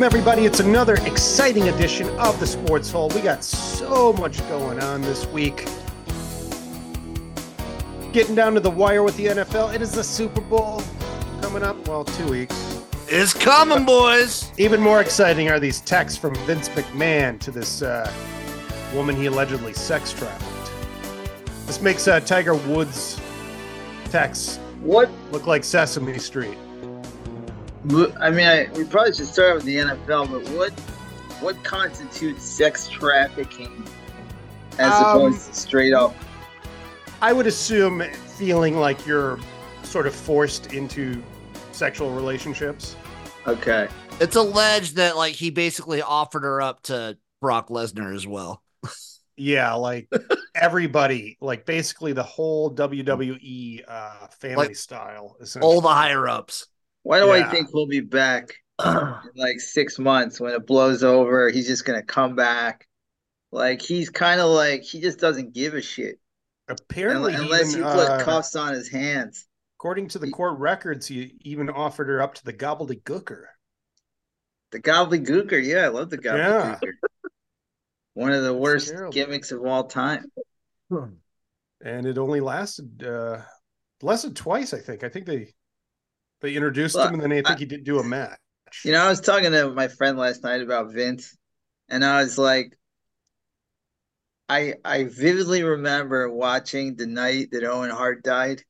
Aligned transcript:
Welcome, 0.00 0.18
everybody. 0.18 0.46
It's 0.46 0.60
another 0.60 0.94
exciting 1.04 1.68
edition 1.68 2.08
of 2.18 2.40
the 2.40 2.46
Sports 2.46 2.90
Hole. 2.90 3.10
We 3.10 3.20
got 3.20 3.44
so 3.44 4.14
much 4.14 4.38
going 4.48 4.80
on 4.80 5.02
this 5.02 5.26
week. 5.26 5.66
Getting 8.10 8.34
down 8.34 8.54
to 8.54 8.60
the 8.60 8.70
wire 8.70 9.02
with 9.02 9.14
the 9.18 9.26
NFL. 9.26 9.74
It 9.74 9.82
is 9.82 9.92
the 9.92 10.02
Super 10.02 10.40
Bowl 10.40 10.82
coming 11.42 11.62
up. 11.62 11.86
Well, 11.86 12.04
two 12.04 12.30
weeks. 12.30 12.82
It's 13.08 13.34
coming, 13.34 13.84
boys. 13.84 14.50
Even 14.56 14.80
more 14.80 15.02
exciting 15.02 15.50
are 15.50 15.60
these 15.60 15.82
texts 15.82 16.18
from 16.18 16.34
Vince 16.46 16.70
McMahon 16.70 17.38
to 17.38 17.50
this 17.50 17.82
uh, 17.82 18.10
woman 18.94 19.14
he 19.14 19.26
allegedly 19.26 19.74
sex 19.74 20.14
trafficked. 20.14 20.72
This 21.66 21.82
makes 21.82 22.08
uh, 22.08 22.20
Tiger 22.20 22.54
Woods' 22.54 23.20
texts 24.06 24.56
What? 24.80 25.10
look 25.30 25.46
like 25.46 25.62
Sesame 25.62 26.18
Street. 26.18 26.56
I 27.84 28.30
mean, 28.30 28.46
I, 28.46 28.68
we 28.74 28.84
probably 28.84 29.14
should 29.14 29.26
start 29.28 29.54
with 29.54 29.64
the 29.64 29.76
NFL, 29.76 30.30
but 30.30 30.42
what 30.44 30.72
what 31.40 31.62
constitutes 31.64 32.44
sex 32.44 32.88
trafficking 32.88 33.88
as 34.78 35.00
Um, 35.00 35.00
opposed 35.00 35.46
to 35.48 35.54
straight 35.54 35.94
up? 35.94 36.14
I 37.22 37.32
would 37.32 37.46
assume 37.46 38.02
feeling 38.26 38.76
like 38.76 39.06
you're 39.06 39.44
sort 39.82 40.06
of 40.06 40.14
forced 40.14 40.66
into 40.66 41.26
sexual 41.72 42.12
relationships. 42.12 42.98
Okay. 43.46 43.88
It's 44.20 44.36
alleged 44.36 44.96
that 44.96 45.16
like 45.16 45.34
he 45.34 45.50
basically 45.50 46.02
offered 46.02 46.42
her 46.42 46.60
up 46.60 46.82
to 46.84 47.18
Brock 47.40 47.68
Lesnar 47.68 48.14
as 48.14 48.26
well. 48.26 48.62
Yeah, 49.36 49.74
like 49.74 50.08
everybody, 50.54 51.38
like 51.40 51.64
basically 51.64 52.12
the 52.12 52.22
whole 52.22 52.74
WWE 52.74 53.82
uh, 53.88 54.26
family 54.38 54.56
Like, 54.56 54.76
style. 54.76 55.36
essentially. 55.40 55.74
All 55.74 55.80
the 55.80 55.88
higher 55.88 56.28
ups. 56.28 56.66
Why 57.02 57.20
do 57.20 57.26
Yeah. 57.26 57.32
I 57.32 57.50
think 57.50 57.68
he'll 57.72 57.86
be 57.86 58.00
back 58.00 58.54
in 58.84 59.14
like 59.36 59.60
six 59.60 59.98
months 59.98 60.38
when 60.40 60.52
it 60.52 60.66
blows 60.66 61.02
over? 61.02 61.50
He's 61.50 61.66
just 61.66 61.84
gonna 61.84 62.02
come 62.02 62.34
back. 62.36 62.86
Like 63.52 63.82
he's 63.82 64.10
kind 64.10 64.40
of 64.40 64.50
like 64.50 64.82
he 64.82 65.00
just 65.00 65.18
doesn't 65.18 65.54
give 65.54 65.74
a 65.74 65.82
shit 65.82 66.20
Apparently, 66.68 67.34
unless 67.34 67.70
even, 67.74 67.80
you 67.80 67.90
put 67.90 68.08
uh, 68.08 68.24
cuffs 68.24 68.54
on 68.54 68.72
his 68.74 68.88
hands. 68.88 69.48
according 69.76 70.06
to 70.08 70.20
the 70.20 70.30
court 70.30 70.58
records, 70.60 71.08
he 71.08 71.34
even 71.40 71.68
offered 71.68 72.06
her 72.08 72.22
up 72.22 72.34
to 72.34 72.44
the 72.44 72.52
gobbledygooker. 72.52 73.44
The 74.70 74.80
gobbledygooker, 74.80 75.60
yeah, 75.64 75.86
I 75.86 75.88
love 75.88 76.10
the 76.10 76.20
Yeah. 76.22 76.76
gobbledygooker. 76.78 76.92
One 78.14 78.32
of 78.32 78.44
the 78.44 78.54
worst 78.54 78.92
gimmicks 79.10 79.50
of 79.50 79.64
all 79.64 79.84
time. 79.84 80.26
and 80.90 82.06
it 82.06 82.18
only 82.18 82.40
lasted 82.40 83.02
uh 83.02 83.42
less 84.02 84.22
than 84.22 84.34
twice. 84.34 84.72
I 84.74 84.78
think. 84.78 85.02
I 85.02 85.08
think 85.08 85.26
they 85.26 85.54
they 86.40 86.54
introduced 86.54 87.02
Well, 87.02 87.04
him, 87.04 87.14
and 87.14 87.22
then 87.22 87.32
I 87.32 87.42
think 87.42 87.58
I- 87.58 87.60
he 87.60 87.64
did 87.66 87.84
do 87.84 87.98
a 87.98 88.04
match. 88.04 88.38
You 88.82 88.92
know, 88.92 89.02
I 89.02 89.08
was 89.08 89.20
talking 89.20 89.52
to 89.52 89.70
my 89.70 89.88
friend 89.88 90.18
last 90.18 90.42
night 90.42 90.62
about 90.62 90.92
Vince, 90.92 91.36
and 91.88 92.04
I 92.04 92.22
was 92.22 92.38
like, 92.38 92.78
I 94.50 94.74
I 94.84 95.04
vividly 95.04 95.62
remember 95.62 96.28
watching 96.28 96.94
the 96.96 97.06
night 97.06 97.52
that 97.52 97.64
Owen 97.64 97.88
Hart 97.90 98.22
died, 98.22 98.62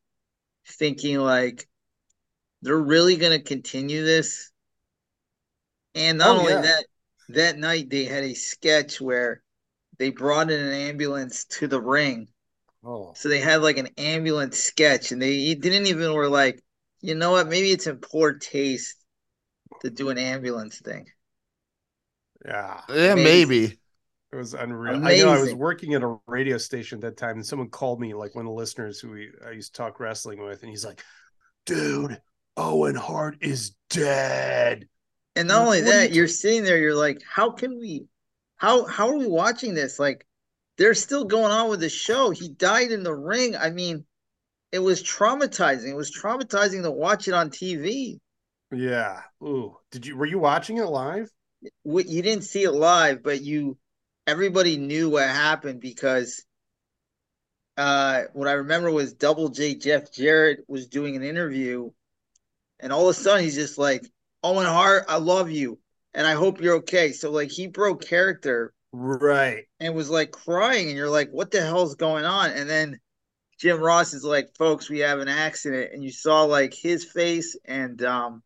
thinking 0.66 1.18
like, 1.18 1.68
they're 2.62 2.77
really 2.78 3.16
gonna 3.16 3.40
continue 3.42 4.05
this. 4.05 4.52
And 5.94 6.18
not 6.18 6.36
Oh, 6.36 6.36
only 6.36 6.55
yeah. 6.55 6.62
that, 6.62 6.86
that 7.30 7.58
night 7.58 7.90
they 7.90 8.05
had 8.05 8.24
a 8.24 8.34
sketch 8.34 9.00
where 9.00 9.42
they 9.98 10.10
brought 10.10 10.50
in 10.50 10.60
an 10.60 10.72
ambulance 10.72 11.44
to 11.46 11.68
the 11.68 11.80
ring. 11.80 12.28
oh, 12.84 13.16
So 13.16 13.28
they 13.28 13.40
had 13.40 13.62
like 13.62 13.78
an 13.78 13.89
ambulance 13.98 14.58
sketch, 14.58 15.12
and 15.12 15.22
they 15.22 15.55
didn't 15.55 15.86
even 15.89 16.14
were 16.14 16.28
like, 16.28 16.62
you 17.00 17.14
know 17.14 17.33
what? 17.33 17.48
Maybe 17.48 17.70
it's 17.72 17.86
in 17.86 17.98
poor 17.98 18.34
taste 18.34 18.96
to 19.80 19.90
do 19.90 20.11
an 20.11 20.18
ambulance 20.18 20.80
thing. 20.80 21.06
yeah. 22.44 22.80
Yeah, 22.88 23.14
Amazing. 23.14 23.48
maybe. 23.48 23.78
It 24.33 24.36
was 24.36 24.55
unreal. 24.55 25.05
I 25.05 25.14
know 25.14 25.28
I 25.30 25.39
was 25.39 25.52
working 25.55 25.94
at 25.94 26.02
a 26.02 26.16
radio 26.27 26.56
station 26.58 26.98
at 26.98 27.02
that 27.02 27.16
time, 27.16 27.36
and 27.36 27.46
someone 27.46 27.68
called 27.68 28.00
me, 28.00 28.14
like 28.14 28.34
one 28.34 28.46
of 28.46 28.50
the 28.50 28.55
listeners 28.55 29.00
who 29.00 29.10
we, 29.10 29.30
I 29.46 29.50
used 29.52 29.74
to 29.74 29.78
talk 29.83 29.98
wrestling 29.98 30.42
with, 30.42 30.62
and 30.62 30.70
he's 30.70 30.84
like, 30.84 31.02
"Dude, 31.66 32.20
Owen 32.56 32.96
Hart 32.96 33.39
is 33.42 33.72
dead." 33.90 34.89
And 35.36 35.48
not 35.48 35.62
only 35.64 35.83
What 35.83 35.90
that, 35.90 36.10
you 36.10 36.16
you're 36.16 36.28
sitting 36.28 36.64
there, 36.64 36.78
you're 36.78 36.94
like, 36.94 37.20
how 37.28 37.50
can 37.50 37.78
we, 37.78 38.06
how 38.56 38.84
how 38.86 39.08
are 39.08 39.16
we 39.18 39.27
watching 39.27 39.74
this? 39.74 39.98
Like, 39.98 40.27
they're 40.77 40.94
still 40.94 41.24
going 41.24 41.52
on 41.52 41.68
with 41.70 41.80
the 41.80 41.89
show. 41.89 42.30
He 42.30 42.48
died 42.48 42.92
in 42.92 43.02
the 43.02 43.14
ring. 43.14 43.56
I 43.56 43.70
mean, 43.70 44.05
it 44.73 44.79
was 44.79 45.03
traumatizing. 45.03 45.89
It 45.91 45.97
was 45.97 46.17
traumatizing 46.17 46.83
to 46.83 46.91
watch 46.91 47.29
it 47.29 47.35
on 47.35 47.51
TV. 47.51 48.20
Yeah. 48.73 49.23
Ooh, 49.42 49.77
did 49.91 50.07
you 50.07 50.17
were 50.17 50.27
you 50.27 50.39
watching 50.39 50.79
it 50.79 50.85
live? 50.85 51.31
You 51.85 52.23
didn't 52.23 52.45
see 52.45 52.63
it 52.63 52.73
live, 52.73 53.23
but 53.23 53.42
you, 53.42 53.77
everybody 54.27 54.77
knew 54.77 55.11
what 55.11 55.29
happened 55.29 55.81
because 55.81 56.45
uh, 57.77 58.23
what 58.33 58.48
I 58.48 58.53
remember 58.53 58.91
was 58.91 59.14
Double 59.14 59.48
J 59.48 59.75
Jeff 59.75 60.13
Jarrett 60.13 60.61
was 60.69 60.87
doing 60.87 61.17
an 61.17 61.23
interview, 61.23 61.91
and 62.81 62.92
all 62.92 63.08
of 63.08 63.17
a 63.17 63.20
sudden 63.20 63.45
he's 63.45 63.55
just 63.55 63.79
like, 63.79 64.05
Owen 64.42 64.67
Hart, 64.67 65.05
I 65.08 65.19
love 65.19 65.51
you, 65.51 65.79
and 66.14 66.27
I 66.27 66.33
hope 66.33 66.61
you're 66.61 66.77
okay. 66.77 67.13
So 67.13 67.31
like 67.31 67.51
he 67.51 67.67
broke 67.67 68.05
character 68.05 68.73
Right. 68.92 69.67
and 69.79 69.95
was 69.95 70.11
like 70.11 70.31
crying, 70.31 70.89
and 70.89 70.97
you're 70.97 71.11
like, 71.11 71.31
what 71.31 71.51
the 71.51 71.61
hell's 71.63 71.95
going 71.95 72.25
on? 72.25 72.51
And 72.51 72.69
then 72.69 72.98
Jim 73.60 73.78
Ross 73.78 74.14
is 74.14 74.24
like, 74.24 74.56
folks, 74.56 74.88
we 74.88 75.00
have 75.00 75.18
an 75.20 75.28
accident, 75.28 75.92
and 75.92 76.02
you 76.02 76.10
saw 76.10 76.44
like 76.44 76.72
his 76.72 77.04
face 77.04 77.56
and 77.66 78.02
um, 78.02 78.42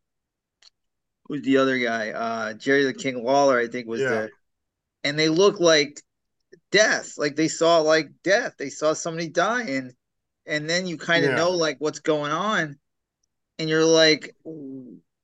who's 1.26 1.42
the 1.42 1.58
other 1.58 1.78
guy? 1.78 2.10
Uh, 2.10 2.54
Jerry 2.54 2.84
the 2.84 2.92
King 2.92 3.22
Lawler, 3.24 3.58
I 3.58 3.68
think 3.68 3.86
was 3.86 4.00
Yeah. 4.00 4.08
the, 4.08 4.30
and 5.04 5.18
they 5.18 5.28
look 5.28 5.60
like 5.60 6.02
death, 6.72 7.14
like 7.16 7.36
they 7.36 7.48
saw 7.48 7.78
like 7.78 8.10
death, 8.24 8.54
they 8.58 8.70
saw 8.70 8.92
somebody 8.92 9.28
dying, 9.28 9.92
and 10.46 10.68
then 10.68 10.86
you 10.86 10.96
kind 10.98 11.24
of 11.24 11.30
Yeah. 11.30 11.36
know 11.36 11.50
like 11.52 11.76
what's 11.78 12.00
going 12.00 12.32
on, 12.32 12.76
and 13.60 13.68
you're 13.68 13.84
like, 13.84 14.34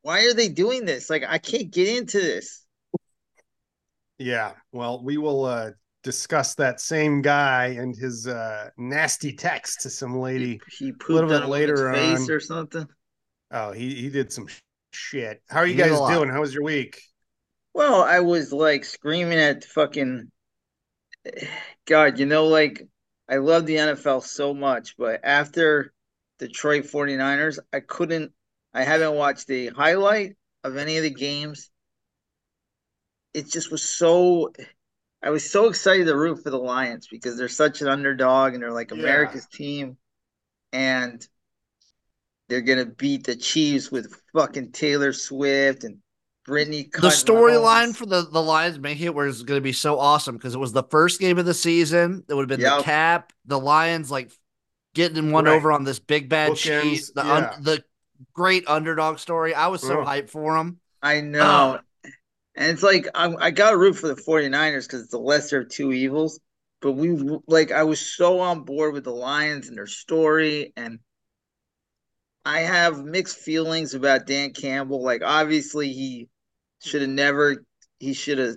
why 0.03 0.25
are 0.27 0.35
they 0.35 0.49
doing 0.49 0.85
this? 0.85 1.11
Like 1.11 1.25
I 1.27 1.39
can't 1.39 1.71
get 1.73 1.89
into 1.89 2.21
this. 2.21 2.65
Yeah. 4.19 4.53
Well, 4.73 5.03
we 5.03 5.17
will 5.17 5.45
uh 5.45 5.71
discuss 6.03 6.55
that 6.55 6.81
same 6.81 7.21
guy 7.21 7.67
and 7.79 7.95
his 7.95 8.27
uh 8.27 8.71
nasty 8.79 9.33
text 9.33 9.83
to 9.83 9.91
some 9.91 10.19
lady. 10.19 10.61
He 10.79 10.93
pooped 10.93 11.11
little 11.11 11.29
bit 11.29 11.43
on 11.43 11.43
a 11.45 11.49
later 11.49 11.93
face 11.93 12.21
on. 12.21 12.31
or 12.31 12.41
something. 12.41 12.87
Oh, 13.51 13.73
he 13.73 13.95
he 13.95 14.09
did 14.09 14.33
some 14.33 14.47
sh- 14.47 14.61
shit. 14.93 15.43
How 15.49 15.61
are 15.61 15.67
you 15.67 15.75
He 15.75 15.79
guys 15.79 15.99
doing? 16.13 16.29
How 16.29 16.41
was 16.41 16.55
your 16.55 16.65
week? 16.65 17.03
Well, 17.75 18.03
I 18.03 18.21
was 18.21 18.53
like 18.53 18.85
screaming 18.85 19.39
at 19.39 19.65
fucking 19.65 20.31
God, 21.87 22.19
you 22.19 22.27
know, 22.27 22.47
like 22.47 22.87
I 23.29 23.37
love 23.37 23.67
the 23.67 23.77
NFL 23.77 24.25
so 24.25 24.55
much, 24.55 24.97
but 24.97 25.21
after 25.23 25.93
Detroit 26.39 26.85
49ers, 26.85 27.59
I 27.73 27.81
couldn't 27.81 28.33
I 28.73 28.85
haven't 28.85 29.15
watched 29.15 29.47
the 29.47 29.69
highlight 29.69 30.37
of 30.65 30.77
any 30.77 30.97
of 30.97 31.03
the 31.03 31.11
games. 31.11 31.71
It 33.35 33.47
just 33.51 33.71
was 33.71 33.83
so 33.83 34.53
I 35.23 35.31
was 35.31 35.51
so 35.51 35.69
excited 35.69 36.07
to 36.07 36.17
root 36.17 36.43
for 36.43 36.51
the 36.51 36.59
Lions 36.59 37.07
because 37.07 37.37
they're 37.37 37.49
such 37.49 37.83
an 37.83 37.89
underdog 37.89 38.55
and 38.55 38.63
they're 38.63 38.73
like 38.73 38.91
Yeah. 38.91 38.99
America's 39.03 39.47
team 39.47 39.97
and 40.73 41.27
they're 42.49 42.63
gonna 42.63 42.87
beat 42.87 43.25
the 43.25 43.37
Chiefs 43.37 43.91
with 43.91 44.15
fucking 44.33 44.73
Taylor 44.73 45.13
Swift 45.13 45.85
and 45.85 45.99
Brittany 46.47 46.89
The 46.93 47.09
storyline 47.09 47.95
for 47.95 48.07
the, 48.07 48.23
the 48.23 48.43
Lions 48.43 48.79
making 48.79 49.07
it 49.07 49.15
was 49.15 49.43
going 49.43 49.59
to 49.59 49.63
be 49.63 49.75
so 49.75 49.99
awesome 49.99 50.37
because 50.37 50.55
it 50.55 50.59
was 50.59 50.73
the 50.73 50.83
first 50.85 51.21
game 51.21 51.39
of 51.39 51.45
the 51.45 51.55
season. 51.55 52.25
It 52.29 52.35
would 52.35 52.51
have 52.51 52.59
been 52.59 52.67
the 52.79 52.83
cap, 52.83 53.33
the 53.45 53.59
Lions 53.59 54.11
like 54.11 54.33
getting 54.95 55.31
one 55.31 55.45
Right. 55.45 55.55
over 55.55 55.71
on 55.71 55.85
this 55.85 55.99
big 56.01 56.29
bad 56.29 56.53
Bookends, 56.53 56.83
cheese, 56.83 57.13
the 57.15 57.25
un- 57.25 57.63
the 57.63 57.85
great 58.33 58.65
underdog 58.67 59.19
story. 59.19 59.55
I 59.55 59.69
was 59.69 59.83
so 59.83 60.01
Ugh. 60.01 60.07
hyped 60.07 60.31
for 60.31 60.57
them. 60.57 60.81
I 61.03 61.21
know. 61.21 61.41
Uh, 61.43 61.81
And 62.61 62.71
it's 62.71 62.83
like 62.83 63.09
I, 63.15 63.35
I 63.41 63.51
got 63.53 63.71
to 63.71 63.79
root 63.79 63.95
for 63.95 64.07
the 64.07 64.15
49ers 64.15 64.87
because 64.87 65.01
it's 65.01 65.13
the 65.13 65.19
lesser 65.19 65.63
of 65.63 65.71
two 65.71 65.93
evils. 65.93 66.39
But 66.83 66.93
we 66.93 67.19
like 67.47 67.73
I 67.73 67.85
was 67.85 68.01
so 68.01 68.41
on 68.41 68.65
board 68.65 68.93
with 68.93 69.05
the 69.05 69.13
Lions 69.13 69.69
and 69.69 69.79
their 69.79 69.87
story, 69.87 70.75
and 70.77 70.99
I 72.45 72.61
have 72.61 73.03
mixed 73.03 73.39
feelings 73.39 73.95
about 73.95 74.27
Dan 74.27 74.53
Campbell. 74.53 75.03
Like 75.03 75.23
obviously 75.25 75.91
he 75.93 76.29
should 76.85 77.01
have 77.01 77.11
never. 77.11 77.65
He 77.99 78.13
should 78.13 78.37
have 78.37 78.57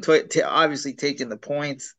t- 0.00 0.28
t- 0.28 0.42
obviously 0.42 0.94
taken 0.94 1.28
the 1.28 1.36
points. 1.36 1.96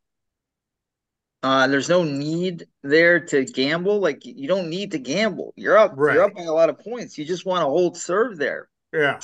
Uh, 1.44 1.68
there's 1.68 1.90
no 1.90 2.04
need 2.04 2.66
there 2.82 3.20
to 3.26 3.44
gamble. 3.44 4.00
Like 4.00 4.26
you 4.26 4.48
don't 4.48 4.70
need 4.70 4.92
to 4.92 5.00
gamble. 5.00 5.54
You're 5.58 5.78
up. 5.78 5.94
Right. 5.96 6.14
You're 6.14 6.24
up 6.24 6.34
by 6.34 6.44
a 6.44 6.54
lot 6.54 6.70
of 6.70 6.80
points. 6.80 7.18
You 7.18 7.26
just 7.26 7.46
want 7.46 7.62
to 7.62 7.66
hold 7.66 7.98
serve 7.98 8.38
there 8.38 8.70
Yeah. 8.94 9.20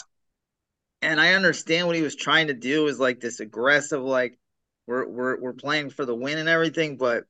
And 1.01 1.19
I 1.21 1.33
understand 1.33 1.87
what 1.87 1.95
he 1.95 2.01
was 2.01 2.15
trying 2.15 2.47
to 2.47 2.53
do 2.53 2.87
is 2.87 2.99
like 2.99 3.19
this 3.19 3.39
aggressive, 3.39 4.01
like 4.01 4.39
we're 4.87 5.07
we're 5.07 5.39
we're 5.41 5.53
playing 5.53 5.89
for 5.91 6.05
the 6.05 6.15
win 6.15 6.37
and 6.37 6.49
everything, 6.49 6.97
but 6.97 7.25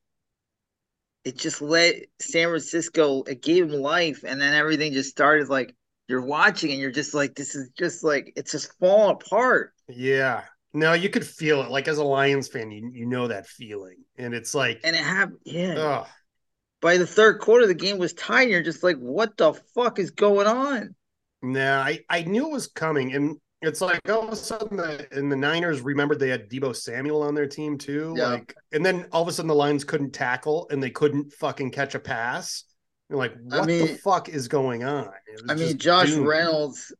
it 1.23 1.37
just 1.37 1.61
let 1.61 1.95
San 2.21 2.47
Francisco 2.49 3.23
it 3.23 3.41
gave 3.41 3.65
him 3.65 3.81
life, 3.81 4.23
and 4.25 4.39
then 4.39 4.53
everything 4.53 4.93
just 4.93 5.09
started 5.09 5.49
like 5.49 5.75
you're 6.07 6.25
watching 6.25 6.71
and 6.71 6.79
you're 6.79 6.91
just 6.91 7.13
like, 7.13 7.35
this 7.35 7.53
is 7.55 7.69
just 7.77 8.03
like 8.03 8.31
it's 8.35 8.51
just 8.51 8.71
falling 8.79 9.11
apart. 9.15 9.73
Yeah. 9.87 10.43
No, 10.73 10.93
you 10.93 11.09
could 11.09 11.25
feel 11.25 11.61
it. 11.63 11.71
Like 11.71 11.87
as 11.87 11.97
a 11.97 12.03
Lions 12.03 12.47
fan, 12.47 12.71
you 12.71 12.89
you 12.93 13.05
know 13.05 13.27
that 13.27 13.47
feeling, 13.47 13.97
and 14.17 14.33
it's 14.33 14.53
like, 14.53 14.81
And 14.83 14.95
it 14.95 15.03
happened. 15.03 15.39
Yeah. 15.45 15.73
oh, 15.77 16.07
By 16.81 16.97
the 16.97 17.05
third 17.05 17.39
quarter, 17.39 17.67
the 17.67 17.75
game 17.75 17.99
was 17.99 18.13
tied. 18.13 18.43
And 18.43 18.51
you're 18.51 18.63
just 18.63 18.81
like, 18.83 18.97
what 18.97 19.37
the 19.37 19.53
fuck 19.75 19.99
is 19.99 20.11
going 20.11 20.47
on? 20.47 20.95
nah. 21.41 21.81
I 21.81 21.99
I 22.09 22.23
knew 22.23 22.47
it 22.47 22.51
was 22.51 22.67
coming, 22.67 23.13
and 23.13 23.37
it's 23.61 23.81
like 23.81 23.99
all 24.09 24.25
of 24.25 24.31
a 24.31 24.35
sudden, 24.35 24.77
the, 24.77 25.07
and 25.11 25.31
the 25.31 25.35
Niners 25.35 25.81
remembered 25.81 26.19
they 26.19 26.29
had 26.29 26.49
Deebo 26.49 26.75
Samuel 26.75 27.23
on 27.23 27.33
their 27.33 27.47
team 27.47 27.77
too. 27.77 28.13
Yeah. 28.17 28.27
Like, 28.27 28.55
and 28.71 28.85
then 28.85 29.07
all 29.11 29.21
of 29.21 29.27
a 29.27 29.31
sudden, 29.31 29.47
the 29.47 29.55
Lions 29.55 29.83
couldn't 29.83 30.11
tackle, 30.11 30.67
and 30.69 30.81
they 30.81 30.89
couldn't 30.91 31.33
fucking 31.33 31.71
catch 31.71 31.95
a 31.95 31.99
pass. 31.99 32.63
You're 33.09 33.17
like, 33.17 33.33
I 33.51 33.59
what 33.59 33.67
the 33.67 33.99
fuck 34.03 34.29
is 34.29 34.47
going 34.47 34.83
on? 34.83 35.09
I 35.49 35.55
mean, 35.55 35.77
Josh 35.77 36.09
doomed. 36.09 36.27
Reynolds, 36.27 36.93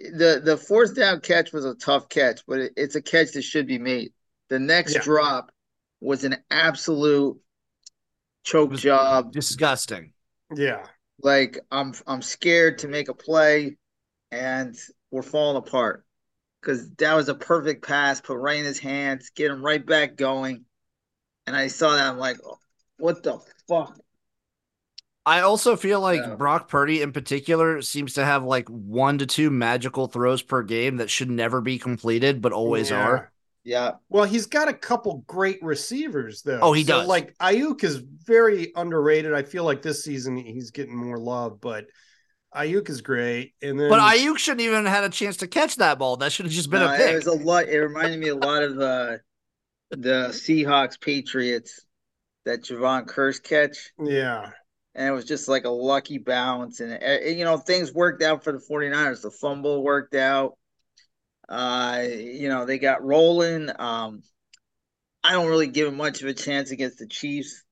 the 0.00 0.40
the 0.44 0.56
fourth 0.56 0.94
down 0.96 1.20
catch 1.20 1.52
was 1.52 1.64
a 1.64 1.74
tough 1.74 2.08
catch, 2.08 2.42
but 2.46 2.58
it, 2.58 2.72
it's 2.76 2.94
a 2.96 3.02
catch 3.02 3.32
that 3.32 3.42
should 3.42 3.66
be 3.66 3.78
made. 3.78 4.12
The 4.48 4.58
next 4.58 4.94
Yeah. 4.94 5.02
drop 5.02 5.52
was 6.00 6.24
an 6.24 6.36
absolute 6.50 7.38
choke 8.44 8.74
job. 8.74 9.32
Disgusting. 9.32 10.12
Yeah. 10.54 10.84
Like 11.22 11.58
I'm 11.70 11.94
I'm 12.06 12.22
scared 12.22 12.78
to 12.78 12.88
make 12.88 13.08
a 13.08 13.14
play, 13.14 13.76
and 14.30 14.76
we're 15.10 15.22
falling 15.22 15.56
apart 15.56 16.04
because 16.60 16.90
that 16.96 17.14
was 17.14 17.28
a 17.28 17.34
perfect 17.36 17.86
pass, 17.86 18.20
put 18.20 18.38
right 18.38 18.58
in 18.58 18.64
his 18.66 18.78
hands, 18.80 19.30
get 19.30 19.50
him 19.50 19.64
right 19.64 19.84
back 19.84 20.16
going. 20.16 20.64
And 21.46 21.56
I 21.56 21.68
saw 21.68 21.94
that, 21.96 22.08
I'm 22.08 22.18
like, 22.18 22.38
oh, 22.44 22.58
what 22.98 23.22
the 23.22 23.40
fuck? 23.68 23.98
I 25.26 25.40
also 25.40 25.76
feel 25.76 26.00
like 26.00 26.24
Yeah. 26.24 26.36
Brock 26.36 26.68
Purdy 26.68 27.02
in 27.02 27.12
particular 27.12 27.82
seems 27.82 28.14
to 28.14 28.24
have 28.24 28.44
like 28.44 28.68
one 28.68 29.18
to 29.18 29.26
two 29.26 29.50
magical 29.50 30.06
throws 30.06 30.42
per 30.42 30.62
game 30.62 30.96
that 30.96 31.10
should 31.10 31.30
never 31.30 31.60
be 31.60 31.78
completed, 31.78 32.40
but 32.40 32.52
always 32.52 32.90
Yeah. 32.90 32.92
are. 32.92 33.30
Yeah, 33.64 33.92
Well, 34.08 34.24
he's 34.24 34.46
got 34.46 34.68
a 34.68 34.72
couple 34.72 35.24
great 35.26 35.62
receivers 35.62 36.40
though. 36.42 36.68
Oh, 36.68 36.72
he 36.72 36.84
So, 36.84 36.84
does. 36.84 37.06
Like 37.06 37.36
Aiyuk 37.38 37.84
is 37.84 37.96
very 37.98 38.72
underrated. 38.74 39.34
I 39.34 39.42
feel 39.42 39.64
like 39.64 39.82
this 39.82 40.02
season 40.04 40.36
he's 40.38 40.70
getting 40.70 40.96
more 40.96 41.18
love, 41.18 41.60
but 41.60 41.86
Aiyuk 42.54 42.88
is 42.88 43.00
great. 43.02 43.54
And 43.62 43.78
then 43.78 43.90
But 43.90 44.00
Aiyuk 44.00 44.38
shouldn't 44.38 44.62
even 44.62 44.84
have 44.84 44.94
had 44.94 45.04
a 45.04 45.10
chance 45.10 45.36
to 45.38 45.46
catch 45.46 45.76
that 45.76 45.98
ball. 45.98 46.16
That 46.16 46.32
should 46.32 46.46
have 46.46 46.52
just 46.52 46.70
been 46.70 46.80
No, 46.80 46.88
a 46.88 47.12
it 47.12 47.14
was 47.14 47.26
a 47.26 47.32
lot. 47.32 47.68
It 47.68 47.78
reminded 47.78 48.18
me 48.18 48.28
a 48.28 48.36
lot 48.36 48.62
of 48.62 48.78
uh, 48.78 49.16
the 49.90 50.28
Seahawks 50.30 51.00
Patriots 51.00 51.84
that 52.44 52.62
Javon 52.62 53.06
Kearse 53.06 53.42
catch. 53.42 53.90
yeah. 54.02 54.50
And 54.94 55.06
it 55.06 55.12
was 55.12 55.26
just 55.26 55.46
like 55.48 55.64
a 55.64 55.70
lucky 55.70 56.18
bounce. 56.18 56.80
And, 56.80 56.92
uh, 56.92 57.24
you 57.28 57.44
know, 57.44 57.56
things 57.56 57.92
worked 57.92 58.22
out 58.22 58.42
for 58.42 58.52
the 58.52 58.58
49ers. 58.58 59.22
The 59.22 59.30
fumble 59.30 59.82
worked 59.84 60.14
out. 60.14 60.58
Uh, 61.48 62.02
you 62.04 62.48
know, 62.48 62.64
they 62.64 62.78
got 62.78 63.04
rolling. 63.04 63.70
Um, 63.78 64.22
I 65.22 65.32
don't 65.32 65.48
really 65.48 65.68
give 65.68 65.86
him 65.86 65.96
much 65.96 66.22
of 66.22 66.28
a 66.28 66.34
chance 66.34 66.70
against 66.72 66.98
the 66.98 67.06
Chiefs. 67.06 67.62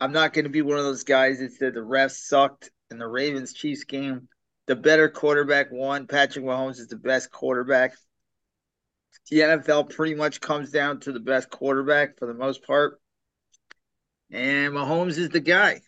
I'm 0.00 0.12
not 0.12 0.32
going 0.32 0.44
to 0.44 0.50
be 0.50 0.62
one 0.62 0.78
of 0.78 0.84
those 0.84 1.04
guys 1.04 1.40
that 1.40 1.52
said 1.52 1.74
the 1.74 1.80
refs 1.80 2.12
sucked 2.12 2.70
in 2.90 2.98
the 2.98 3.06
Ravens 3.06 3.52
Chiefs 3.52 3.84
game. 3.84 4.28
The 4.66 4.76
better 4.76 5.08
quarterback 5.08 5.70
won. 5.70 6.06
Patrick 6.06 6.44
Mahomes 6.44 6.78
is 6.78 6.88
the 6.88 6.96
best 6.96 7.30
quarterback. 7.30 7.94
The 9.30 9.40
NFL 9.40 9.94
pretty 9.94 10.14
much 10.14 10.40
comes 10.40 10.70
down 10.70 11.00
to 11.00 11.12
the 11.12 11.20
best 11.20 11.50
quarterback 11.50 12.18
for 12.18 12.26
the 12.26 12.34
most 12.34 12.64
part. 12.64 13.00
And 14.30 14.74
Mahomes 14.74 15.18
is 15.18 15.28
the 15.30 15.40
guy. 15.40 15.80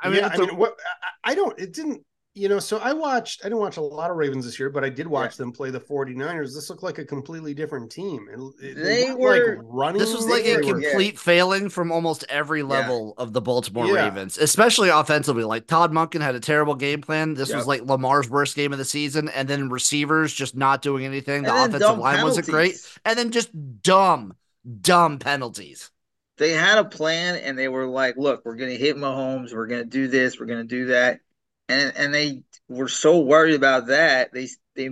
I 0.00 0.08
mean, 0.08 0.18
yeah, 0.18 0.28
it's 0.28 0.38
I 0.40 0.44
a- 0.44 0.46
mean, 0.46 0.56
what 0.56 0.76
I, 1.24 1.32
I 1.32 1.34
don't. 1.34 1.58
It 1.58 1.72
didn't. 1.72 2.04
You 2.36 2.48
know, 2.48 2.58
so 2.58 2.78
I 2.78 2.92
watched. 2.92 3.42
I 3.44 3.48
didn't 3.48 3.60
watch 3.60 3.76
a 3.76 3.80
lot 3.80 4.10
of 4.10 4.16
Ravens 4.16 4.44
this 4.44 4.58
year, 4.58 4.68
but 4.68 4.82
I 4.82 4.88
did 4.88 5.06
watch 5.06 5.36
them 5.36 5.52
play 5.52 5.70
the 5.70 5.78
49ers. 5.78 6.52
This 6.52 6.68
looked 6.68 6.82
like 6.82 6.98
a 6.98 7.04
completely 7.04 7.54
different 7.54 7.92
team. 7.92 8.26
It, 8.60 8.64
it- 8.70 8.74
They 8.74 9.04
weren't, 9.14 9.20
were- 9.20 9.56
like 9.56 9.58
running. 9.62 9.98
this 10.00 10.12
was 10.12 10.26
like 10.26 10.44
a 10.44 10.56
were- 10.56 10.62
yeah. 10.80 10.88
complete 10.90 11.16
failing 11.16 11.68
from 11.68 11.92
almost 11.92 12.24
every 12.28 12.64
level 12.64 13.14
of 13.18 13.32
the 13.32 13.40
Baltimore 13.40 13.86
Yeah. 13.86 14.06
Ravens, 14.06 14.36
especially 14.36 14.88
offensively. 14.88 15.44
Like 15.44 15.68
Todd 15.68 15.92
Monken 15.92 16.22
had 16.22 16.34
a 16.34 16.40
terrible 16.40 16.74
game 16.74 17.02
plan. 17.02 17.34
This 17.34 17.54
was 17.54 17.68
like 17.68 17.82
Lamar's 17.82 18.28
worst 18.28 18.56
game 18.56 18.72
of 18.72 18.78
the 18.78 18.84
season, 18.84 19.28
and 19.28 19.46
then 19.46 19.68
receivers 19.68 20.32
just 20.34 20.56
not 20.56 20.82
doing 20.82 21.04
anything. 21.04 21.44
The 21.44 21.50
And 21.50 21.56
then 21.56 21.68
offensive 21.68 21.80
dumb 21.88 22.00
line 22.00 22.24
wasn't 22.24 22.48
great, 22.48 22.74
and 23.04 23.16
then 23.16 23.30
just 23.30 23.50
dumb, 23.82 24.34
dumb 24.80 25.20
penalties. 25.20 25.92
They 26.36 26.50
had 26.50 26.78
a 26.78 26.84
plan 26.84 27.36
and 27.36 27.56
they 27.56 27.68
were 27.68 27.86
like, 27.86 28.16
look, 28.16 28.44
we're 28.44 28.56
going 28.56 28.72
to 28.72 28.76
hit 28.76 28.96
Mahomes. 28.96 29.54
We're 29.54 29.68
going 29.68 29.84
to 29.84 29.88
do 29.88 30.08
this. 30.08 30.40
We're 30.40 30.46
going 30.46 30.66
to 30.66 30.76
do 30.76 30.86
that. 30.86 31.20
And 31.68 31.92
and 31.96 32.14
they 32.14 32.42
were 32.68 32.88
so 32.88 33.20
worried 33.20 33.54
about 33.54 33.88
that. 33.88 34.32
They 34.32 34.48
they 34.76 34.90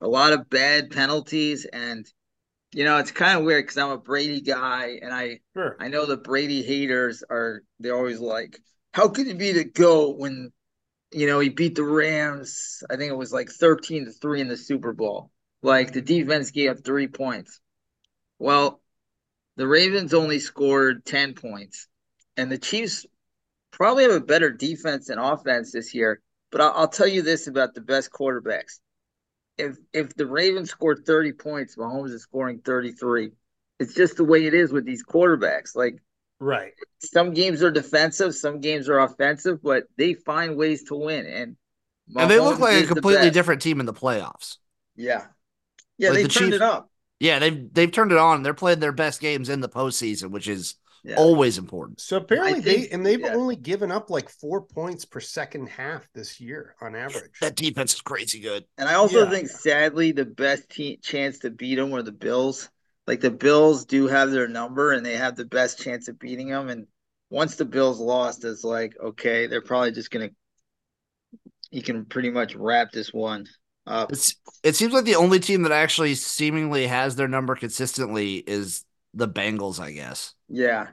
a 0.00 0.08
lot 0.08 0.32
of 0.32 0.48
bad 0.50 0.90
penalties 0.90 1.64
and 1.64 2.06
you 2.72 2.84
know, 2.84 2.98
it's 2.98 3.10
kind 3.10 3.38
of 3.38 3.44
weird 3.44 3.64
because 3.64 3.78
I'm 3.78 3.90
a 3.90 3.98
Brady 3.98 4.40
guy 4.40 4.98
and 5.00 5.12
I 5.12 5.40
Sure. 5.54 5.76
I 5.80 5.88
know 5.88 6.04
the 6.04 6.16
Brady 6.16 6.62
haters 6.62 7.22
are 7.28 7.62
they're 7.80 7.96
always 7.96 8.20
like, 8.20 8.58
how 8.92 9.08
could 9.08 9.26
he 9.26 9.34
be 9.34 9.52
the 9.52 9.64
GOAT 9.64 10.18
when 10.18 10.52
you 11.12 11.26
know 11.26 11.40
he 11.40 11.48
beat 11.48 11.74
the 11.74 11.84
Rams? 11.84 12.82
I 12.90 12.96
think 12.96 13.10
it 13.10 13.16
was 13.16 13.32
like 13.32 13.50
13 13.50 14.06
to 14.06 14.10
3 14.10 14.40
in 14.40 14.48
the 14.48 14.56
Super 14.56 14.92
Bowl. 14.92 15.30
Like 15.62 15.92
the 15.92 16.02
defense 16.02 16.50
gave 16.50 16.70
up 16.70 16.84
three 16.84 17.08
points. 17.08 17.60
Well, 18.38 18.80
the 19.56 19.66
Ravens 19.66 20.12
only 20.12 20.38
scored 20.38 21.04
10 21.06 21.34
points, 21.34 21.88
and 22.36 22.52
the 22.52 22.58
Chiefs 22.58 23.06
probably 23.76 24.04
have 24.04 24.12
a 24.12 24.20
better 24.20 24.50
defense 24.50 25.08
and 25.08 25.20
offense 25.20 25.72
this 25.72 25.94
year. 25.94 26.20
But 26.50 26.60
I'll, 26.60 26.72
I'll 26.74 26.88
tell 26.88 27.06
you 27.08 27.22
this 27.22 27.46
about 27.46 27.74
the 27.74 27.80
best 27.80 28.10
quarterbacks. 28.10 28.80
If 29.58 29.76
if 29.92 30.14
the 30.14 30.26
Ravens 30.26 30.70
scored 30.70 31.04
30 31.06 31.32
points, 31.32 31.76
Mahomes 31.76 32.10
is 32.12 32.22
scoring 32.22 32.60
33 32.64 33.30
it's 33.78 33.94
just 33.94 34.16
the 34.16 34.24
way 34.24 34.46
it 34.46 34.54
is 34.54 34.72
with 34.72 34.84
these 34.86 35.04
quarterbacks. 35.04 35.74
Like 35.76 35.98
Right. 36.38 36.72
some 36.98 37.32
games 37.32 37.62
are 37.62 37.70
defensive, 37.70 38.34
some 38.34 38.60
games 38.60 38.88
are 38.88 38.98
offensive, 39.00 39.62
but 39.62 39.84
they 39.96 40.14
find 40.14 40.56
ways 40.56 40.84
to 40.84 40.94
win. 40.94 41.26
And 41.26 41.56
and 42.16 42.30
they 42.30 42.38
look 42.38 42.58
like 42.58 42.84
a 42.84 42.86
completely 42.86 43.30
different 43.30 43.62
team 43.62 43.80
in 43.80 43.86
the 43.86 43.94
playoffs. 43.94 44.56
Yeah, 44.96 45.26
yeah, 45.98 46.10
Like 46.10 46.16
they 46.18 46.22
the 46.24 46.28
turned 46.28 46.44
Chiefs- 46.52 46.56
it 46.56 46.62
up. 46.62 46.90
Yeah, 47.18 47.38
they've 47.38 47.72
they've 47.72 47.90
turned 47.90 48.12
it 48.12 48.18
on. 48.18 48.42
They're 48.42 48.54
playing 48.54 48.80
their 48.80 48.92
best 48.92 49.20
games 49.20 49.48
in 49.48 49.60
the 49.60 49.68
postseason, 49.68 50.30
which 50.30 50.48
is 50.48 50.74
Yeah. 51.06 51.14
always 51.16 51.56
important. 51.56 52.00
So 52.00 52.16
apparently 52.16 52.60
think- 52.60 52.88
they 52.88 52.94
and 52.94 53.06
they've 53.06 53.20
yeah. 53.20 53.34
only 53.34 53.54
given 53.56 53.92
up 53.92 54.10
like 54.10 54.28
four 54.28 54.62
points 54.62 55.04
per 55.04 55.20
second 55.20 55.68
half 55.68 56.08
this 56.14 56.40
year 56.40 56.74
on 56.80 56.96
average. 56.96 57.38
That 57.40 57.54
defense 57.54 57.94
is 57.94 58.00
crazy 58.00 58.40
good. 58.40 58.64
And 58.76 58.88
I 58.88 58.94
also 58.94 59.24
Yeah. 59.24 59.30
think, 59.30 59.48
sadly, 59.48 60.12
the 60.12 60.24
best 60.24 60.68
te- 60.68 60.96
chance 60.96 61.38
to 61.40 61.50
beat 61.50 61.76
them 61.76 61.90
were 61.90 62.02
the 62.02 62.10
Bills. 62.12 62.68
Like 63.06 63.20
the 63.20 63.30
Bills 63.30 63.84
do 63.84 64.08
have 64.08 64.32
their 64.32 64.48
number, 64.48 64.92
and 64.92 65.06
they 65.06 65.16
have 65.16 65.36
the 65.36 65.44
best 65.44 65.78
chance 65.78 66.08
of 66.08 66.18
beating 66.18 66.48
them. 66.48 66.68
And 66.68 66.88
once 67.30 67.54
the 67.54 67.64
Bills 67.64 68.00
lost, 68.00 68.44
it's 68.44 68.64
like 68.64 68.96
okay, 69.00 69.46
they're 69.46 69.62
probably 69.62 69.92
just 69.92 70.10
gonna. 70.10 70.30
You 71.70 71.82
can 71.82 72.04
pretty 72.04 72.30
much 72.30 72.54
wrap 72.56 72.90
this 72.90 73.12
one 73.12 73.46
up. 73.86 74.10
It's 74.10 74.34
it 74.64 74.74
seems 74.74 74.92
like 74.92 75.04
the 75.04 75.14
only 75.16 75.38
team 75.38 75.62
that 75.62 75.72
actually 75.72 76.16
seemingly 76.16 76.88
has 76.88 77.14
their 77.14 77.28
number 77.28 77.54
consistently 77.54 78.36
is 78.36 78.84
the 79.14 79.28
Bengals, 79.28 79.80
I 79.80 79.92
guess. 79.92 80.34
Yeah. 80.48 80.88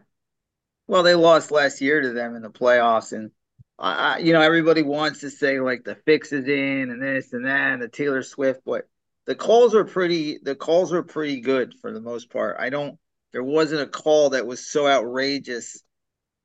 Well, 0.93 1.01
they 1.01 1.15
lost 1.15 1.50
last 1.50 1.81
year 1.81 2.01
to 2.01 2.13
them 2.13 2.35
in 2.35 2.43
the 2.43 2.51
playoffs, 2.51 3.13
and 3.13 3.31
I, 3.79 4.19
you 4.19 4.31
know, 4.31 4.41
everybody 4.41 4.83
wants 4.83 5.21
to 5.21 5.31
say 5.31 5.59
like 5.59 5.83
the 5.83 5.95
fix 5.95 6.31
is 6.31 6.47
in 6.47 6.91
and 6.91 7.01
this 7.01 7.33
and 7.33 7.47
that 7.47 7.73
and 7.73 7.81
the 7.81 7.88
Taylor 7.88 8.21
Swift, 8.21 8.62
but 8.63 8.88
the 9.25 9.33
calls 9.33 9.73
are 9.73 9.85
pretty. 9.85 10.38
The 10.43 10.53
calls 10.53 10.91
were 10.91 11.01
pretty 11.01 11.41
good 11.41 11.73
for 11.81 11.91
the 11.91 12.00
most 12.00 12.29
part. 12.29 12.57
I 12.59 12.69
don't. 12.69 13.00
There 13.31 13.41
wasn't 13.41 13.81
a 13.81 13.88
call 13.88 14.29
that 14.29 14.45
was 14.45 14.69
so 14.69 14.88
outrageous 14.88 15.81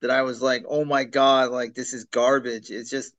that 0.01 0.11
I 0.11 0.23
was 0.23 0.41
like, 0.41 0.65
oh 0.67 0.87
my 0.87 1.05
god, 1.05 1.51
like 1.51 1.75
this 1.75 1.93
is 1.93 2.07
garbage. 2.07 2.71
It's 2.71 2.89
just 2.89 3.13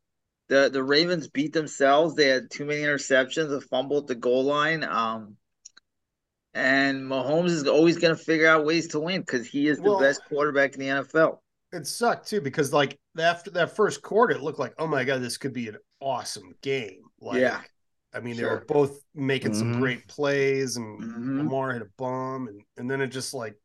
the 0.48 0.71
the 0.74 0.81
Ravens 0.81 1.27
beat 1.27 1.53
themselves. 1.53 2.15
They 2.15 2.29
had 2.29 2.50
too 2.50 2.65
many 2.65 2.81
interceptions, 2.81 3.55
a 3.55 3.62
fumble 3.62 4.00
at 4.00 4.07
the 4.07 4.15
goal 4.15 4.45
line. 4.45 4.83
Um, 4.83 5.38
and 6.53 7.03
Mahomes 7.03 7.48
is 7.51 7.68
always 7.68 7.98
going 7.98 8.15
to 8.15 8.22
figure 8.22 8.48
out 8.48 8.65
ways 8.65 8.88
to 8.89 9.00
win 9.00 9.22
because 9.22 9.46
he 9.48 9.68
is 9.68 9.77
the 9.77 9.84
Well- 9.84 10.00
best 10.00 10.22
quarterback 10.27 10.74
in 10.75 10.79
the 10.79 10.88
NFL. 10.88 11.39
It 11.72 11.86
sucked 11.86 12.27
too 12.27 12.41
because 12.41 12.74
like 12.74 12.98
after 13.20 13.51
that 13.51 13.75
first 13.75 14.01
quarter, 14.01 14.34
it 14.36 14.41
looked 14.41 14.58
like, 14.60 14.74
oh 14.79 14.88
my 14.88 15.03
god, 15.03 15.22
this 15.22 15.38
could 15.38 15.53
be 15.53 15.68
an 15.68 15.77
awesome 16.01 16.56
game. 16.62 17.03
Like, 17.22 17.41
Yeah. 17.41 17.62
I 18.12 18.22
mean, 18.22 18.38
they 18.38 18.44
were 18.44 18.65
both 18.68 19.03
making 19.13 19.53
some 19.53 19.75
Mhm. 19.75 19.79
great 19.79 20.08
plays, 20.08 20.77
and 20.77 21.00
Mhm. 21.00 21.38
Lamar 21.38 21.74
hit 21.74 21.84
a 21.84 21.89
bomb, 21.98 22.48
and 22.48 22.62
and 22.77 22.89
then 22.89 23.01
it 23.01 23.08
just 23.10 23.36
like 23.36 23.56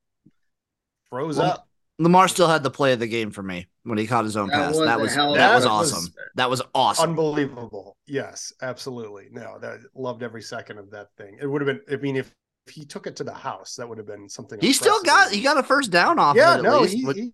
froze 1.09 1.39
Well, 1.39 1.53
up. 1.53 1.69
Lamar 1.99 2.29
still 2.29 2.49
had 2.49 2.63
the 2.63 2.71
play 2.71 2.93
of 2.93 2.99
the 2.99 3.07
game 3.07 3.31
for 3.31 3.43
me 3.43 3.69
when 3.85 3.97
he 3.99 4.07
caught 4.07 4.25
his 4.25 4.37
own 4.37 4.49
That 4.49 4.57
pass. 4.57 4.77
was 4.77 4.85
that 4.87 5.01
was 5.01 5.15
hell 5.15 5.33
that 5.35 5.55
was 5.55 5.65
That 5.65 5.71
was 5.71 5.93
awesome. 5.93 6.15
that 6.35 6.51
was 6.51 6.63
awesome. 6.75 7.11
Unbelievable. 7.11 7.97
Yes, 8.07 8.53
absolutely. 8.61 9.29
No, 9.31 9.59
that 9.61 9.81
loved 9.95 10.23
every 10.23 10.43
second 10.43 10.79
of 10.79 10.91
that 10.91 11.09
thing. 11.17 11.39
It 11.41 11.47
would 11.47 11.63
have 11.67 11.67
been. 11.87 11.95
I 11.97 12.01
mean, 12.03 12.17
if, 12.17 12.27
if 12.27 12.35
he 12.71 12.85
took 12.85 13.07
it 13.07 13.17
to 13.17 13.25
the 13.25 13.35
house, 13.35 13.77
that 13.77 13.89
would 13.89 13.99
have 13.99 14.07
been 14.07 14.29
something. 14.29 14.59
he 14.61 14.73
still 14.73 15.03
got 15.03 15.31
he 15.31 15.43
got 15.43 15.59
a 15.59 15.63
first 15.63 15.91
down 15.91 16.19
off 16.19 16.37
Yeah, 16.37 16.55
of 16.55 16.61
it 16.61 16.63
no, 16.63 16.81
least. 16.83 16.95
he, 16.97 17.05
but- 17.05 17.17
he 17.17 17.31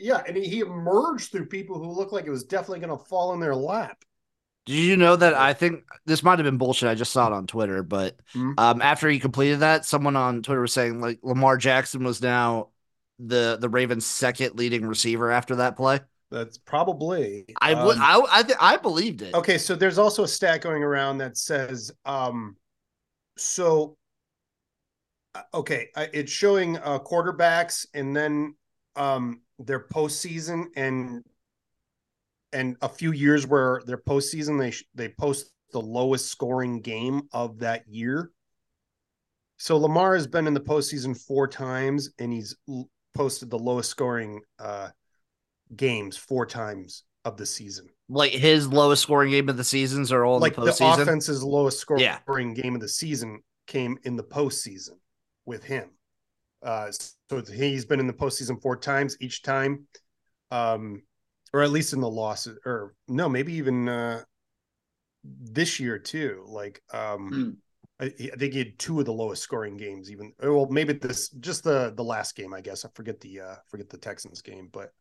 yeah, 0.00 0.22
and 0.26 0.36
he, 0.36 0.48
he 0.48 0.60
emerged 0.60 1.32
through 1.32 1.46
people 1.46 1.78
who 1.78 1.90
looked 1.90 2.12
like 2.12 2.24
it 2.26 2.30
was 2.30 2.44
definitely 2.44 2.78
going 2.86 2.96
to 2.96 3.04
fall 3.06 3.32
in 3.34 3.40
their 3.40 3.56
lap. 3.56 3.98
Did 4.66 4.76
you 4.76 4.96
know 4.96 5.16
that 5.16 5.34
I 5.34 5.54
think 5.54 5.82
this 6.06 6.22
might 6.22 6.38
have 6.38 6.44
been 6.44 6.58
bullshit? 6.58 6.88
I 6.88 6.94
just 6.94 7.12
saw 7.12 7.26
it 7.26 7.32
on 7.32 7.46
Twitter, 7.46 7.82
but 7.82 8.16
Mhm. 8.36 8.54
um, 8.58 8.82
after 8.82 9.08
he 9.08 9.18
completed 9.18 9.60
that, 9.60 9.84
someone 9.86 10.14
on 10.14 10.42
Twitter 10.42 10.60
was 10.60 10.72
saying 10.72 11.00
like 11.00 11.18
Lamar 11.22 11.56
Jackson 11.56 12.04
was 12.04 12.22
now 12.22 12.68
the 13.18 13.58
the 13.60 13.68
Ravens' 13.68 14.06
second 14.06 14.54
leading 14.56 14.86
receiver 14.86 15.30
after 15.32 15.56
that 15.56 15.76
play. 15.76 16.00
That's 16.30 16.58
probably. 16.58 17.46
I 17.60 17.72
would, 17.72 17.96
um, 17.96 18.02
I, 18.02 18.22
I, 18.30 18.42
th- 18.42 18.58
I 18.60 18.76
believed 18.76 19.22
it. 19.22 19.34
Okay, 19.34 19.58
so 19.58 19.74
there's 19.74 19.98
also 19.98 20.22
a 20.24 20.28
stat 20.28 20.60
going 20.60 20.84
around 20.84 21.18
that 21.18 21.36
says, 21.38 21.90
um, 22.04 22.54
so, 23.36 23.96
okay, 25.54 25.88
uh, 25.94 26.06
it's 26.12 26.32
showing 26.32 26.76
uh, 26.78 26.98
quarterbacks 26.98 27.86
and 27.94 28.14
then 28.16 28.54
um, 28.96 29.42
their 29.58 29.80
postseason 29.80 30.66
and 30.76 31.24
and 32.52 32.76
a 32.80 32.88
few 32.88 33.12
years 33.12 33.46
where 33.46 33.82
their 33.86 33.98
postseason 33.98 34.58
they 34.58 34.72
they 34.94 35.12
post 35.12 35.52
the 35.72 35.80
lowest 35.80 36.30
scoring 36.30 36.80
game 36.80 37.22
of 37.32 37.58
that 37.58 37.86
year. 37.86 38.30
So 39.58 39.76
Lamar 39.76 40.14
has 40.14 40.26
been 40.26 40.46
in 40.46 40.54
the 40.54 40.60
postseason 40.60 41.20
four 41.20 41.48
times 41.48 42.10
and 42.18 42.32
he's 42.32 42.56
posted 43.14 43.50
the 43.50 43.58
lowest 43.58 43.90
scoring 43.90 44.40
uh, 44.58 44.90
games 45.76 46.16
four 46.16 46.46
times 46.46 47.04
of 47.24 47.36
the 47.36 47.44
season 47.44 47.86
Like 48.08 48.30
his 48.32 48.68
lowest 48.68 49.02
scoring 49.02 49.30
game 49.30 49.48
of 49.48 49.56
the 49.56 49.64
seasons 49.64 50.12
are 50.12 50.24
all 50.24 50.36
in 50.36 50.42
like 50.42 50.54
the 50.54 50.62
the, 50.62 50.76
offense's 50.80 51.42
lowest 51.42 51.80
scoring 51.80 52.02
Yeah. 52.02 52.20
game 52.54 52.74
of 52.74 52.80
the 52.80 52.88
season 52.88 53.42
came 53.66 53.98
in 54.04 54.16
the 54.16 54.22
postseason 54.22 54.94
with 55.48 55.64
him. 55.64 55.90
Uh, 56.62 56.90
so 57.30 57.42
he's 57.42 57.84
been 57.84 58.00
in 58.00 58.06
the 58.06 58.12
postseason 58.12 58.60
four 58.62 58.76
times 58.76 59.16
each 59.20 59.42
time, 59.42 59.86
um, 60.50 61.02
or 61.52 61.62
at 61.62 61.70
least 61.70 61.92
in 61.92 62.00
the 62.00 62.10
losses, 62.10 62.58
or 62.64 62.94
no, 63.08 63.28
maybe 63.28 63.54
even 63.54 63.88
uh, 63.88 64.22
this 65.24 65.80
year 65.80 65.98
too. 65.98 66.44
Like, 66.46 66.82
um, 66.92 67.30
Hmm. 67.30 67.50
I, 68.00 68.06
I 68.06 68.36
think 68.36 68.52
he 68.52 68.58
had 68.60 68.78
two 68.78 69.00
of 69.00 69.06
the 69.06 69.12
lowest 69.12 69.42
scoring 69.42 69.76
games. 69.76 70.10
Even 70.10 70.32
well, 70.40 70.68
maybe 70.70 70.92
this 70.92 71.30
just 71.40 71.64
the 71.64 71.92
the 71.96 72.04
last 72.04 72.36
game. 72.36 72.54
I 72.54 72.60
guess 72.60 72.84
I 72.84 72.88
forget 72.94 73.20
the 73.20 73.40
uh, 73.40 73.56
forget 73.66 73.88
the 73.88 73.98
Texans 73.98 74.40
game, 74.40 74.68
but 74.72 74.92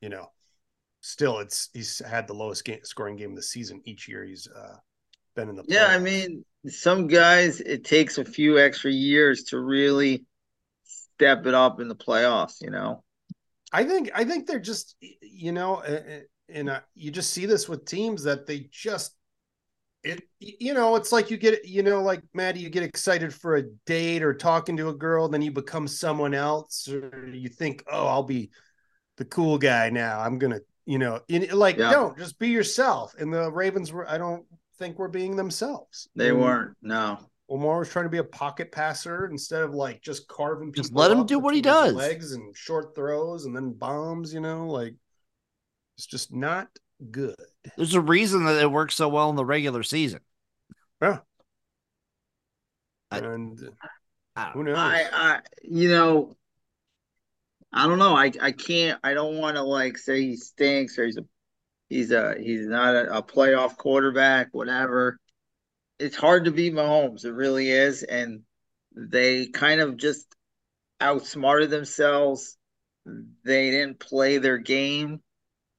you 0.00 0.08
know, 0.08 0.30
still, 1.00 1.38
it's 1.40 1.68
he's 1.74 1.98
had 1.98 2.26
the 2.26 2.34
lowest 2.34 2.64
game, 2.64 2.80
scoring 2.84 3.16
game 3.16 3.30
of 3.30 3.36
the 3.36 3.42
season 3.42 3.82
each 3.84 4.08
year. 4.08 4.24
He's 4.24 4.48
uh, 4.48 4.76
been 5.36 5.50
in 5.50 5.56
the 5.56 5.64
Yeah, 5.68 5.86
I 5.88 5.98
mean, 5.98 6.44
some 6.70 7.06
guys 7.06 7.60
it 7.60 7.84
takes 7.84 8.18
a 8.18 8.24
few 8.24 8.58
extra 8.58 8.90
years 8.90 9.44
to 9.44 9.58
really 9.58 10.24
step 10.84 11.46
it 11.46 11.54
up 11.54 11.80
in 11.80 11.88
the 11.88 11.96
playoffs. 11.96 12.60
You 12.60 12.70
know, 12.70 13.04
I 13.72 13.84
think 13.84 14.10
I 14.14 14.24
think 14.24 14.46
they're 14.46 14.58
just 14.58 14.96
you 15.20 15.52
know, 15.52 15.82
and 16.48 16.70
uh, 16.70 16.80
you 16.94 17.10
just 17.10 17.32
see 17.32 17.46
this 17.46 17.68
with 17.68 17.84
teams 17.84 18.22
that 18.24 18.46
they 18.46 18.68
just 18.70 19.14
it 20.04 20.22
you 20.38 20.74
know 20.74 20.94
it's 20.94 21.10
like 21.10 21.30
you 21.30 21.36
get 21.36 21.64
you 21.66 21.82
know 21.82 22.00
like 22.02 22.22
Maddie 22.32 22.60
you 22.60 22.70
get 22.70 22.84
excited 22.84 23.34
for 23.34 23.56
a 23.56 23.64
date 23.84 24.22
or 24.22 24.32
talking 24.32 24.76
to 24.76 24.88
a 24.90 24.94
girl 24.94 25.28
then 25.28 25.42
you 25.42 25.50
become 25.50 25.88
someone 25.88 26.34
else 26.34 26.88
or 26.88 27.28
you 27.32 27.48
think 27.48 27.82
oh 27.90 28.06
I'll 28.06 28.22
be 28.22 28.50
the 29.16 29.24
cool 29.24 29.58
guy 29.58 29.90
now 29.90 30.20
I'm 30.20 30.38
gonna 30.38 30.60
you 30.86 30.98
know 30.98 31.20
in, 31.28 31.48
like 31.50 31.78
Yeah. 31.78 31.90
don't 31.90 32.16
just 32.16 32.38
be 32.38 32.48
yourself 32.48 33.14
and 33.18 33.32
the 33.32 33.50
Ravens 33.50 33.92
were 33.92 34.08
I 34.08 34.18
don't 34.18 34.44
think 34.78 34.98
were 34.98 35.08
being 35.08 35.36
themselves 35.36 36.08
they 36.14 36.30
And 36.30 36.40
weren't. 36.40 36.76
No, 36.82 37.18
Omar 37.48 37.80
was 37.80 37.88
trying 37.88 38.04
to 38.04 38.10
be 38.10 38.18
a 38.18 38.24
pocket 38.24 38.70
passer 38.72 39.26
instead 39.26 39.62
of 39.62 39.74
like 39.74 40.00
just 40.02 40.28
carving 40.28 40.68
people 40.72 40.82
Just 40.84 40.94
let 40.94 41.10
him 41.10 41.26
do 41.26 41.38
what 41.38 41.54
he 41.54 41.60
does. 41.62 41.94
legs 41.94 42.32
and 42.32 42.56
short 42.56 42.94
throws 42.94 43.44
and 43.44 43.54
then 43.56 43.72
bombs 43.72 44.32
you 44.32 44.40
know 44.40 44.66
like 44.66 44.94
it's 45.96 46.06
just 46.06 46.32
not 46.32 46.68
good 47.10 47.34
There's 47.76 47.94
a 47.94 48.00
reason 48.00 48.44
that 48.44 48.60
it 48.60 48.70
works 48.70 48.94
so 48.94 49.08
well 49.08 49.30
in 49.30 49.36
the 49.36 49.44
regular 49.44 49.82
season. 49.82 50.20
yeah 51.02 51.18
I- 53.10 53.18
and 53.18 53.70
I 54.36 54.50
who 54.52 54.62
knows 54.64 54.76
I, 54.78 55.08
I, 55.12 55.40
you 55.62 55.88
know, 55.88 56.36
I 57.72 57.86
don't 57.86 57.98
know. 57.98 58.14
I, 58.14 58.30
I 58.40 58.52
can't. 58.52 59.00
I 59.02 59.12
don't 59.14 59.36
want 59.38 59.56
to 59.56 59.62
like 59.62 59.98
say 59.98 60.20
he 60.22 60.36
stinks 60.36 60.98
or 60.98 61.06
he's 61.06 61.16
a, 61.16 61.24
he's 61.88 62.10
a, 62.10 62.34
he's 62.38 62.66
not 62.66 62.94
a, 62.94 63.18
a 63.18 63.22
playoff 63.22 63.76
quarterback. 63.76 64.48
Whatever. 64.52 65.18
It's 65.98 66.16
hard 66.16 66.44
to 66.44 66.52
beat 66.52 66.74
Mahomes. 66.74 67.24
It 67.24 67.32
really 67.32 67.70
is, 67.70 68.02
and 68.02 68.42
they 68.94 69.46
kind 69.46 69.80
of 69.80 69.96
just 69.96 70.26
outsmarted 71.00 71.70
themselves. 71.70 72.56
They 73.44 73.70
didn't 73.70 73.98
play 73.98 74.38
their 74.38 74.58
game, 74.58 75.20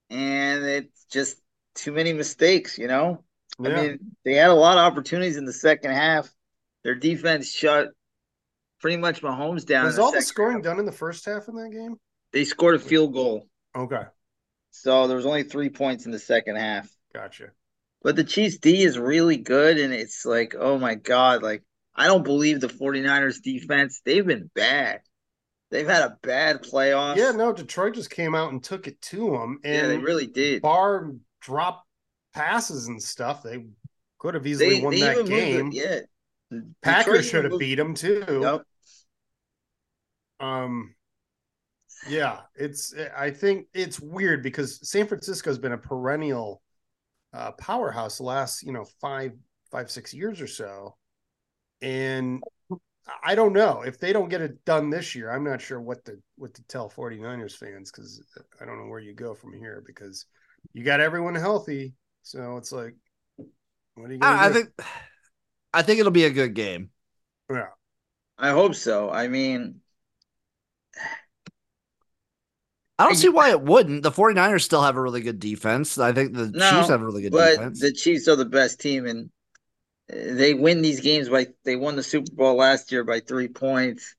and 0.10 0.66
it's 0.66 1.06
just 1.06 1.38
too 1.76 1.92
many 1.92 2.14
mistakes. 2.14 2.78
You 2.78 2.88
know. 2.88 3.24
I 3.64 3.70
mean, 3.70 4.00
they 4.24 4.36
had 4.36 4.52
a 4.52 4.56
lot 4.56 4.78
of 4.78 4.90
opportunities 4.92 5.36
in 5.36 5.44
the 5.46 5.54
second 5.54 5.92
half. 5.92 6.30
Their 6.84 6.96
defense 6.96 7.52
shut 7.52 7.90
pretty 8.80 8.96
much 8.96 9.22
Mahomes 9.22 9.66
down. 9.66 9.86
was 9.86 10.00
all 10.00 10.14
the 10.14 10.22
scoring 10.22 10.58
half. 10.58 10.64
done 10.64 10.80
in 10.80 10.86
the 10.86 10.94
first 10.94 11.26
half 11.26 11.50
in 11.50 11.56
that 11.56 11.70
game 11.70 11.98
They 12.32 12.46
scored 12.46 12.76
a 12.76 12.80
field 12.80 13.14
goal, 13.14 13.48
okay 13.76 14.04
so 14.72 15.08
there 15.08 15.18
was 15.18 15.26
only 15.26 15.44
three 15.44 15.70
points 15.70 16.06
in 16.06 16.12
the 16.12 16.20
second 16.20 16.56
half. 16.58 16.90
gotcha 17.14 17.52
But 18.04 18.16
the 18.16 18.24
Chiefs 18.24 18.58
D 18.58 18.84
is 18.84 18.98
really 18.98 19.38
good, 19.38 19.78
and 19.78 19.94
it's 19.94 20.26
like, 20.26 20.56
oh 20.58 20.78
my 20.78 20.96
god, 20.96 21.44
like 21.44 21.64
I 21.96 22.08
don't 22.08 22.24
believe 22.24 22.62
the 22.62 22.68
49ers 22.68 23.42
defense. 23.42 24.02
They've 24.06 24.26
been 24.26 24.50
bad. 24.56 25.02
They've 25.72 25.88
had 25.88 26.04
a 26.04 26.18
bad 26.24 26.64
playoffs. 26.64 27.18
yeah 27.18 27.32
no 27.32 27.54
Detroit 27.54 27.94
just 27.94 28.10
came 28.10 28.34
out 28.34 28.52
and 28.52 28.64
took 28.64 28.88
it 28.88 29.00
to 29.04 29.32
them 29.32 29.60
and 29.64 29.76
yeah, 29.76 29.88
they 29.88 29.98
really 29.98 30.26
did. 30.26 30.62
bar 30.64 31.12
drop 31.42 31.86
passes 32.34 32.88
and 32.88 33.02
stuff 33.02 33.44
they 33.44 33.66
could 34.18 34.34
have 34.34 34.48
easily 34.48 34.76
They, 34.78 34.82
won 34.82 34.94
they 34.94 35.00
that 35.02 35.18
even 35.18 35.26
game. 35.28 35.72
Yeah, 35.72 36.00
Packers 36.82 37.28
should 37.28 37.46
have 37.46 37.60
beat 37.60 37.76
them 37.76 37.94
too 37.94 38.40
Yep. 38.42 38.64
Um, 40.40 40.96
yeah, 42.08 42.40
it's. 42.56 42.94
I 43.16 43.32
think 43.32 43.68
it's 43.74 44.00
weird 44.00 44.44
because 44.44 44.88
San 44.88 45.08
Francisco's 45.08 45.58
been 45.58 45.74
a 45.74 45.78
perennial 45.78 46.62
uh, 47.34 47.52
powerhouse 47.54 48.18
the 48.18 48.24
last 48.24 48.64
you 48.64 48.72
know 48.72 48.86
five, 49.02 49.34
five, 49.72 49.92
six 49.92 50.14
years 50.14 50.42
or 50.42 50.48
so, 50.48 50.96
and 51.82 52.42
I 53.24 53.36
don't 53.36 53.54
know 53.54 53.82
if 53.82 54.00
they 54.00 54.14
don't 54.14 54.30
get 54.30 54.42
it 54.42 54.64
done 54.66 54.90
this 54.90 55.16
year. 55.16 55.32
I'm 55.32 55.44
not 55.44 55.62
sure 55.62 55.82
what 55.82 56.06
to 56.06 56.18
what 56.36 56.54
to 56.54 56.64
tell 56.64 56.90
49ers 56.90 57.58
fans 57.58 57.92
because 57.92 58.22
I 58.62 58.66
don't 58.66 58.78
know 58.78 58.90
where 58.90 59.00
you 59.00 59.14
go 59.14 59.34
from 59.34 59.54
here 59.54 59.84
because 59.86 60.26
you 60.74 60.84
got 60.84 61.00
everyone 61.00 61.36
healthy, 61.36 61.94
so 62.22 62.58
it's 62.58 62.72
like, 62.72 62.96
what 63.96 64.10
are 64.10 64.14
you 64.14 64.20
gonna 64.20 64.36
I, 64.36 64.48
I 64.48 64.54
think, 64.54 64.70
I 65.74 65.82
think 65.82 66.00
it'll 66.00 66.12
be 66.12 66.26
a 66.26 66.30
good 66.30 66.54
game. 66.54 66.90
yeah. 67.52 67.68
I 68.38 68.52
hope 68.52 68.76
so. 68.76 69.10
I 69.10 69.28
mean, 69.28 69.82
I 73.00 73.06
don't 73.06 73.16
see 73.16 73.30
why 73.30 73.50
it 73.50 73.62
wouldn't. 73.62 74.04
The 74.04 74.12
49ers 74.12 74.62
still 74.62 74.84
have 74.84 74.98
a 74.98 75.02
really 75.02 75.22
good 75.22 75.40
defense. 75.40 75.98
I 75.98 76.12
think 76.12 76.34
the 76.34 76.52
No, 76.52 76.70
Chiefs 76.70 76.90
have 76.90 77.02
a 77.02 77.06
really 77.06 77.22
good 77.24 77.32
defense. 77.32 77.56
but 77.58 77.62
defense. 77.62 77.80
the 77.82 77.92
Chiefs 77.94 78.28
are 78.28 78.36
the 78.36 78.46
best 78.46 78.80
team, 78.80 79.06
and 79.06 79.30
uh, 80.12 80.36
they 80.36 80.54
win 80.54 80.82
these 80.82 81.00
games 81.00 81.30
by. 81.30 81.48
They 81.64 81.76
won 81.76 81.96
the 81.96 82.04
Super 82.04 82.32
Bowl 82.34 82.56
last 82.56 82.92
year 82.92 83.04
by 83.04 83.22
three 83.22 83.48
points. 83.48 84.16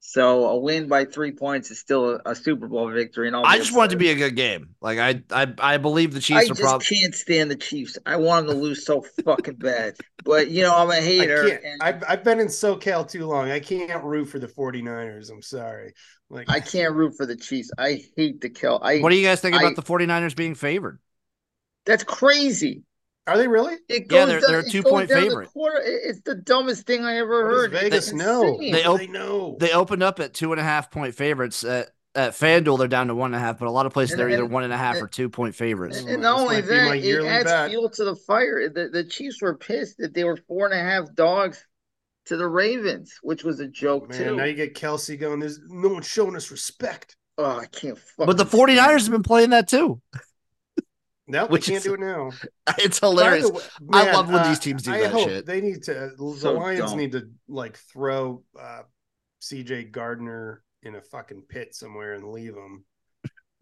So 0.00 0.46
a 0.46 0.56
win 0.58 0.88
by 0.88 1.04
three 1.04 1.32
points 1.32 1.70
is 1.70 1.78
still 1.80 2.14
a, 2.24 2.30
a 2.30 2.34
Super 2.34 2.66
Bowl 2.68 2.90
victory. 2.90 3.26
And 3.26 3.36
I'll 3.36 3.44
I 3.44 3.54
be 3.56 3.64
just 3.64 3.76
want 3.76 3.90
it 3.90 3.94
to 3.94 3.98
be 3.98 4.10
a 4.10 4.14
good 4.14 4.36
game. 4.36 4.70
Like 4.80 4.98
I, 4.98 5.22
I, 5.30 5.52
I 5.58 5.76
believe 5.76 6.12
the 6.12 6.18
I 6.18 6.20
Chiefs 6.20 6.44
are 6.44 6.54
just 6.54 6.60
probably. 6.62 6.86
can't 6.86 7.14
stand 7.14 7.50
the 7.50 7.56
Chiefs. 7.56 7.98
I 8.06 8.16
want 8.16 8.46
them 8.46 8.56
to 8.56 8.62
lose 8.62 8.86
so 8.86 9.04
fucking 9.24 9.56
bad. 9.56 9.96
But 10.24 10.50
you 10.50 10.62
know, 10.62 10.74
I'm 10.74 10.90
a 10.90 10.96
hater. 10.96 11.48
can't. 11.48 11.64
and 11.64 11.82
I've, 11.82 12.04
I've 12.08 12.24
been 12.24 12.40
in 12.40 12.46
SoCal 12.46 13.08
too 13.10 13.26
long. 13.26 13.50
I 13.50 13.60
can't 13.60 14.02
root 14.04 14.26
for 14.26 14.38
the 14.38 14.48
49ers. 14.48 15.30
I'm 15.30 15.42
sorry. 15.42 15.92
Like 16.30 16.48
I 16.48 16.60
can't 16.60 16.94
root 16.94 17.14
for 17.16 17.26
the 17.26 17.36
Chiefs. 17.36 17.70
I 17.76 18.00
hate 18.16 18.40
the 18.40 18.48
kill. 18.50 18.78
I 18.82 19.00
What 19.00 19.10
do 19.10 19.16
you 19.16 19.26
guys 19.26 19.40
think 19.40 19.56
I- 19.56 19.62
about 19.62 19.76
the 19.76 19.82
49ers 19.82 20.34
being 20.36 20.54
favored? 20.54 21.00
that's 21.86 22.04
crazy. 22.04 22.82
Are 23.28 23.36
they 23.38 23.46
really? 23.48 23.74
It 23.88 24.06
Yeah, 24.10 24.24
goes 24.24 24.28
they're- 24.28 24.40
down, 24.40 24.50
they're 24.50 24.60
a 24.60 24.64
two-point 24.70 25.08
goes 25.08 25.16
down 25.16 25.24
the 25.24 25.30
favorite. 25.30 25.48
quarter. 25.52 25.80
It's 25.84 26.20
the 26.22 26.34
dumbest 26.34 26.86
thing 26.86 27.04
I 27.04 27.18
ever 27.18 27.44
What 27.44 27.52
heard. 27.54 27.70
Vegas 27.72 28.08
It's 28.08 28.12
know? 28.14 28.58
They 28.58 28.84
op- 28.84 28.98
they 28.98 29.06
know. 29.06 29.56
They 29.60 29.72
opened 29.72 30.02
up 30.02 30.18
at 30.20 30.34
two 30.34 30.52
and 30.52 30.60
a 30.60 30.64
half 30.64 30.90
point 30.90 31.14
favorites 31.14 31.62
at 31.64 31.90
at 32.14 32.32
FanDuel. 32.32 32.78
They're 32.78 32.88
down 32.88 33.08
to 33.08 33.14
one 33.14 33.32
and 33.32 33.36
a 33.36 33.38
half, 33.38 33.58
but 33.60 33.68
a 33.68 33.70
lot 33.70 33.86
of 33.86 33.92
places 33.92 34.12
And- 34.12 34.20
they're 34.20 34.30
either 34.30 34.46
one 34.46 34.64
and 34.64 34.72
a 34.72 34.76
half 34.76 34.96
and- 34.96 35.04
or 35.04 35.08
two 35.08 35.28
point 35.28 35.54
favorites. 35.54 35.98
Oh, 35.98 36.00
and, 36.00 36.08
and 36.14 36.22
not 36.22 36.40
only 36.40 36.60
that, 36.62 36.94
it 36.96 37.24
adds 37.26 37.44
bet. 37.44 37.70
fuel 37.70 37.90
to 37.90 38.04
the 38.04 38.16
fire. 38.16 38.68
The, 38.68 38.88
the 38.88 39.04
Chiefs 39.04 39.40
were 39.42 39.54
pissed 39.56 39.98
that 39.98 40.14
they 40.14 40.24
were 40.24 40.36
four 40.48 40.66
and 40.66 40.74
a 40.74 40.82
half 40.82 41.14
dogs 41.14 41.64
to 42.26 42.36
the 42.36 42.46
Ravens, 42.48 43.14
which 43.22 43.44
was 43.44 43.60
a 43.60 43.68
joke 43.68 44.08
Man, 44.10 44.18
too. 44.18 44.36
now 44.36 44.44
you 44.44 44.54
get 44.54 44.74
Kelce 44.74 45.18
going. 45.20 45.40
There's 45.40 45.60
no 45.68 45.88
one 45.90 46.02
showing 46.02 46.34
us 46.34 46.50
respect. 46.50 47.14
oh, 47.36 47.58
I 47.58 47.66
can't. 47.66 47.98
But 48.16 48.36
the 48.36 48.44
fucking 48.44 48.58
49ers 48.76 48.78
stand 48.78 49.00
have 49.02 49.10
been 49.12 49.22
playing 49.22 49.50
that 49.50 49.68
too. 49.68 50.00
No, 51.28 51.46
they 51.46 51.52
Which 51.52 51.66
can't 51.66 51.76
is- 51.78 51.84
do 51.84 51.94
it 51.94 52.00
now. 52.00 52.30
It's 52.78 52.98
hilarious. 53.00 53.50
way, 53.50 53.60
I 53.92 54.12
love 54.12 54.28
when 54.28 54.36
uh, 54.40 54.48
these 54.48 54.58
teams 54.58 54.82
do 54.82 54.92
I 54.92 55.00
that 55.02 55.12
hope 55.12 55.28
shit. 55.28 55.46
They 55.46 55.60
need 55.60 55.82
to. 55.84 56.10
The 56.16 56.36
So 56.38 56.52
Lions 56.54 56.80
dumb. 56.90 56.98
need 56.98 57.12
to 57.12 57.28
like 57.48 57.76
throw 57.76 58.42
uh, 58.60 58.82
C.J. 59.40 59.84
Gardner 59.84 60.62
in 60.82 60.94
a 60.96 61.00
fucking 61.02 61.42
pit 61.48 61.74
somewhere 61.74 62.14
and 62.14 62.30
leave 62.32 62.54
him. 62.54 62.84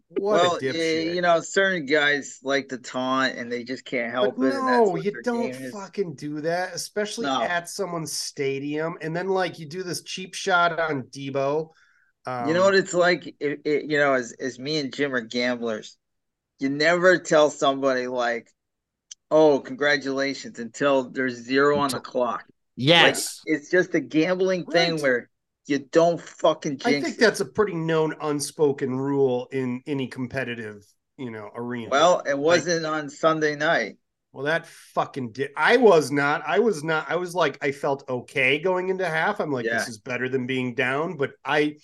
What 0.09 0.43
well, 0.43 0.55
a 0.57 0.61
dipshit. 0.61 1.15
you 1.17 1.21
know, 1.21 1.41
certain 1.41 1.85
guys 1.87 2.39
like 2.45 2.69
to 2.69 2.79
taunt 2.79 3.37
and 3.37 3.51
they 3.51 3.65
just 3.65 3.85
can't 3.85 4.13
help 4.13 4.37
but 4.37 4.47
it. 4.47 4.55
and 4.55 4.67
no, 4.67 4.95
you 4.97 5.13
don't 5.25 5.53
fucking 5.73 6.15
do 6.15 6.41
that, 6.43 6.75
especially 6.75 7.27
No. 7.27 7.43
at 7.43 7.69
someone's 7.69 8.13
stadium. 8.13 8.97
And 9.01 9.17
then 9.17 9.27
like 9.29 9.59
you 9.59 9.67
do 9.67 9.83
this 9.83 10.03
cheap 10.05 10.35
shot 10.35 10.79
on 10.79 11.03
Deebo. 11.05 11.71
Um, 12.25 12.47
you 12.49 12.55
know 12.55 12.63
what 12.63 12.77
it's 12.77 12.95
like? 12.95 13.27
It, 13.41 13.61
it, 13.65 13.91
you 13.91 13.99
know, 13.99 14.15
as 14.15 14.33
as 14.39 14.59
me 14.61 14.79
and 14.79 14.95
Jim 14.95 15.13
are 15.15 15.21
gamblers, 15.21 15.97
you 16.59 16.69
never 16.69 17.19
tell 17.19 17.51
somebody 17.51 18.07
like, 18.07 18.49
"Oh, 19.31 19.61
congratulations," 19.61 20.59
until 20.59 21.11
there's 21.11 21.35
zero 21.35 21.79
on 21.79 21.91
the 21.91 22.01
clock. 22.01 22.45
Yes. 22.77 23.43
Like, 23.47 23.57
it's 23.57 23.71
just 23.71 23.95
a 23.95 24.01
gambling 24.01 24.67
thing 24.67 25.01
where 25.01 25.31
you 25.67 25.79
don't 25.79 26.21
fucking 26.21 26.81
I 26.85 27.01
think 27.01 27.09
it. 27.17 27.19
that's 27.19 27.41
a 27.41 27.45
pretty 27.45 27.75
known 27.75 28.15
unspoken 28.21 28.95
rule 28.95 29.49
in 29.51 29.83
any 29.87 30.07
competitive, 30.07 30.85
you 31.17 31.31
know, 31.31 31.51
arena. 31.55 31.89
Well, 31.91 32.23
it 32.27 32.39
wasn't 32.39 32.87
on 32.87 33.09
Sunday 33.11 33.57
night. 33.57 33.97
Well, 34.33 34.45
that 34.45 34.67
fucking 34.67 35.33
did. 35.33 35.51
I 35.57 35.79
was 35.79 36.11
not. 36.11 36.43
I 36.47 36.59
was 36.59 36.85
not. 36.85 37.11
I 37.11 37.17
was 37.17 37.35
like, 37.35 37.57
I 37.63 37.73
felt 37.73 38.05
okay 38.09 38.59
going 38.59 38.91
into 38.91 39.09
half. 39.09 39.41
I'm 39.41 39.51
like, 39.51 39.65
Yeah. 39.65 39.79
this 39.79 39.89
is 39.89 39.99
better 39.99 40.29
than 40.29 40.47
being 40.47 40.75
down. 40.75 41.17
But 41.17 41.33
I, 41.43 41.77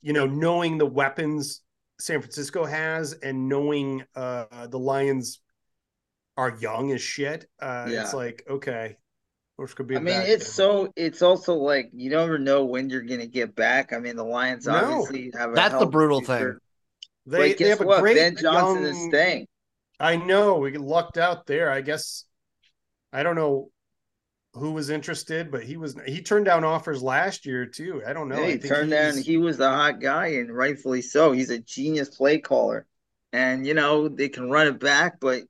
you 0.00 0.14
know, 0.14 0.26
knowing 0.26 0.78
the 0.78 0.86
weapons 0.86 1.60
San 2.00 2.20
Francisco 2.20 2.64
has 2.64 3.12
and 3.12 3.48
knowing 3.48 4.02
uh 4.14 4.66
the 4.68 4.78
Lions 4.78 5.40
are 6.36 6.56
young 6.60 6.92
as 6.92 7.02
shit, 7.02 7.46
uh, 7.60 7.86
Yeah. 7.90 8.02
it's 8.02 8.14
like, 8.14 8.44
okay, 8.48 8.96
which 9.56 9.74
could 9.76 9.86
be. 9.86 9.96
I 9.96 9.98
mean, 9.98 10.14
back 10.20 10.28
it's 10.28 10.46
down. 10.46 10.52
so 10.86 10.92
it's 10.96 11.20
also 11.22 11.54
like 11.54 11.90
you 11.92 12.08
never 12.10 12.38
know 12.38 12.64
when 12.64 12.88
you're 12.88 13.02
gonna 13.02 13.26
get 13.26 13.54
back. 13.54 13.92
I 13.92 13.98
mean, 13.98 14.16
the 14.16 14.24
Lions 14.24 14.66
No. 14.66 14.74
obviously 14.74 15.30
have 15.38 15.50
a 15.50 15.54
That's 15.54 15.78
the 15.78 15.86
brutal 15.86 16.20
future. 16.20 16.52
thing. 16.52 16.58
they, 17.26 17.36
but 17.38 17.42
they 17.42 17.54
guess 17.54 17.68
have 17.70 17.80
a 17.82 17.86
what? 17.86 18.00
great 18.00 18.16
Ben 18.16 18.36
Johnson 18.36 18.84
is 18.84 18.96
young- 18.96 19.10
staying. 19.10 19.46
I 19.98 20.16
know 20.16 20.56
we 20.58 20.76
lucked 20.78 21.18
out 21.18 21.44
there. 21.46 21.70
I 21.70 21.82
guess 21.82 22.24
I 23.12 23.22
don't 23.22 23.36
know 23.36 23.70
who 24.54 24.72
was 24.72 24.90
interested, 24.90 25.50
but 25.50 25.62
he 25.62 25.76
was 25.76 25.96
he 26.06 26.20
turned 26.22 26.44
down 26.44 26.64
offers 26.64 27.02
last 27.02 27.46
year 27.46 27.66
too. 27.66 28.02
I 28.06 28.12
don't 28.12 28.28
know. 28.28 28.40
Yeah, 28.40 28.52
he 28.52 28.58
turned 28.58 28.90
down. 28.90 29.16
He 29.16 29.36
was 29.36 29.58
the 29.58 29.68
hot 29.70 30.00
guy, 30.00 30.26
and 30.38 30.54
rightfully 30.54 31.02
so. 31.02 31.32
He's 31.32 31.50
a 31.50 31.58
genius 31.58 32.08
play 32.16 32.38
caller, 32.38 32.86
and 33.32 33.66
you 33.66 33.74
know 33.74 34.08
they 34.08 34.28
can 34.28 34.50
run 34.50 34.66
it 34.66 34.80
back, 34.80 35.20
but 35.20 35.42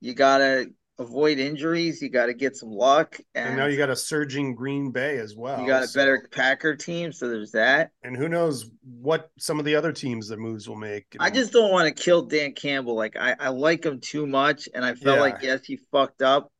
you 0.00 0.14
gotta 0.14 0.66
avoid 0.98 1.38
injuries. 1.38 2.00
You 2.00 2.08
gotta 2.08 2.32
get 2.32 2.56
some 2.56 2.70
luck, 2.70 3.18
and, 3.34 3.48
and 3.48 3.56
now 3.58 3.66
you 3.66 3.76
got 3.76 3.90
a 3.90 3.96
surging 3.96 4.54
Green 4.54 4.90
Bay 4.90 5.18
as 5.18 5.36
well. 5.36 5.60
you 5.60 5.66
got 5.66 5.82
a 5.82 5.86
so- 5.86 6.00
better 6.00 6.26
Packer 6.30 6.74
team. 6.74 7.12
So 7.12 7.28
there's 7.28 7.52
that. 7.52 7.90
and 8.02 8.16
who 8.16 8.26
knows 8.28 8.70
what 8.82 9.30
some 9.38 9.58
of 9.58 9.66
the 9.66 9.74
other 9.74 9.92
teams 9.92 10.28
the 10.28 10.38
moves 10.38 10.66
will 10.66 10.76
make. 10.76 11.14
I 11.20 11.28
just 11.28 11.52
don't 11.52 11.70
want 11.72 11.94
to 11.94 12.02
kill 12.02 12.22
Dan 12.22 12.52
Campbell. 12.54 12.94
Like 12.94 13.16
I, 13.16 13.36
I 13.38 13.48
like 13.50 13.84
him 13.84 14.00
too 14.00 14.26
much, 14.26 14.66
and 14.74 14.82
I 14.82 14.94
felt 14.94 15.16
Yeah. 15.16 15.20
like 15.20 15.42
yes, 15.42 15.66
he 15.66 15.76
fucked 15.92 16.22
up, 16.22 16.50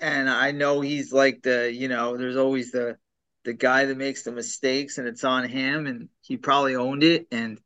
and 0.00 0.28
I 0.28 0.50
know 0.52 0.80
he's 0.80 1.12
like 1.12 1.42
the 1.42 1.72
you 1.72 1.88
know, 1.88 2.16
there's 2.16 2.36
always 2.36 2.72
the 2.72 2.96
the 3.44 3.52
guy 3.52 3.84
that 3.84 3.96
makes 3.98 4.22
the 4.22 4.32
mistakes, 4.32 4.98
and 4.98 5.06
it's 5.06 5.24
on 5.24 5.48
him, 5.48 5.86
and 5.86 6.08
he 6.22 6.36
probably 6.36 6.76
owned 6.76 7.02
it, 7.02 7.26
and 7.30 7.60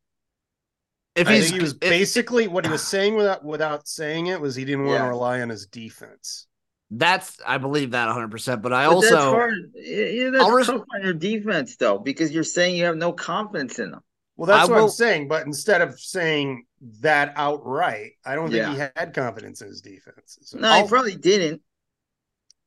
If 1.14 1.28
I 1.28 1.35
he's 1.35 1.44
think 1.50 1.54
he 1.56 1.62
was 1.62 1.73
if- 1.73 1.80
basically 1.80 2.49
what 2.49 2.64
he 2.66 2.70
was 2.73 2.82
saying 2.87 3.14
without 3.16 3.44
without 3.44 3.87
saying 3.88 4.26
it 4.26 4.40
was 4.40 4.54
he 4.56 4.64
didn't 4.64 4.85
want 4.87 4.99
Yeah. 4.99 5.04
to 5.04 5.08
rely 5.11 5.40
on 5.40 5.49
his 5.49 5.66
defense. 5.66 6.47
that's 6.90 7.38
I 7.47 7.58
believe 7.58 7.90
that 7.92 8.06
100. 8.06 8.30
percent 8.30 8.62
But 8.62 8.73
I 8.73 8.87
But 8.88 9.00
that's 9.02 9.12
also 9.12 9.30
hard. 9.30 9.54
Yeah, 9.75 10.30
that's 10.30 10.44
I'll 10.44 10.50
res- 10.52 10.66
tough 10.66 10.82
on 10.94 11.02
your 11.02 11.12
defense 11.14 11.76
though, 11.76 11.99
because 11.99 12.32
you're 12.32 12.44
saying 12.44 12.76
you 12.76 12.85
have 12.85 12.96
no 12.96 13.12
confidence 13.12 13.79
in 13.79 13.90
them. 13.92 14.00
Well, 14.37 14.46
that's 14.46 14.68
I 14.68 14.72
what 14.72 14.79
will- 14.79 14.85
I'm 14.85 14.90
saying. 14.90 15.29
But 15.29 15.46
instead 15.46 15.83
of 15.83 15.98
saying 16.00 16.64
that 17.00 17.33
outright, 17.37 18.12
I 18.24 18.37
don't 18.37 18.50
think 18.50 18.62
Yeah. 18.62 18.72
he 18.72 18.79
had 18.96 19.12
confidence 19.12 19.61
in 19.62 19.68
his 19.68 19.81
defense. 19.81 20.38
So, 20.42 20.59
No, 20.59 20.68
I'll- 20.68 20.83
he 20.85 20.88
probably 20.88 21.16
didn't. 21.16 21.61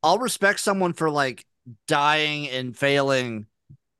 I'll 0.03 0.17
respect 0.17 0.59
someone 0.59 0.93
for 0.93 1.09
like 1.09 1.45
dying 1.87 2.49
and 2.49 2.75
failing 2.75 3.45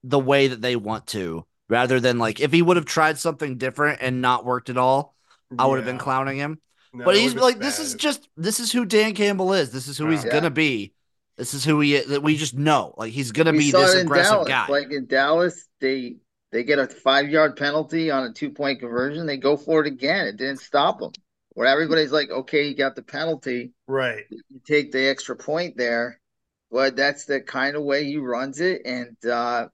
the 0.04 0.20
way 0.20 0.48
that 0.48 0.62
they 0.62 0.76
want 0.76 1.08
to, 1.08 1.46
rather 1.70 2.00
than 2.00 2.18
like 2.18 2.40
if 2.40 2.52
he 2.52 2.62
would 2.62 2.78
have 2.78 2.86
tried 2.86 3.20
something 3.20 3.58
different 3.58 4.00
and 4.02 4.22
not 4.22 4.46
worked 4.46 4.70
at 4.70 4.78
all, 4.78 5.16
I 5.58 5.68
would 5.68 5.78
have 5.78 5.86
been 5.86 5.98
clowning 6.00 6.38
him. 6.38 6.60
No, 6.94 7.06
but 7.06 7.16
he's 7.16 7.36
like, 7.36 7.56
been 7.60 7.68
this 7.68 7.80
is 7.80 7.94
just 7.96 8.28
this 8.36 8.60
is 8.60 8.72
who 8.72 8.86
Dan 8.86 9.14
Campbell 9.14 9.54
is. 9.54 9.72
This 9.72 9.88
is 9.88 9.98
who 9.98 10.10
he's 10.10 10.26
Yeah. 10.26 10.32
gonna 10.32 10.50
be. 10.50 10.94
This 11.38 11.54
is 11.54 11.64
who 11.64 11.80
he 11.80 12.00
that 12.00 12.22
we 12.24 12.36
just 12.36 12.56
know. 12.56 12.94
Like 12.98 13.14
he's 13.14 13.32
gonna 13.32 13.52
We 13.52 13.60
be 13.60 13.72
this 13.72 13.94
it 13.96 14.00
in 14.00 14.06
aggressive 14.08 14.32
Dallas. 14.32 14.48
guy. 14.48 14.68
Like 14.68 14.92
in 14.92 15.06
Dallas, 15.06 15.68
they 15.80 16.16
they 16.52 16.64
get 16.64 16.80
a 16.80 16.88
five 16.88 17.30
yard 17.30 17.56
penalty 17.56 18.12
on 18.12 18.26
a 18.26 18.34
two 18.34 18.50
point 18.50 18.80
conversion. 18.80 19.26
They 19.26 19.38
go 19.38 19.56
for 19.56 19.82
it 19.82 19.88
again. 19.88 20.28
It 20.28 20.38
didn't 20.38 20.60
stop 20.60 21.00
them. 21.00 21.12
Where 21.54 21.68
everybody's 21.68 22.12
like, 22.12 22.30
okay, 22.30 22.68
you 22.68 22.76
got 22.76 22.96
the 22.96 23.02
penalty. 23.04 23.72
right. 23.88 24.26
You 24.30 24.62
take 24.66 24.92
the 24.92 25.08
extra 25.10 25.36
point 25.36 25.78
there. 25.78 26.20
But 26.72 26.96
that's 26.96 27.26
the 27.26 27.42
kind 27.42 27.76
of 27.76 27.84
way 27.84 28.06
he 28.06 28.18
runs 28.18 28.62
it. 28.62 28.82
And 28.86 29.18
uh, 29.26 29.68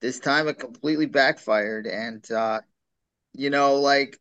this 0.00 0.20
time 0.20 0.48
it 0.48 0.58
completely 0.58 1.06
backfired. 1.06 1.86
And, 1.86 2.28
uh, 2.30 2.60
you 3.34 3.50
know, 3.50 3.76
like 3.76 4.18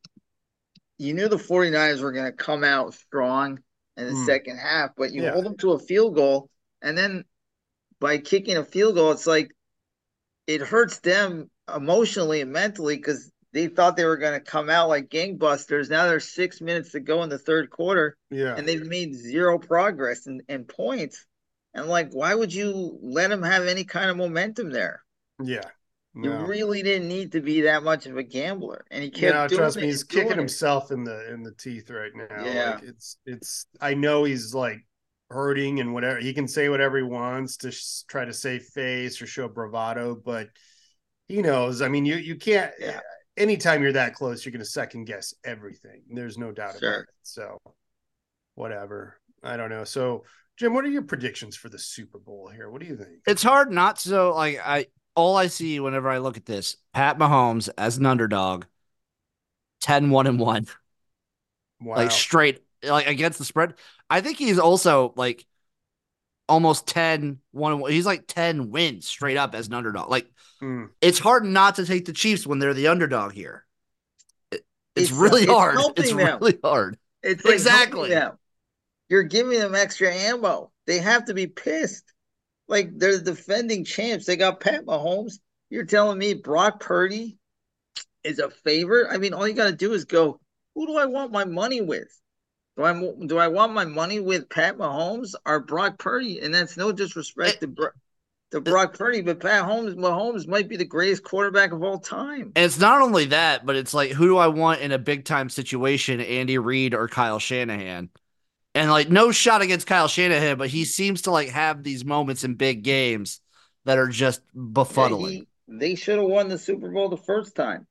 you 0.97 1.13
knew 1.13 1.27
the 1.27 1.37
49ers 1.37 2.01
were 2.01 2.11
going 2.11 2.25
to 2.25 2.31
come 2.31 2.63
out 2.63 2.93
strong 2.93 3.59
in 3.97 4.05
the 4.07 4.15
Hmm. 4.15 4.25
second 4.25 4.57
half, 4.57 4.91
but 4.95 5.11
you 5.11 5.23
Yeah. 5.23 5.31
hold 5.31 5.45
them 5.45 5.57
to 5.57 5.71
a 5.71 5.79
field 5.79 6.15
goal. 6.15 6.49
And 6.81 6.97
then 6.97 7.25
by 7.99 8.17
kicking 8.17 8.57
a 8.57 8.65
field 8.65 8.95
goal, 8.95 9.11
it's 9.11 9.27
like 9.27 9.51
it 10.47 10.61
hurts 10.61 10.99
them 10.99 11.49
emotionally 11.73 12.41
and 12.41 12.51
mentally 12.51 12.97
because 12.97 13.31
they 13.53 13.67
thought 13.67 13.97
they 13.97 14.05
were 14.05 14.17
going 14.17 14.33
to 14.33 14.39
come 14.39 14.69
out 14.69 14.89
like 14.89 15.09
gangbusters. 15.09 15.89
Now 15.89 16.05
there's 16.05 16.29
six 16.29 16.61
minutes 16.61 16.91
to 16.91 16.99
go 16.99 17.23
in 17.23 17.29
the 17.29 17.37
third 17.37 17.69
quarter 17.69 18.17
Yeah. 18.29 18.55
and 18.55 18.67
they've 18.67 18.85
made 18.85 19.13
zero 19.15 19.57
progress 19.59 20.27
in, 20.27 20.41
in 20.47 20.65
points. 20.65 21.25
And 21.73 21.87
like, 21.87 22.11
why 22.11 22.35
would 22.35 22.53
you 22.53 22.97
let 23.01 23.29
them 23.29 23.43
have 23.43 23.65
any 23.65 23.83
kind 23.83 24.09
of 24.09 24.17
momentum 24.17 24.69
there? 24.71 25.03
yeah. 25.43 25.61
You 26.13 26.29
really 26.33 26.83
didn't 26.83 27.07
need 27.07 27.31
to 27.31 27.39
be 27.39 27.61
that 27.61 27.83
much 27.83 28.05
of 28.05 28.17
a 28.17 28.23
gambler. 28.23 28.83
And 28.91 29.01
he 29.01 29.09
kept 29.09 29.33
No, 29.33 29.57
trust 29.57 29.77
me, 29.77 29.83
he's 29.83 30.01
and 30.01 30.09
kicking 30.09 30.31
it. 30.31 30.37
himself 30.37 30.91
in 30.91 31.05
the 31.05 31.33
in 31.33 31.41
the 31.41 31.53
teeth 31.53 31.89
right 31.89 32.11
now. 32.13 32.43
Yeah. 32.43 32.71
Like 32.75 32.83
it's 32.83 33.17
it's. 33.25 33.65
I 33.79 33.93
know 33.93 34.25
he's 34.25 34.53
like 34.53 34.85
hurting 35.29 35.79
and 35.79 35.93
whatever. 35.93 36.19
He 36.19 36.33
can 36.33 36.49
say 36.49 36.67
whatever 36.67 36.97
he 36.97 37.03
wants 37.03 37.55
to 37.57 37.71
sh- 37.71 38.01
try 38.09 38.25
to 38.25 38.33
save 38.33 38.63
face 38.63 39.21
or 39.21 39.25
show 39.25 39.47
bravado, 39.47 40.13
but 40.15 40.49
he 41.29 41.41
knows. 41.41 41.81
I 41.81 41.87
mean, 41.87 42.05
you 42.05 42.17
you 42.17 42.35
can't. 42.35 42.73
Yeah. 42.77 42.99
Anytime 43.41 43.81
you're 43.81 43.93
that 43.93 44.13
close, 44.13 44.45
you're 44.45 44.51
going 44.51 44.59
to 44.63 44.65
second 44.69 45.05
guess 45.05 45.33
everything. 45.43 46.03
There's 46.11 46.37
no 46.37 46.51
doubt 46.51 46.77
Sure. 46.79 46.89
about 46.89 47.01
it. 47.01 47.09
So, 47.23 47.57
whatever. 48.55 49.19
I 49.43 49.57
don't 49.57 49.69
know. 49.69 49.83
So, 49.83 50.23
Jim, 50.57 50.73
what 50.73 50.85
are 50.85 50.89
your 50.89 51.01
predictions 51.01 51.55
for 51.55 51.69
the 51.69 51.79
Super 51.79 52.19
Bowl 52.19 52.47
here? 52.53 52.69
What 52.69 52.81
do 52.81 52.87
you 52.87 52.95
think? 52.95 53.21
it's 53.25 53.41
hard 53.41 53.71
not 53.71 53.95
to 53.97 54.09
so 54.09 54.35
like 54.35 54.59
I 54.63 54.85
all 55.15 55.35
I 55.35 55.47
see 55.47 55.79
whenever 55.79 56.09
I 56.09 56.19
look 56.19 56.37
at 56.37 56.45
this, 56.45 56.77
Pat 56.93 57.17
Mahomes 57.17 57.69
as 57.77 57.97
an 57.97 58.05
underdog, 58.05 58.65
10 59.81 60.11
1 60.11 60.27
and 60.27 60.39
1. 60.39 60.67
Wow. 61.81 61.95
like 61.95 62.11
straight 62.11 62.61
like 62.83 63.07
against 63.07 63.39
the 63.39 63.45
spread. 63.45 63.73
I 64.09 64.21
think 64.21 64.37
he's 64.37 64.59
also 64.59 65.13
like 65.15 65.45
almost 66.51 66.85
10 66.87 67.39
1 67.51 67.89
he's 67.91 68.05
like 68.05 68.27
10 68.27 68.71
wins 68.71 69.07
straight 69.07 69.37
up 69.37 69.55
as 69.55 69.67
an 69.67 69.73
underdog. 69.73 70.09
Like 70.09 70.27
Mm. 70.61 70.89
it's 71.01 71.17
hard 71.17 71.43
not 71.43 71.75
to 71.77 71.85
take 71.87 72.05
the 72.05 72.13
Chiefs 72.13 72.45
when 72.45 72.59
they're 72.59 72.75
the 72.75 72.87
underdog 72.89 73.31
here. 73.31 73.65
It- 74.51 74.63
it's, 74.95 75.05
It's- 75.09 75.11
really 75.19 75.43
it's 75.43 75.51
hard. 75.51 75.79
It's 75.97 76.09
them. 76.13 76.17
really 76.39 76.59
hard. 76.63 76.99
It's 77.23 77.43
like 77.43 77.53
Exactly. 77.55 78.13
You're 79.09 79.23
giving 79.23 79.57
them 79.59 79.73
extra 79.73 80.13
ammo. 80.13 80.71
They 80.87 80.99
have 80.99 81.25
to 81.25 81.33
be 81.33 81.47
pissed. 81.47 82.03
Like 82.67 82.91
they're 82.97 83.17
the 83.17 83.23
defending 83.31 83.83
champs. 83.85 84.25
They 84.25 84.35
got 84.35 84.59
Pat 84.59 84.85
Mahomes. 84.85 85.39
You're 85.69 85.85
telling 85.85 86.17
me 86.19 86.33
Brock 86.35 86.79
Purdy 86.79 87.37
is 88.23 88.39
a 88.39 88.49
favorite? 88.49 89.07
I 89.09 89.17
mean, 89.17 89.33
all 89.33 89.47
you 89.47 89.53
got 89.55 89.69
to 89.69 89.75
do 89.75 89.93
is 89.93 90.05
go. 90.05 90.39
Who 90.75 90.85
do 90.85 90.95
I 90.97 91.05
want 91.05 91.31
my 91.31 91.43
money 91.45 91.81
with? 91.81 92.07
Do 92.77 92.83
I 92.83 92.93
do 93.27 93.37
I 93.37 93.47
want 93.47 93.73
my 93.73 93.85
money 93.85 94.19
with 94.19 94.49
Pat 94.49 94.77
Mahomes 94.77 95.35
or 95.45 95.59
Brock 95.59 95.99
Purdy? 95.99 96.39
And 96.39 96.53
that's 96.53 96.77
no 96.77 96.91
disrespect 96.91 97.59
to 97.61 97.67
Bro- 97.67 97.89
to 98.51 98.61
Brock 98.61 98.97
Purdy, 98.97 99.21
but 99.21 99.39
Pat 99.39 99.63
Mahomes 99.65 99.95
Mahomes 99.95 100.47
might 100.47 100.69
be 100.69 100.77
the 100.77 100.85
greatest 100.85 101.23
quarterback 101.23 101.71
of 101.73 101.83
all 101.83 101.99
time. 101.99 102.53
And 102.55 102.65
it's 102.65 102.79
not 102.79 103.01
only 103.01 103.25
that, 103.25 103.65
but 103.65 103.75
it's 103.75 103.93
like 103.93 104.11
who 104.11 104.25
do 104.27 104.37
I 104.37 104.47
want 104.47 104.81
in 104.81 104.91
a 104.91 104.97
big 104.97 105.25
time 105.25 105.49
situation, 105.49 106.21
Andy 106.21 106.57
Reid 106.57 106.93
or 106.93 107.07
Kyle 107.07 107.39
Shanahan? 107.39 108.09
And 108.73 108.89
like 108.89 109.09
no 109.09 109.31
shot 109.31 109.61
against 109.61 109.87
Kyle 109.87 110.07
Shanahan, 110.07 110.57
but 110.57 110.69
he 110.69 110.85
seems 110.85 111.23
to 111.23 111.31
like 111.31 111.49
have 111.49 111.83
these 111.83 112.05
moments 112.05 112.43
in 112.45 112.55
big 112.55 112.83
games 112.83 113.41
that 113.85 113.97
are 113.97 114.07
just 114.07 114.41
Yeah, 114.53 114.63
befuddling. 114.73 115.17
he- 115.29 115.47
they 115.67 115.95
should 115.95 116.19
have 116.19 116.27
won 116.27 116.49
the 116.49 116.57
Super 116.57 116.89
Bowl 116.89 117.09
the 117.09 117.17
first 117.17 117.55
time. 117.55 117.87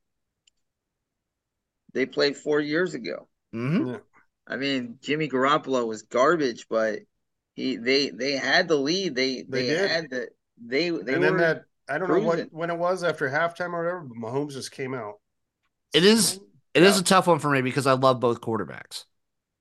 They 1.93 2.07
played 2.07 2.37
four 2.37 2.61
years 2.61 2.95
ago. 2.95 3.29
hmm 3.53 3.89
Yeah. 3.89 3.99
I 4.51 4.57
mean, 4.57 4.99
Jimmy 5.01 5.29
Garoppolo 5.29 5.87
was 5.87 6.03
garbage, 6.03 6.67
but 6.69 7.01
he 7.55 7.77
they 7.77 8.11
they 8.11 8.33
had 8.33 8.67
the 8.69 8.77
lead. 8.77 9.15
They 9.15 9.43
they, 9.49 9.67
They 9.69 9.89
had 9.89 10.11
the 10.11 10.29
they 10.63 10.91
they 10.91 10.97
and 10.97 11.07
were 11.07 11.15
then 11.21 11.37
that 11.39 11.63
I 11.89 11.99
don't 11.99 12.09
know 12.09 12.19
what 12.19 12.49
when 12.51 12.69
it 12.71 12.77
was 12.77 13.05
after 13.05 13.29
halftime 13.31 13.73
or 13.73 13.79
whatever, 13.85 14.01
but 14.01 14.19
Mahomes 14.19 14.53
just 14.53 14.73
came 14.73 14.93
out. 14.93 15.15
It 15.95 16.05
is 16.05 16.41
It 16.75 16.83
is 16.83 16.97
Yeah. 16.97 17.01
a 17.01 17.05
tough 17.05 17.27
one 17.29 17.39
for 17.39 17.51
me 17.51 17.63
because 17.63 17.87
I 17.87 17.93
love 17.93 18.19
both 18.21 18.41
quarterbacks. 18.41 19.05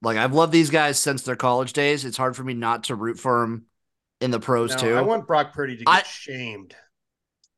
Like 0.02 0.18
I've 0.18 0.34
loved 0.34 0.52
these 0.54 0.70
guys 0.72 0.98
since 1.00 1.22
their 1.24 1.36
college 1.36 1.74
days. 1.74 2.04
It's 2.06 2.18
hard 2.18 2.36
for 2.36 2.44
me 2.44 2.54
not 2.56 2.86
to 2.86 2.96
root 2.96 3.20
for 3.20 3.42
them 3.42 3.66
in 4.22 4.32
the 4.32 4.40
pros 4.40 4.72
No, 4.72 4.78
too. 4.78 4.96
I 4.96 5.02
want 5.02 5.28
Brock 5.28 5.54
Purdy 5.54 5.78
to 5.78 5.86
get 5.86 5.92
I- 5.94 6.04
shamed. 6.04 6.76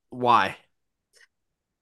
Why? 0.09 0.57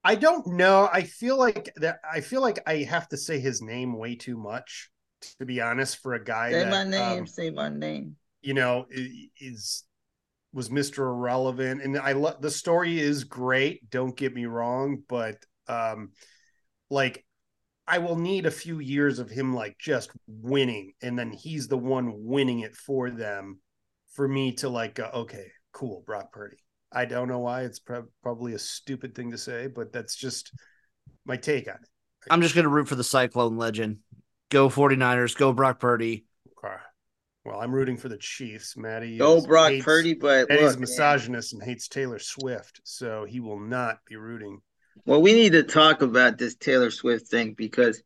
I 0.04 0.16
don't 0.16 0.46
know. 0.48 0.88
I 0.92 1.04
feel 1.04 1.38
like 1.38 1.74
that. 1.78 2.00
I 2.10 2.22
feel 2.22 2.42
like 2.42 2.60
I 2.68 2.78
have 2.84 3.08
to 3.10 3.18
say 3.18 3.40
his 3.40 3.62
name 3.62 3.98
way 3.98 4.16
too 4.16 4.38
much, 4.38 4.90
to 5.40 5.46
be 5.46 5.62
honest, 5.62 5.98
for 5.98 6.14
a 6.14 6.24
guy 6.24 6.52
Say 6.52 6.60
that 6.60 6.72
my 6.72 6.84
name. 6.84 7.20
um, 7.22 7.28
say 7.28 7.50
my 7.50 7.70
name. 7.70 8.16
you 8.42 8.54
know 8.54 8.86
i- 8.96 9.30
is 9.40 9.84
was 10.52 10.70
Mr. 10.70 11.00
Irrelevant, 11.06 11.84
and 11.84 11.98
I 11.98 12.14
love 12.14 12.42
the 12.42 12.50
story 12.50 13.00
is 13.00 13.24
great. 13.24 13.88
Don't 13.92 14.18
get 14.18 14.34
me 14.34 14.46
wrong, 14.46 15.04
but 15.08 15.38
um, 15.68 16.12
like 16.90 17.24
I 17.88 18.00
will 18.00 18.16
need 18.16 18.46
a 18.48 18.52
few 18.52 18.80
years 18.80 19.20
of 19.20 19.30
him 19.30 19.54
like 19.54 19.78
just 19.80 20.10
winning, 20.28 20.94
and 21.02 21.18
then 21.20 21.32
he's 21.32 21.68
the 21.68 21.78
one 21.78 22.12
winning 22.26 22.62
it 22.62 22.76
for 22.76 23.12
them, 23.12 23.60
for 24.14 24.28
me 24.28 24.54
to 24.54 24.70
like 24.70 24.96
go, 24.96 25.10
okay, 25.14 25.48
cool, 25.72 26.02
Brock 26.06 26.32
Purdy. 26.32 26.58
I 26.92 27.06
don't 27.06 27.28
know 27.28 27.40
why 27.40 27.62
it's 27.64 27.78
prob- 27.80 28.10
probably 28.24 28.54
a 28.54 28.60
stupid 28.60 29.14
thing 29.14 29.30
to 29.32 29.38
say, 29.38 29.68
but 29.68 29.94
that's 29.94 30.16
just 30.16 30.52
my 31.26 31.38
take 31.38 31.68
on 31.68 31.76
it. 31.76 31.90
I'm 32.32 32.42
just 32.42 32.56
gonna 32.56 32.70
root 32.70 32.88
for 32.88 32.96
the 32.96 33.04
Cyclone 33.04 33.58
legend. 33.58 34.00
Go 34.50 34.70
49ers, 34.70 35.38
go 35.38 35.54
Brock 35.54 35.80
Purdy. 35.80 36.26
Okay. 36.64 36.74
Well, 37.46 37.60
I'm 37.62 37.72
rooting 37.74 37.98
for 37.98 38.10
the 38.10 38.18
Chiefs. 38.18 38.76
Maddie. 38.76 39.18
Go 39.18 39.38
is- 39.38 39.48
Brock 39.48 39.70
hates- 39.72 39.86
Purdy, 39.86 40.14
but 40.16 40.50
Maddie's 40.50 40.64
look, 40.66 40.74
man, 40.76 40.82
misogynist 40.82 41.54
and 41.54 41.64
hates 41.64 41.88
Taylor 41.88 42.20
Swift, 42.20 42.82
so 42.84 43.26
he 43.26 43.40
will 43.40 43.60
not 43.60 44.00
be 44.08 44.16
rooting. 44.16 44.62
well, 45.06 45.22
we 45.22 45.34
need 45.34 45.54
to 45.54 45.64
talk 45.64 46.02
about 46.02 46.38
this 46.38 46.56
Taylor 46.56 46.92
Swift 46.92 47.28
thing 47.30 47.54
because 47.54 48.02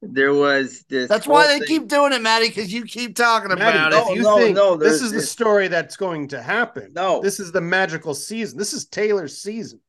there 0.00 0.32
was 0.32 0.84
this. 0.88 1.08
That's 1.08 1.26
why 1.26 1.46
they 1.46 1.58
thing- 1.58 1.68
keep 1.68 1.88
doing 1.88 2.12
it, 2.12 2.22
Maddie, 2.22 2.48
because 2.48 2.72
you 2.72 2.84
keep 2.84 3.14
talking 3.16 3.48
Maddie, 3.50 3.76
about 3.78 3.90
no, 3.90 3.98
it. 3.98 4.10
if 4.12 4.16
you 4.16 4.22
no, 4.22 4.36
think 4.38 4.56
no, 4.56 4.76
this 4.76 5.00
there's 5.00 5.02
is 5.02 5.12
the 5.12 5.20
story 5.22 5.68
that's 5.68 5.96
going 5.96 6.28
to 6.28 6.40
happen, 6.40 6.92
No, 6.94 7.20
this 7.20 7.40
is 7.40 7.52
the 7.52 7.60
magical 7.60 8.14
season. 8.14 8.58
This 8.58 8.72
is 8.72 8.86
Taylor's 8.86 9.38
season. 9.42 9.80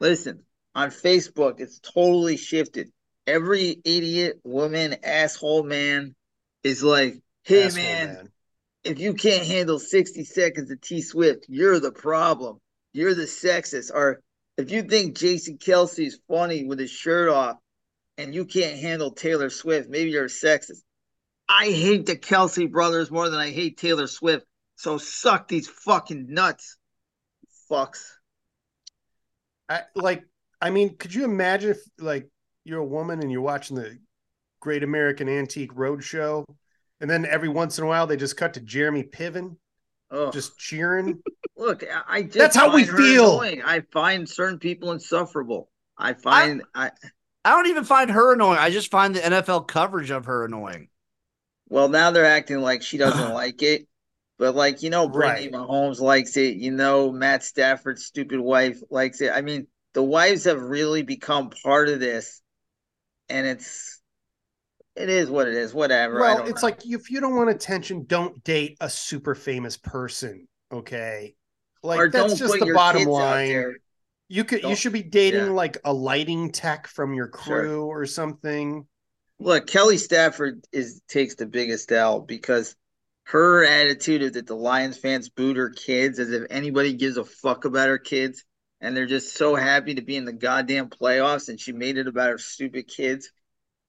Listen, 0.00 0.42
on 0.74 0.90
Facebook, 0.90 1.60
it's 1.60 1.78
totally 1.78 2.36
shifted. 2.36 2.90
Every 3.26 3.80
idiot, 3.84 4.40
woman, 4.44 4.96
asshole 5.02 5.62
man 5.62 6.14
is 6.62 6.82
like, 6.82 7.22
hey, 7.42 7.64
Asshole 7.64 7.82
man, 7.82 8.28
if 8.84 8.98
you 8.98 9.14
can't 9.14 9.46
handle 9.46 9.78
60 9.78 10.24
seconds 10.24 10.70
of 10.70 10.80
T 10.80 11.00
Swift, 11.00 11.46
you're 11.48 11.80
the 11.80 11.92
problem. 11.92 12.60
You're 12.92 13.14
the 13.14 13.22
sexist. 13.22 13.90
Or 13.92 14.20
if 14.56 14.70
you 14.70 14.82
think 14.82 15.16
Jason 15.16 15.58
Kelce 15.58 16.06
is 16.06 16.20
funny 16.28 16.64
with 16.64 16.78
his 16.78 16.90
shirt 16.90 17.28
off 17.28 17.56
and 18.18 18.34
you 18.34 18.44
can't 18.44 18.78
handle 18.78 19.10
Taylor 19.10 19.50
Swift, 19.50 19.88
maybe 19.88 20.10
you're 20.10 20.26
a 20.26 20.28
sexist. 20.28 20.82
I 21.48 21.66
hate 21.66 22.06
the 22.06 22.16
Kelce 22.16 22.70
brothers 22.70 23.10
more 23.10 23.28
than 23.28 23.40
I 23.40 23.50
hate 23.50 23.78
Taylor 23.78 24.06
Swift. 24.06 24.46
So 24.76 24.98
suck 24.98 25.48
these 25.48 25.68
fucking 25.68 26.26
nuts. 26.28 26.76
Fucks. 27.70 28.04
I, 29.68 29.82
like, 29.94 30.24
I 30.60 30.70
mean, 30.70 30.96
could 30.96 31.14
you 31.14 31.24
imagine 31.24 31.70
if, 31.70 31.78
like, 31.98 32.28
you're 32.64 32.80
a 32.80 32.84
woman 32.86 33.20
and 33.20 33.30
you're 33.30 33.40
watching 33.40 33.76
the 33.76 33.98
Great 34.60 34.82
American 34.82 35.28
Antique 35.28 35.72
Roadshow, 35.74 36.44
and 37.00 37.10
then 37.10 37.26
every 37.26 37.48
once 37.48 37.78
in 37.78 37.84
a 37.84 37.86
while 37.86 38.06
they 38.06 38.16
just 38.16 38.36
cut 38.36 38.54
to 38.54 38.60
Jeremy 38.60 39.02
Piven 39.02 39.56
Ugh. 40.10 40.32
just 40.32 40.58
cheering? 40.58 41.20
Look, 41.56 41.84
I- 41.84 42.02
I 42.18 42.22
just 42.22 42.38
That's 42.38 42.56
how 42.56 42.74
we 42.74 42.84
feel. 42.84 43.40
annoying. 43.40 43.62
I 43.64 43.80
find 43.92 44.28
certain 44.28 44.58
people 44.58 44.92
insufferable. 44.92 45.68
I 45.96 46.14
find 46.14 46.62
I, 46.74 46.90
I 47.44 47.50
don't 47.50 47.68
even 47.68 47.84
find 47.84 48.10
her 48.10 48.32
annoying. 48.34 48.58
I 48.58 48.70
just 48.70 48.90
find 48.90 49.14
the 49.14 49.20
NFL 49.20 49.68
coverage 49.68 50.10
of 50.10 50.24
her 50.26 50.44
annoying. 50.44 50.88
well 51.68 51.88
now 51.88 52.10
they're 52.10 52.24
acting 52.24 52.60
like 52.60 52.82
she 52.82 52.96
doesn't 52.98 53.32
like 53.34 53.62
it. 53.62 53.86
But 54.38 54.56
like 54.56 54.82
you 54.82 54.90
know, 54.90 55.08
Brittany 55.08 55.48
Right. 55.48 55.52
Mahomes 55.52 56.00
likes 56.00 56.36
it. 56.36 56.56
You 56.56 56.72
know, 56.72 57.12
Matt 57.12 57.44
Stafford's 57.44 58.04
stupid 58.06 58.40
wife 58.40 58.80
likes 58.90 59.20
it. 59.20 59.30
I 59.32 59.42
mean, 59.42 59.68
the 59.92 60.02
wives 60.02 60.44
have 60.44 60.60
really 60.60 61.02
become 61.04 61.50
part 61.62 61.88
of 61.88 62.00
this, 62.00 62.42
and 63.28 63.46
it's 63.46 64.00
it 64.96 65.08
is 65.08 65.28
what 65.30 65.48
it 65.48 65.54
is. 65.54 65.74
Whatever. 65.74 66.20
Well, 66.20 66.44
it's 66.46 66.62
know. 66.62 66.68
like 66.68 66.86
if 66.86 67.10
you 67.10 67.20
don't 67.20 67.36
want 67.36 67.50
attention, 67.50 68.04
don't 68.06 68.42
date 68.44 68.76
a 68.80 68.88
super 68.88 69.34
famous 69.34 69.76
person. 69.76 70.46
Okay, 70.72 71.34
like 71.82 71.98
or 71.98 72.08
that's 72.10 72.38
don't 72.38 72.38
just 72.38 72.60
the 72.60 72.72
bottom 72.72 73.04
line. 73.04 73.76
You 74.28 74.44
could 74.44 74.58
you 74.62 74.68
Don't- 74.68 74.78
should 74.78 74.92
be 74.92 75.02
dating 75.02 75.46
yeah. 75.46 75.52
like 75.52 75.76
a 75.84 75.92
lighting 75.92 76.50
tech 76.50 76.86
from 76.86 77.12
your 77.12 77.30
Sure. 77.44 77.62
crew 77.62 77.84
or 77.86 78.06
something. 78.06 78.86
Look, 79.38 79.66
Kelly 79.66 79.98
Stafford 79.98 80.64
is 80.72 81.02
takes 81.08 81.34
the 81.34 81.46
biggest 81.46 81.92
L 81.92 82.20
because 82.20 82.74
her 83.24 83.64
attitude 83.64 84.22
is 84.22 84.32
that 84.32 84.46
the 84.46 84.56
Lions 84.56 84.96
fans 84.96 85.28
booed 85.28 85.56
her 85.56 85.70
kids 85.70 86.18
as 86.18 86.30
if 86.30 86.44
anybody 86.50 86.94
gives 86.94 87.16
a 87.16 87.24
fuck 87.24 87.64
about 87.64 87.88
her 87.88 87.98
kids, 87.98 88.44
and 88.84 88.96
they're 88.96 89.06
just 89.06 89.34
so 89.34 89.54
happy 89.56 89.94
to 89.96 90.02
be 90.02 90.16
in 90.16 90.26
the 90.26 90.32
goddamn 90.34 90.90
playoffs, 90.90 91.48
and 91.48 91.60
she 91.60 91.72
made 91.72 91.98
it 91.98 92.08
about 92.08 92.30
her 92.30 92.38
stupid 92.38 92.88
kids, 92.88 93.30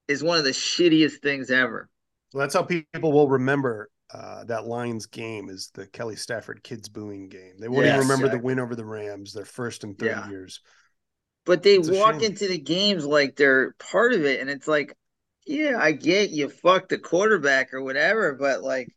is 0.08 0.22
one 0.24 0.38
of 0.38 0.44
the 0.44 0.50
shittiest 0.52 1.22
things 1.22 1.50
ever. 1.50 1.90
Well, 2.32 2.42
that's 2.42 2.54
how 2.54 2.62
people 2.62 3.12
will 3.12 3.28
remember 3.28 3.90
uh, 4.12 4.44
that 4.44 4.66
Lions 4.66 5.06
game 5.06 5.48
is 5.48 5.70
the 5.74 5.86
Kelly 5.86 6.16
Stafford 6.16 6.62
kids 6.62 6.88
booing 6.88 7.28
game. 7.28 7.58
They 7.58 7.68
won't 7.68 7.86
Yeah, 7.86 7.86
even 7.86 7.98
remember 7.98 8.28
the 8.28 8.38
win 8.38 8.58
over 8.58 8.74
the 8.76 8.84
Rams, 8.84 9.32
their 9.32 9.44
first 9.44 9.84
and 9.84 9.98
third 9.98 10.20
Yeah. 10.20 10.24
years. 10.24 10.60
But 11.46 11.62
they 11.62 11.78
It's 11.86 11.88
walk 11.88 12.20
into 12.22 12.46
the 12.46 12.58
games 12.58 13.06
like 13.06 13.36
they're 13.36 13.72
part 13.78 14.12
of 14.12 14.24
it, 14.26 14.40
and 14.40 14.50
it's 14.50 14.68
like, 14.68 14.94
yeah, 15.46 15.78
I 15.80 15.92
get 15.92 16.28
you 16.30 16.48
fucked 16.50 16.90
the 16.90 16.98
quarterback 16.98 17.72
or 17.72 17.82
whatever, 17.82 18.34
but 18.34 18.62
like, 18.62 18.90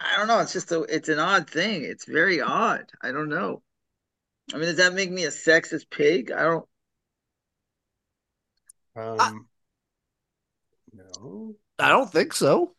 I 0.00 0.16
don't 0.18 0.26
know. 0.28 0.40
It's 0.40 0.52
just 0.52 0.70
a, 0.72 0.82
it's 0.82 1.08
an 1.08 1.18
odd 1.18 1.48
thing. 1.48 1.84
It's 1.84 2.04
very 2.04 2.40
odd. 2.42 2.90
I 3.00 3.12
don't 3.12 3.28
know. 3.28 3.62
I 4.52 4.56
mean, 4.56 4.66
does 4.66 4.76
that 4.76 4.94
make 4.94 5.10
me 5.10 5.24
a 5.24 5.30
sexist 5.30 5.90
pig? 5.90 6.30
I 6.30 6.42
don't. 6.42 6.66
Um, 8.94 9.46
no, 10.92 11.54
I 11.78 11.88
don't 11.88 12.10
think 12.10 12.32
so. 12.32 12.74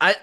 I 0.00 0.16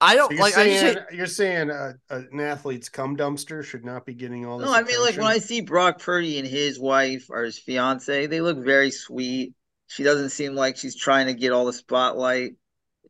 I 0.00 0.14
don't 0.14 0.30
you're 0.30 0.40
like. 0.40 0.56
I 0.56 0.68
just 0.68 0.80
say, 0.80 1.16
you're 1.16 1.26
saying 1.26 1.70
uh, 1.70 1.92
an 2.10 2.40
athlete's 2.40 2.88
cum 2.88 3.16
dumpster 3.16 3.64
should 3.64 3.84
not 3.84 4.04
be 4.04 4.14
getting 4.14 4.44
all 4.44 4.58
this. 4.58 4.68
No, 4.68 4.74
I 4.74 4.82
mean, 4.82 5.00
like 5.00 5.16
when 5.16 5.26
I 5.26 5.38
see 5.38 5.62
Brock 5.62 6.00
Purdy 6.00 6.38
and 6.38 6.46
his 6.46 6.78
wife 6.78 7.26
or 7.30 7.44
his 7.44 7.58
fiance, 7.58 8.26
they 8.26 8.40
look 8.40 8.58
very 8.58 8.90
sweet. 8.90 9.54
She 9.86 10.02
doesn't 10.02 10.30
seem 10.30 10.54
like 10.54 10.76
she's 10.76 10.96
trying 10.96 11.26
to 11.26 11.34
get 11.34 11.52
all 11.52 11.64
the 11.64 11.72
spotlight. 11.72 12.52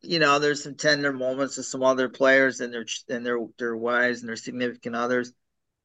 You 0.01 0.19
know, 0.19 0.39
there's 0.39 0.63
some 0.63 0.75
tender 0.75 1.11
moments 1.11 1.57
with 1.57 1.65
some 1.65 1.83
other 1.83 2.07
players 2.07 2.61
and 2.61 2.73
their 2.73 2.85
and 3.09 3.25
their 3.25 3.39
their 3.57 3.75
wives 3.75 4.21
and 4.21 4.29
their 4.29 4.35
significant 4.37 4.95
others, 4.95 5.33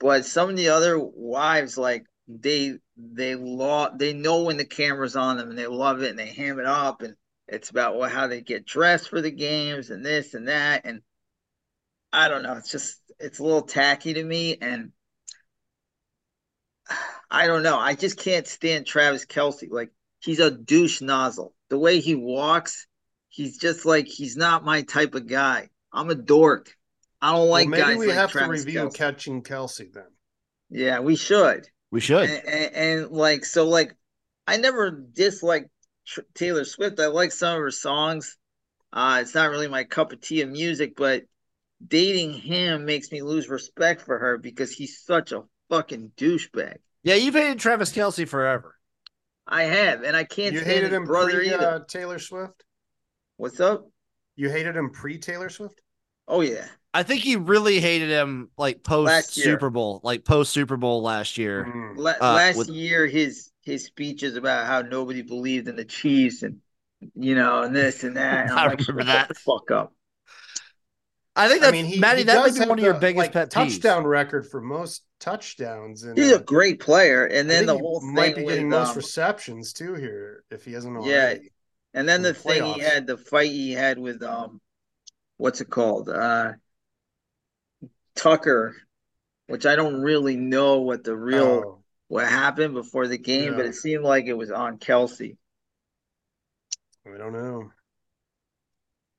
but 0.02 0.26
some 0.26 0.50
of 0.50 0.56
the 0.56 0.70
other 0.70 0.98
wives, 0.98 1.78
like 1.78 2.06
they 2.26 2.74
they 2.96 3.36
law 3.36 3.88
they 3.96 4.12
know 4.12 4.42
when 4.42 4.56
the 4.56 4.64
camera's 4.64 5.16
on 5.16 5.36
them 5.36 5.48
and 5.50 5.58
they 5.58 5.66
love 5.68 6.02
it 6.02 6.10
and 6.10 6.18
they 6.18 6.26
ham 6.26 6.58
it 6.58 6.66
up 6.66 7.02
and 7.02 7.14
it's 7.48 7.70
about 7.70 7.96
what, 7.96 8.10
how 8.10 8.26
they 8.26 8.40
get 8.40 8.66
dressed 8.66 9.08
for 9.08 9.20
the 9.20 9.30
games 9.30 9.90
and 9.90 10.04
this 10.04 10.34
and 10.34 10.48
that 10.48 10.82
and 10.84 11.02
I 12.12 12.28
don't 12.28 12.42
know. 12.42 12.54
It's 12.54 12.70
just 12.70 13.00
it's 13.20 13.38
a 13.38 13.44
little 13.44 13.62
tacky 13.62 14.14
to 14.14 14.24
me 14.24 14.58
and. 14.60 14.92
I 17.30 17.46
don't 17.46 17.62
know. 17.62 17.78
I 17.78 17.94
just 17.94 18.18
can't 18.18 18.46
stand 18.46 18.84
Travis 18.84 19.24
Kelce. 19.24 19.70
Like 19.70 19.90
he's 20.20 20.40
a 20.40 20.50
douche 20.50 21.00
nozzle. 21.00 21.54
The 21.70 21.78
way 21.78 22.00
he 22.00 22.14
walks, 22.14 22.86
he's 23.30 23.56
just 23.56 23.86
like 23.86 24.06
he's 24.06 24.36
not 24.36 24.66
my 24.66 24.82
type 24.82 25.14
of 25.14 25.26
guy. 25.26 25.70
I'm 25.92 26.10
a 26.10 26.14
dork. 26.14 26.76
I 27.22 27.32
don't 27.32 27.48
like 27.48 27.68
well, 27.68 27.70
maybe 27.70 27.82
guys 27.82 27.96
we 27.98 28.06
like 28.08 28.16
have 28.16 28.32
Travis 28.32 28.64
to 28.64 28.68
review 28.68 28.80
Kelce. 28.88 28.94
catching 28.94 29.42
Kelce 29.42 29.92
then. 29.92 30.08
Yeah, 30.70 30.98
we 30.98 31.14
should. 31.14 31.68
we 31.92 32.00
should. 32.00 32.28
And, 32.28 32.48
and, 32.48 32.74
and, 32.74 33.11
like 33.12 33.44
so, 33.44 33.68
like 33.68 33.94
I 34.46 34.56
never 34.56 34.90
disliked 34.90 35.70
Tr- 36.04 36.22
Taylor 36.35 36.64
Swift. 36.64 36.98
I 36.98 37.06
like 37.06 37.30
some 37.30 37.54
of 37.54 37.61
her 37.61 37.70
songs. 37.70 38.37
Uh, 38.92 39.20
it's 39.22 39.35
not 39.37 39.50
really 39.50 39.68
my 39.68 39.85
cup 39.85 40.12
of 40.12 40.20
tea 40.20 40.42
of 40.42 40.50
music, 40.50 40.94
but 40.96 41.22
dating 41.87 42.35
him 42.35 42.85
makes 42.85 43.12
me 43.12 43.22
lose 43.22 43.48
respect 43.48 44.02
for 44.02 44.18
her 44.18 44.37
because 44.37 44.72
he's 44.72 45.00
such 45.00 45.30
a 45.30 45.44
fucking 45.70 46.12
douchebag. 46.16 46.76
Yeah, 47.04 47.14
you've 47.14 47.35
hated 47.35 47.61
Travis 47.61 47.92
Kelce 47.92 48.28
forever. 48.28 48.76
I 49.46 49.64
have, 49.64 50.02
and 50.02 50.16
I 50.16 50.24
can't 50.24 50.54
You 50.54 50.61
hated 50.61 50.92
him 50.92 51.04
brother 51.04 51.32
pre 51.32 51.52
uh, 51.52 51.80
Taylor 51.88 52.18
Swift. 52.18 52.64
What's 53.37 53.61
up? 53.61 53.88
You 54.35 54.50
hated 54.50 54.76
him 54.76 54.90
pre 54.90 55.18
Taylor 55.18 55.50
Swift. 55.50 55.80
Oh 56.28 56.40
yeah, 56.40 56.66
I 56.94 57.02
think 57.05 57.22
he 57.22 57.37
really 57.37 57.81
hated 57.81 58.11
him 58.11 58.50
like 58.59 58.83
post 58.83 59.33
Super 59.33 59.70
Bowl, 59.70 60.00
like 60.02 60.24
post 60.24 60.52
Super 60.52 60.76
Bowl 60.76 61.02
last 61.02 61.38
year. 61.38 61.64
Mm. 61.64 61.96
La- 61.96 62.14
Uh, 62.20 62.35
last 62.35 62.57
with- 62.57 62.68
year 62.68 63.07
his 63.07 63.50
his 63.62 63.85
speeches 63.85 64.37
about 64.37 64.66
how 64.66 64.83
nobody 64.83 65.22
believed 65.22 65.68
in 65.68 65.76
the 65.76 65.85
Chiefs 65.85 66.42
and 66.42 66.59
you 67.14 67.35
know 67.35 67.62
and 67.62 67.74
this 67.74 68.05
and 68.05 68.16
that. 68.16 68.46
And 68.50 68.52
I'm 68.52 68.59
I 68.59 68.66
like, 68.68 68.87
remember 68.88 69.11
shut 69.11 69.28
that. 69.28 69.37
fuck 69.38 69.70
up. 69.70 69.92
I 71.35 71.48
think 71.48 71.62
I 71.62 71.70
that's 71.70 71.72
mean, 71.72 71.87
he, 71.87 71.98
Maddie. 71.98 72.18
he 72.20 72.24
That 72.24 72.40
might 72.40 72.55
be 72.55 72.61
one 72.61 72.78
of 72.78 72.85
your 72.85 72.94
biggest 72.94 73.16
like, 73.16 73.33
pet 73.33 73.48
peeves. 73.48 73.52
touchdown 73.52 74.05
record 74.07 74.46
for 74.50 74.61
most 74.61 75.02
touchdowns. 75.18 76.02
And 76.02 76.18
He's 76.18 76.31
a 76.33 76.40
great 76.40 76.78
player. 76.81 77.24
And 77.24 77.50
I 77.50 77.55
then 77.55 77.66
the 77.66 77.72
think 77.72 77.81
he 77.83 77.87
whole 77.87 78.00
might 78.02 78.37
be 78.37 78.44
getting 78.44 78.68
with, 78.68 78.78
most 78.78 78.90
um, 78.90 78.96
receptions 78.96 79.72
too 79.72 79.94
here 79.94 80.44
if 80.50 80.64
he 80.66 80.72
hasn't 80.74 81.02
Yeah. 81.07 81.37
and 81.94 82.07
then 82.07 82.20
the 82.20 82.28
the 82.33 82.35
thing 82.35 82.64
he 82.74 82.81
had, 82.81 83.07
the 83.07 83.16
fight 83.16 83.50
he 83.50 83.72
had 83.72 83.98
with 83.98 84.22
um, 84.22 84.61
what's 85.38 85.62
it 85.62 85.70
called? 85.70 86.11
Uh, 86.11 86.52
Tucker, 88.14 88.77
which 89.46 89.66
I 89.66 89.77
don't 89.77 90.01
really 90.03 90.37
know 90.37 90.81
what 90.81 91.05
the 91.05 91.16
real 91.16 91.44
Oh, 91.44 91.79
what 92.09 92.29
happened 92.29 92.75
before 92.75 93.07
the 93.09 93.18
game, 93.18 93.57
but 93.57 93.64
it 93.66 93.75
seemed 93.75 94.05
like 94.05 94.27
it 94.27 94.35
was 94.35 94.51
on 94.51 94.79
Kelce. 94.79 95.37
we 97.07 97.18
don't 97.18 97.33
know. 97.33 97.70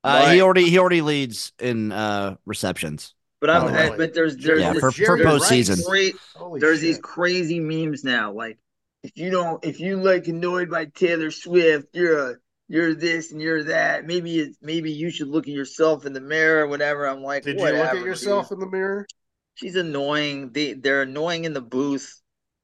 Uh, 0.04 0.32
he 0.32 0.42
already 0.42 0.70
he 0.70 0.78
already 0.78 1.02
leads 1.02 1.54
in 1.60 1.92
uh 1.92 2.36
receptions. 2.46 3.16
But 3.40 3.50
I'm, 3.50 3.64
Oh, 3.64 3.68
really? 3.70 3.98
but 3.98 4.14
there's 4.14 4.38
there's 4.38 4.62
Yeah, 4.62 4.74
for- 4.74 4.92
for 4.92 5.18
there's 5.18 5.42
postseason. 5.42 5.76
these 5.78 5.88
Great, 5.88 6.16
Holy 6.36 6.60
there's 6.60 6.80
shit. 6.80 6.88
these 6.88 7.00
crazy 7.00 7.60
memes 7.60 8.04
now. 8.04 8.32
Like 8.32 8.58
if 9.02 9.12
you 9.18 9.32
don't, 9.32 9.64
if 9.66 9.80
you 9.80 9.98
like 9.98 10.28
annoyed 10.28 10.70
by 10.70 10.86
Taylor 10.86 11.32
Swift, 11.32 11.88
you're 11.94 12.32
a 12.32 12.36
you're 12.74 12.96
this 12.96 13.32
and 13.32 13.40
you're 13.40 13.66
that. 13.66 14.08
Maybe 14.08 14.40
it's 14.40 14.58
maybe 14.60 14.92
you 14.92 15.12
should 15.12 15.28
look 15.28 15.48
at 15.48 15.54
yourself 15.54 16.08
in 16.08 16.14
the 16.14 16.20
mirror 16.20 16.64
or 16.64 16.68
whatever. 16.68 17.06
I'm 17.08 17.22
like, 17.22 17.44
Did 17.44 17.60
you 17.60 17.66
look 17.68 17.76
at 17.76 17.94
dude. 17.94 18.06
yourself 18.06 18.52
in 18.52 18.60
the 18.60 18.66
mirror? 18.66 19.06
She's 19.54 19.76
annoying. 19.76 20.50
They 20.52 20.74
they're 20.74 21.04
annoying 21.04 21.46
in 21.46 21.54
the 21.54 21.62
booth. 21.62 22.20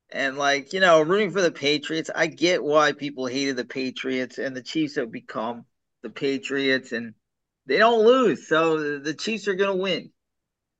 And 0.09 0.35
like, 0.35 0.73
you 0.73 0.79
know, 0.79 1.03
rooting 1.03 1.29
for 1.29 1.41
the 1.41 1.51
Patriots, 1.51 2.09
I 2.15 2.25
get 2.25 2.63
why 2.63 2.93
people 2.93 3.27
hated 3.27 3.55
the 3.57 3.65
Patriots 3.65 4.39
and 4.39 4.57
the 4.57 4.63
Chiefs 4.63 4.95
have 4.95 5.11
become 5.11 5.65
the 6.01 6.09
Patriots 6.09 6.91
and 6.91 7.13
they 7.67 7.77
don't 7.77 8.03
lose. 8.03 8.47
So 8.47 8.79
the- 8.79 8.99
the 8.99 9.13
Chiefs 9.13 9.47
are 9.47 9.53
going 9.53 9.77
to 9.77 9.83
win. 9.83 10.11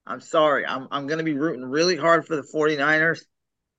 I'm 0.08 0.22
sorry. 0.22 0.66
I'm 0.66 0.88
I'm 0.90 1.06
going 1.06 1.20
to 1.20 1.24
be 1.24 1.36
rooting 1.36 1.66
really 1.66 1.98
hard 1.98 2.26
for 2.26 2.36
the 2.36 2.42
49ers. 2.42 3.22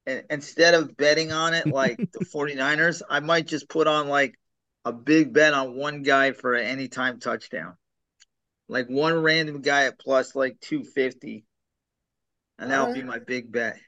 And 0.07 0.23
instead 0.31 0.75
of 0.75 0.97
betting 0.97 1.33
on 1.33 1.55
it 1.55 1.67
like 1.67 1.97
the 2.13 2.25
49ers, 2.33 3.03
I 3.11 3.19
might 3.19 3.49
just 3.49 3.69
put 3.69 3.89
on 3.89 4.07
like 4.07 4.37
a 4.85 4.93
big 4.93 5.33
bet 5.33 5.55
on 5.55 5.77
one 5.77 6.03
guy 6.03 6.33
for 6.33 6.55
an 6.55 6.67
anytime 6.67 7.21
touchdown. 7.21 7.77
Like 8.69 8.89
one 8.89 9.15
random 9.15 9.61
guy 9.61 9.85
at 9.85 9.99
plus 9.99 10.35
like 10.35 10.61
250. 10.61 11.45
And 12.59 12.71
that'll 12.71 12.95
be 12.95 13.03
my 13.03 13.19
big 13.19 13.51
bet. 13.51 13.79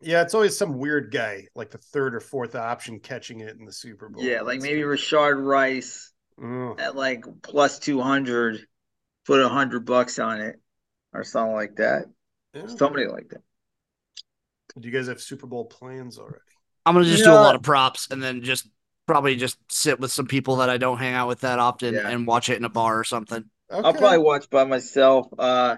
Yeah, 0.00 0.22
it's 0.22 0.34
always 0.34 0.58
some 0.58 0.76
weird 0.78 1.10
guy, 1.10 1.46
like 1.54 1.70
the 1.70 1.78
third 1.78 2.14
or 2.14 2.20
fourth 2.20 2.54
option, 2.54 3.00
catching 3.00 3.40
it 3.40 3.56
in 3.56 3.64
the 3.64 3.72
Super 3.72 4.08
Bowl. 4.08 4.22
Yeah, 4.22 4.42
like 4.42 4.60
maybe 4.60 4.80
good. 4.82 4.98
Rashee 4.98 5.42
Rice 5.44 6.12
Mm. 6.38 6.78
at 6.78 6.94
like 6.94 7.24
plus 7.42 7.78
200, 7.78 8.60
put 9.24 9.40
a 9.40 9.48
hundred 9.48 9.86
bucks 9.86 10.18
on 10.18 10.42
it 10.42 10.60
or 11.14 11.24
something 11.24 11.54
like 11.54 11.76
that. 11.76 12.04
Yeah. 12.52 12.66
Somebody 12.66 13.06
like 13.06 13.30
that. 13.30 13.40
Do 14.78 14.86
you 14.86 14.92
guys 14.92 15.06
have 15.06 15.18
Super 15.18 15.46
Bowl 15.46 15.64
plans 15.64 16.18
already? 16.18 16.36
I'm 16.84 16.94
gonna 16.94 17.06
just 17.06 17.24
do 17.24 17.30
a 17.30 17.32
lot 17.32 17.54
of 17.54 17.62
props 17.62 18.08
and 18.10 18.22
then 18.22 18.42
just 18.42 18.68
probably 19.06 19.36
just 19.36 19.58
sit 19.72 20.00
with 20.00 20.12
some 20.12 20.26
people 20.26 20.56
that 20.56 20.68
I 20.70 20.76
don't 20.78 20.98
hang 20.98 21.14
out 21.14 21.28
with 21.28 21.40
that 21.40 21.58
often 21.58 21.94
Yeah. 21.94 22.08
and 22.08 22.26
watch 22.26 22.48
it 22.48 22.56
in 22.58 22.64
a 22.64 22.68
bar 22.68 22.98
or 22.98 23.04
something. 23.04 23.44
I'll 23.70 23.94
probably 23.94 24.18
watch 24.18 24.48
by 24.50 24.64
myself. 24.64 25.26
Uh, 25.38 25.76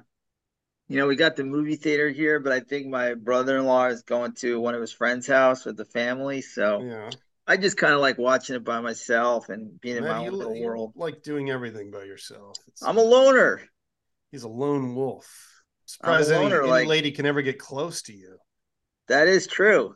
you 0.89 0.97
know, 0.97 1.07
we 1.07 1.17
got 1.17 1.37
the 1.37 1.45
movie 1.45 1.77
theater 1.77 2.09
here, 2.09 2.41
but 2.41 2.53
I 2.53 2.61
think 2.61 2.87
my 2.87 3.15
brother-in-law 3.15 3.87
is 3.89 4.03
going 4.03 4.33
to 4.37 4.59
one 4.61 4.75
of 4.75 4.81
his 4.81 4.93
friends' 4.93 5.27
house 5.27 5.65
with 5.65 5.77
the 5.77 5.85
family. 5.85 6.41
So 6.41 6.83
Yeah. 6.83 7.11
I 7.47 7.57
just 7.57 7.77
kind 7.79 7.95
of 7.95 8.01
like 8.01 8.19
watching 8.19 8.57
it 8.57 8.65
by 8.65 8.81
myself 8.81 9.49
and 9.49 9.81
being 9.81 9.97
in 9.97 10.05
Matt, 10.05 10.17
my 10.19 10.27
own 10.27 10.35
little 10.35 10.63
world. 10.63 10.93
like 10.97 11.23
doing 11.23 11.51
everything 11.51 11.91
by 11.91 12.05
yourself. 12.05 12.57
It's, 12.69 12.83
I'm 12.83 12.99
a 12.99 13.03
loner. 13.03 13.63
he's 14.31 14.43
a 14.43 14.49
lone 14.49 14.95
wolf. 14.95 15.27
Surprised 15.87 16.31
any, 16.31 16.45
loner, 16.45 16.61
any 16.63 16.71
like- 16.71 16.87
lady 16.89 17.11
can 17.13 17.25
ever 17.25 17.41
get 17.41 17.59
close 17.59 18.03
to 18.03 18.13
you. 18.13 18.37
That 19.09 19.29
is 19.29 19.47
true. 19.47 19.95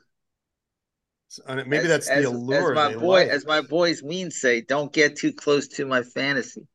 So, 1.32 1.42
and 1.46 1.66
maybe 1.66 1.84
As- 1.84 1.88
that's 1.88 2.08
as, 2.10 2.24
the 2.24 2.30
allure. 2.30 2.72
As 2.72 2.94
my 2.94 3.00
boy, 3.00 3.20
like. 3.20 3.28
as 3.28 3.46
my 3.46 3.60
boys 3.62 4.02
Ween 4.02 4.30
say, 4.30 4.60
don't 4.60 4.92
get 4.92 5.16
too 5.16 5.32
close 5.32 5.66
to 5.68 5.86
my 5.86 6.02
fantasy. 6.02 6.66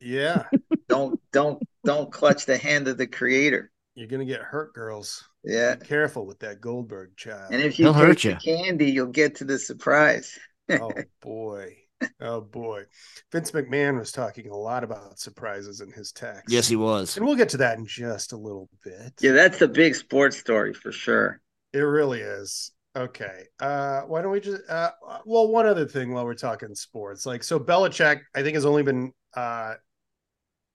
yeah, 0.00 0.44
don't 0.88 1.20
don't 1.32 1.62
don't 1.84 2.10
clutch 2.10 2.46
the 2.46 2.56
hand 2.56 2.88
of 2.88 2.96
the 2.96 3.06
creator. 3.06 3.70
you're 3.94 4.08
gonna 4.08 4.24
get 4.24 4.40
hurt, 4.40 4.72
girls. 4.72 5.22
Yeah. 5.44 5.74
Be 5.76 5.84
careful 5.86 6.26
with 6.26 6.38
that 6.40 6.62
Goldberg 6.62 7.16
child. 7.16 7.52
And 7.52 7.60
if 7.62 7.78
you 7.78 7.84
He'll 7.84 7.92
hurt 7.92 8.18
take 8.18 8.40
the 8.40 8.50
you. 8.50 8.56
candy, 8.56 8.90
you'll 8.90 9.06
get 9.08 9.36
to 9.36 9.44
the 9.44 9.58
surprise. 9.58 10.38
oh 10.70 10.90
boy, 11.22 11.76
oh 12.22 12.40
boy, 12.40 12.84
Vince 13.30 13.50
McMahon 13.50 13.98
was 13.98 14.12
talking 14.12 14.48
a 14.50 14.56
lot 14.56 14.82
about 14.82 15.18
surprises 15.20 15.82
in 15.82 15.92
his 15.92 16.10
text. 16.12 16.44
Yes, 16.48 16.66
he 16.68 16.76
was. 16.76 17.16
and 17.18 17.26
we'll 17.26 17.36
get 17.36 17.50
to 17.50 17.58
that 17.58 17.76
in 17.78 17.84
just 17.86 18.32
a 18.32 18.36
little 18.38 18.70
bit. 18.82 19.12
Yeah, 19.20 19.32
that's 19.32 19.58
the 19.58 19.68
big 19.68 19.94
sports 19.94 20.38
story 20.38 20.72
for 20.72 20.90
sure. 20.90 21.40
It 21.74 21.80
really 21.80 22.20
is. 22.22 22.72
Okay. 22.96 23.44
Uh 23.60 24.02
why 24.02 24.22
don't 24.22 24.32
we 24.32 24.40
just 24.40 24.62
uh 24.70 24.90
well 25.26 25.48
one 25.48 25.66
other 25.66 25.86
thing 25.86 26.12
while 26.12 26.24
we're 26.24 26.34
talking 26.34 26.74
sports. 26.74 27.26
Like 27.26 27.44
so 27.44 27.60
Belichick 27.60 28.22
I 28.34 28.42
think 28.42 28.54
has 28.54 28.64
only 28.64 28.82
been 28.82 29.12
uh 29.34 29.74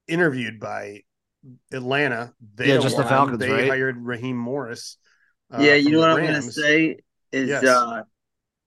interviewed 0.08 0.60
by 0.60 1.02
Atlanta. 1.72 2.34
They 2.56 2.68
Yeah, 2.68 2.78
just 2.78 2.98
the. 2.98 3.04
Falcons, 3.04 3.40
They 3.40 3.50
right? 3.50 3.66
hired 3.66 3.98
Raheem 3.98 4.38
Morris. 4.38 4.98
uh, 5.52 5.58
yeah, 5.58 5.76
you 5.76 5.92
know 5.92 6.00
the 6.00 6.02
what 6.02 6.10
I'm 6.12 6.22
gonna 6.22 6.42
say 6.42 6.98
is 7.32 7.50
Yes. 7.50 7.64
uh 7.64 8.04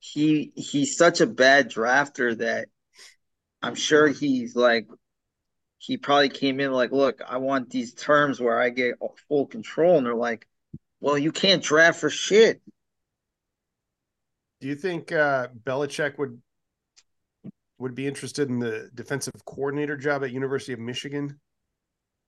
he 0.00 0.52
he's 0.56 0.96
such 0.96 1.20
a 1.20 1.26
bad 1.26 1.70
drafter 1.70 2.38
that 2.38 2.68
I'm 3.62 3.74
sure 3.74 4.08
he's 4.08 4.56
like 4.56 4.88
he 5.78 5.98
probably 5.98 6.30
came 6.30 6.60
in 6.60 6.72
like, 6.72 6.92
look, 6.92 7.20
I 7.26 7.38
want 7.38 7.70
these 7.70 7.94
terms 7.94 8.40
where 8.40 8.60
I 8.60 8.70
get 8.70 8.96
full 9.28 9.46
control, 9.46 9.98
and 9.98 10.06
they're 10.06 10.14
like, 10.14 10.46
well, 11.00 11.18
you 11.18 11.32
can't 11.32 11.62
draft 11.62 12.00
for 12.00 12.10
shit. 12.10 12.62
Do 14.64 14.68
you 14.70 14.76
think 14.76 15.12
uh 15.12 15.48
Belichick 15.66 16.16
would 16.16 16.40
would 17.78 17.94
be 17.94 18.06
interested 18.06 18.48
in 18.48 18.58
the 18.60 18.90
defensive 18.94 19.44
coordinator 19.44 19.94
job 19.96 20.24
at 20.24 20.32
University 20.32 20.72
of 20.72 20.78
Michigan? 20.78 21.38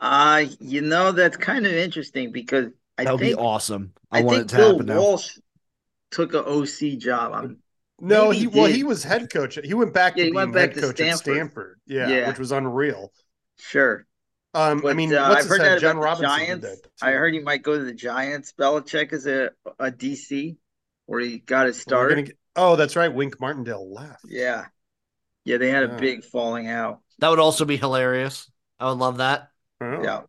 Uh, 0.01 0.45
you 0.61 0.83
know, 0.83 1.13
that's 1.13 1.37
kind 1.37 1.65
of 1.67 1.73
interesting 1.73 2.31
because 2.33 2.67
I 2.99 3.03
think 3.03 3.09
That 3.09 3.13
would 3.13 3.21
be 3.21 3.35
awesome. 3.35 3.93
I, 4.13 4.19
I 4.19 4.23
want 4.23 4.43
it 4.43 4.49
think 4.49 4.49
to 4.49 4.57
Bill 4.57 4.57
happen 4.57 4.87
now. 4.87 5.01
Walsh 5.01 5.39
took 6.11 6.35
a 6.35 6.45
OC 6.45 6.97
job. 6.97 7.33
I'm 7.35 7.59
No, 7.99 8.31
he 8.31 8.47
he 8.47 8.47
well 8.47 8.67
he 8.67 8.85
was 8.85 9.05
head 9.05 9.31
coach. 9.33 9.59
He 9.63 9.75
went 9.75 9.95
back 9.95 10.15
Yeah, 10.17 10.25
to 10.25 10.27
he 10.27 10.33
went 10.33 10.53
being 10.53 10.53
back 10.53 10.71
head 10.71 10.75
to 10.75 10.83
coach 10.83 11.01
at 11.01 11.13
Stanford. 11.13 11.15
Stanford. 11.15 11.81
Yeah, 11.87 12.11
Yeah. 12.11 12.27
which 12.27 12.39
was 12.39 12.53
unreal. 12.53 13.13
sure. 13.59 14.07
Um, 14.55 14.85
I 14.87 14.95
mean, 14.95 15.15
uh, 15.15 15.23
what's 15.25 15.45
I've 15.45 15.49
heard 15.49 15.63
that 15.65 15.79
John 15.79 15.97
about 15.97 15.99
Robinson 15.99 16.61
did 16.61 16.61
Giants. 16.61 16.81
I 17.01 17.13
heard 17.13 17.35
he 17.35 17.41
might 17.41 17.63
go 17.63 17.77
to 17.79 17.85
the 17.85 17.93
Giants. 17.95 18.53
Belichick 18.59 19.13
is 19.13 19.27
a 19.27 19.51
a 19.79 19.91
DC 19.91 20.57
where 21.07 21.21
he 21.21 21.39
got 21.39 21.67
his 21.67 21.77
We're 21.77 21.81
start. 21.81 22.09
gonna 22.11 22.23
get- 22.23 22.39
oh, 22.57 22.77
that's 22.77 22.97
right. 22.97 23.13
Wink 23.13 23.41
Martindale 23.41 23.93
left. 23.93 24.25
Yeah. 24.25 24.67
Yeah, 25.45 25.59
they 25.59 25.71
had 25.71 25.85
a 25.85 25.89
Yeah. 25.89 25.97
big 25.97 26.25
falling 26.25 26.69
out. 26.69 27.01
That 27.19 27.29
would 27.31 27.39
also 27.39 27.65
be 27.65 27.77
hilarious. 27.77 28.51
I 28.81 28.87
would 28.89 28.99
love 28.99 29.19
that. 29.19 29.51
Oh. 29.81 30.03
Yeah. 30.03 30.23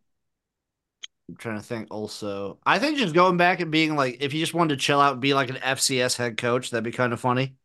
I'm 1.30 1.36
trying 1.36 1.58
to 1.58 1.64
think 1.64 1.88
also. 1.92 2.60
I 2.66 2.80
think 2.80 2.98
just 2.98 3.14
going 3.14 3.38
back 3.38 3.60
and 3.60 3.72
being 3.72 3.96
like, 3.96 4.18
if 4.22 4.34
you 4.34 4.40
just 4.40 4.54
wanted 4.54 4.76
to 4.76 4.82
chill 4.82 5.02
out 5.02 5.14
and 5.14 5.22
be 5.22 5.34
like 5.34 5.50
an 5.50 5.58
FCS 5.58 6.16
head 6.16 6.38
coach, 6.38 6.70
that'd 6.70 6.84
be 6.84 6.92
kind 6.92 7.12
of 7.14 7.20
funny. 7.20 7.56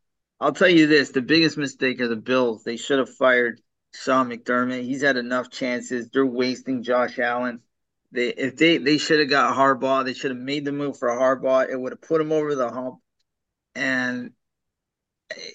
I'll 0.41 0.53
tell 0.53 0.69
you 0.69 0.89
this: 0.89 1.11
the 1.11 1.23
biggest 1.23 1.57
mistake 1.57 2.01
of 2.01 2.11
the 2.11 2.17
Bills, 2.17 2.65
they 2.65 2.77
should 2.77 2.99
have 2.99 3.15
fired 3.15 3.61
Sean 3.95 4.29
McDermott. 4.31 4.83
He's 4.83 5.03
had 5.03 5.17
enough 5.17 5.51
chances. 5.51 6.09
They're 6.09 6.27
wasting 6.27 6.83
Josh 6.83 7.19
Allen. 7.21 7.61
They 8.13 8.29
if 8.29 8.57
they 8.57 8.77
they 8.77 8.99
should 8.99 9.21
have 9.21 9.31
got 9.31 9.57
Harbaugh. 9.57 10.05
They 10.05 10.13
should 10.13 10.31
have 10.31 10.41
made 10.41 10.65
the 10.65 10.73
move 10.73 10.99
for 10.99 11.09
a 11.09 11.17
Harbaugh. 11.17 11.69
It 11.69 11.81
would 11.81 11.93
have 11.93 12.03
put 12.03 12.21
him 12.21 12.31
over 12.31 12.55
the 12.55 12.71
hump. 12.71 12.99
And 13.75 14.33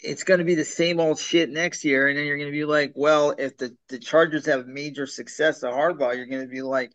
it's 0.04 0.24
going 0.24 0.39
to 0.39 0.43
be 0.43 0.56
the 0.56 0.65
same 0.65 1.00
old 1.00 1.20
shit 1.20 1.52
next 1.52 1.86
year. 1.86 2.08
And 2.08 2.17
then 2.17 2.26
you're 2.26 2.38
going 2.38 2.50
to 2.50 2.58
be 2.58 2.65
like, 2.65 2.93
well, 2.96 3.36
if 3.38 3.58
the 3.58 3.76
the 3.89 4.00
Chargers 4.00 4.48
have 4.48 4.65
major 4.65 5.06
success 5.06 5.63
at 5.63 5.72
Harbaugh, 5.72 6.15
you're 6.15 6.26
going 6.26 6.41
to 6.41 6.48
be 6.48 6.63
like, 6.63 6.91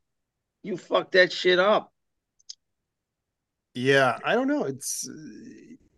you 0.62 0.77
fucked 0.77 1.12
that 1.12 1.33
shit 1.33 1.61
up. 1.61 1.92
Yeah, 3.75 4.18
I 4.25 4.35
don't 4.35 4.48
know. 4.48 4.64
It's 4.64 5.09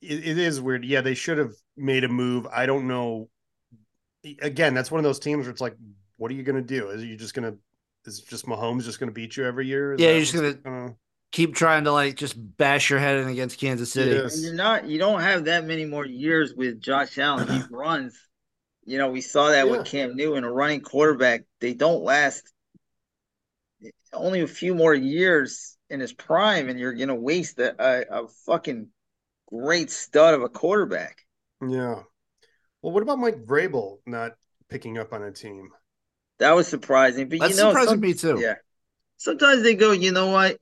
it, 0.03 0.29
it 0.29 0.39
is 0.39 0.61
weird. 0.61 0.85
Yeah, 0.85 1.01
they 1.01 1.15
should 1.15 1.39
have 1.39 1.53
made 1.77 2.05
a 2.05 2.09
move. 2.09 2.47
I 2.53 2.67
don't 2.67 2.87
know. 2.87 3.31
Again, 4.41 4.75
that's 4.75 4.91
one 4.91 4.99
of 4.99 5.05
those 5.05 5.19
teams 5.19 5.47
where 5.47 5.51
it's 5.51 5.61
like, 5.61 5.77
what 6.17 6.31
are 6.31 6.35
you 6.35 6.43
going 6.43 6.57
to 6.57 6.63
do? 6.63 6.91
Is 6.91 7.03
you 7.03 7.17
just 7.17 7.35
going 7.35 7.51
to 7.51 7.59
is 8.07 8.21
just 8.21 8.47
Mahomes 8.47 8.85
just 8.85 9.01
going 9.01 9.09
to 9.09 9.15
beat 9.15 9.37
you 9.37 9.45
every 9.45 9.67
year? 9.67 9.95
Is 9.95 10.01
Yeah, 10.01 10.11
you're 10.11 10.21
just 10.21 10.35
gonna- 10.35 10.55
gonna- 10.55 10.97
Keep 11.33 11.57
trying 11.57 11.83
to 11.83 11.91
like 11.91 12.15
just 12.15 12.37
bash 12.57 12.91
your 12.91 13.01
head 13.01 13.19
in 13.19 13.27
against 13.27 13.59
Kansas 13.59 13.91
City. 13.91 14.13
Yes. 14.13 14.41
You're 14.41 14.55
not 14.55 14.87
you 14.87 15.01
don't 15.01 15.21
have 15.21 15.47
that 15.47 15.65
many 15.65 15.85
more 15.85 16.07
years 16.07 16.55
with 16.55 16.81
Josh 16.81 17.19
Allen. 17.19 17.49
He 17.49 17.61
runs. 17.73 18.17
You 18.85 18.99
know, 18.99 19.11
we 19.11 19.21
saw 19.21 19.49
that 19.49 19.67
Yeah. 19.67 19.73
with 19.73 19.85
Cam 19.87 20.15
Newton, 20.15 20.45
a 20.45 20.53
running 20.53 20.81
quarterback. 20.81 21.43
They 21.61 21.75
don't 21.75 22.05
last 22.05 22.53
only 24.13 24.43
a 24.43 24.47
few 24.47 24.77
more 24.77 24.95
years 24.95 25.77
in 25.91 25.99
his 25.99 26.13
prime, 26.13 26.69
and 26.69 26.79
you're 26.79 26.93
gonna 26.95 27.15
waste 27.17 27.59
a, 27.59 27.75
a, 27.83 28.25
a 28.25 28.29
fucking 28.47 28.89
great 29.49 29.91
stud 29.91 30.35
of 30.35 30.43
a 30.43 30.49
quarterback. 30.49 31.19
Yeah. 31.61 32.03
Well, 32.81 32.93
what 32.93 33.03
about 33.03 33.19
Mike 33.19 33.45
Vrabel 33.45 33.99
not 34.07 34.33
picking 34.69 34.99
up 34.99 35.13
on 35.13 35.23
a 35.25 35.33
team? 35.33 35.71
That 36.39 36.53
was 36.53 36.69
surprising. 36.69 37.29
But 37.29 37.41
That's 37.41 37.57
you 37.57 37.63
know, 37.63 37.71
surprising 37.71 38.01
me 38.01 38.15
too. 38.15 38.39
Yeah. 38.41 38.55
Sometimes 39.17 39.63
they 39.63 39.75
go, 39.75 39.93
you 39.93 40.13
know 40.13 40.29
what? 40.29 40.59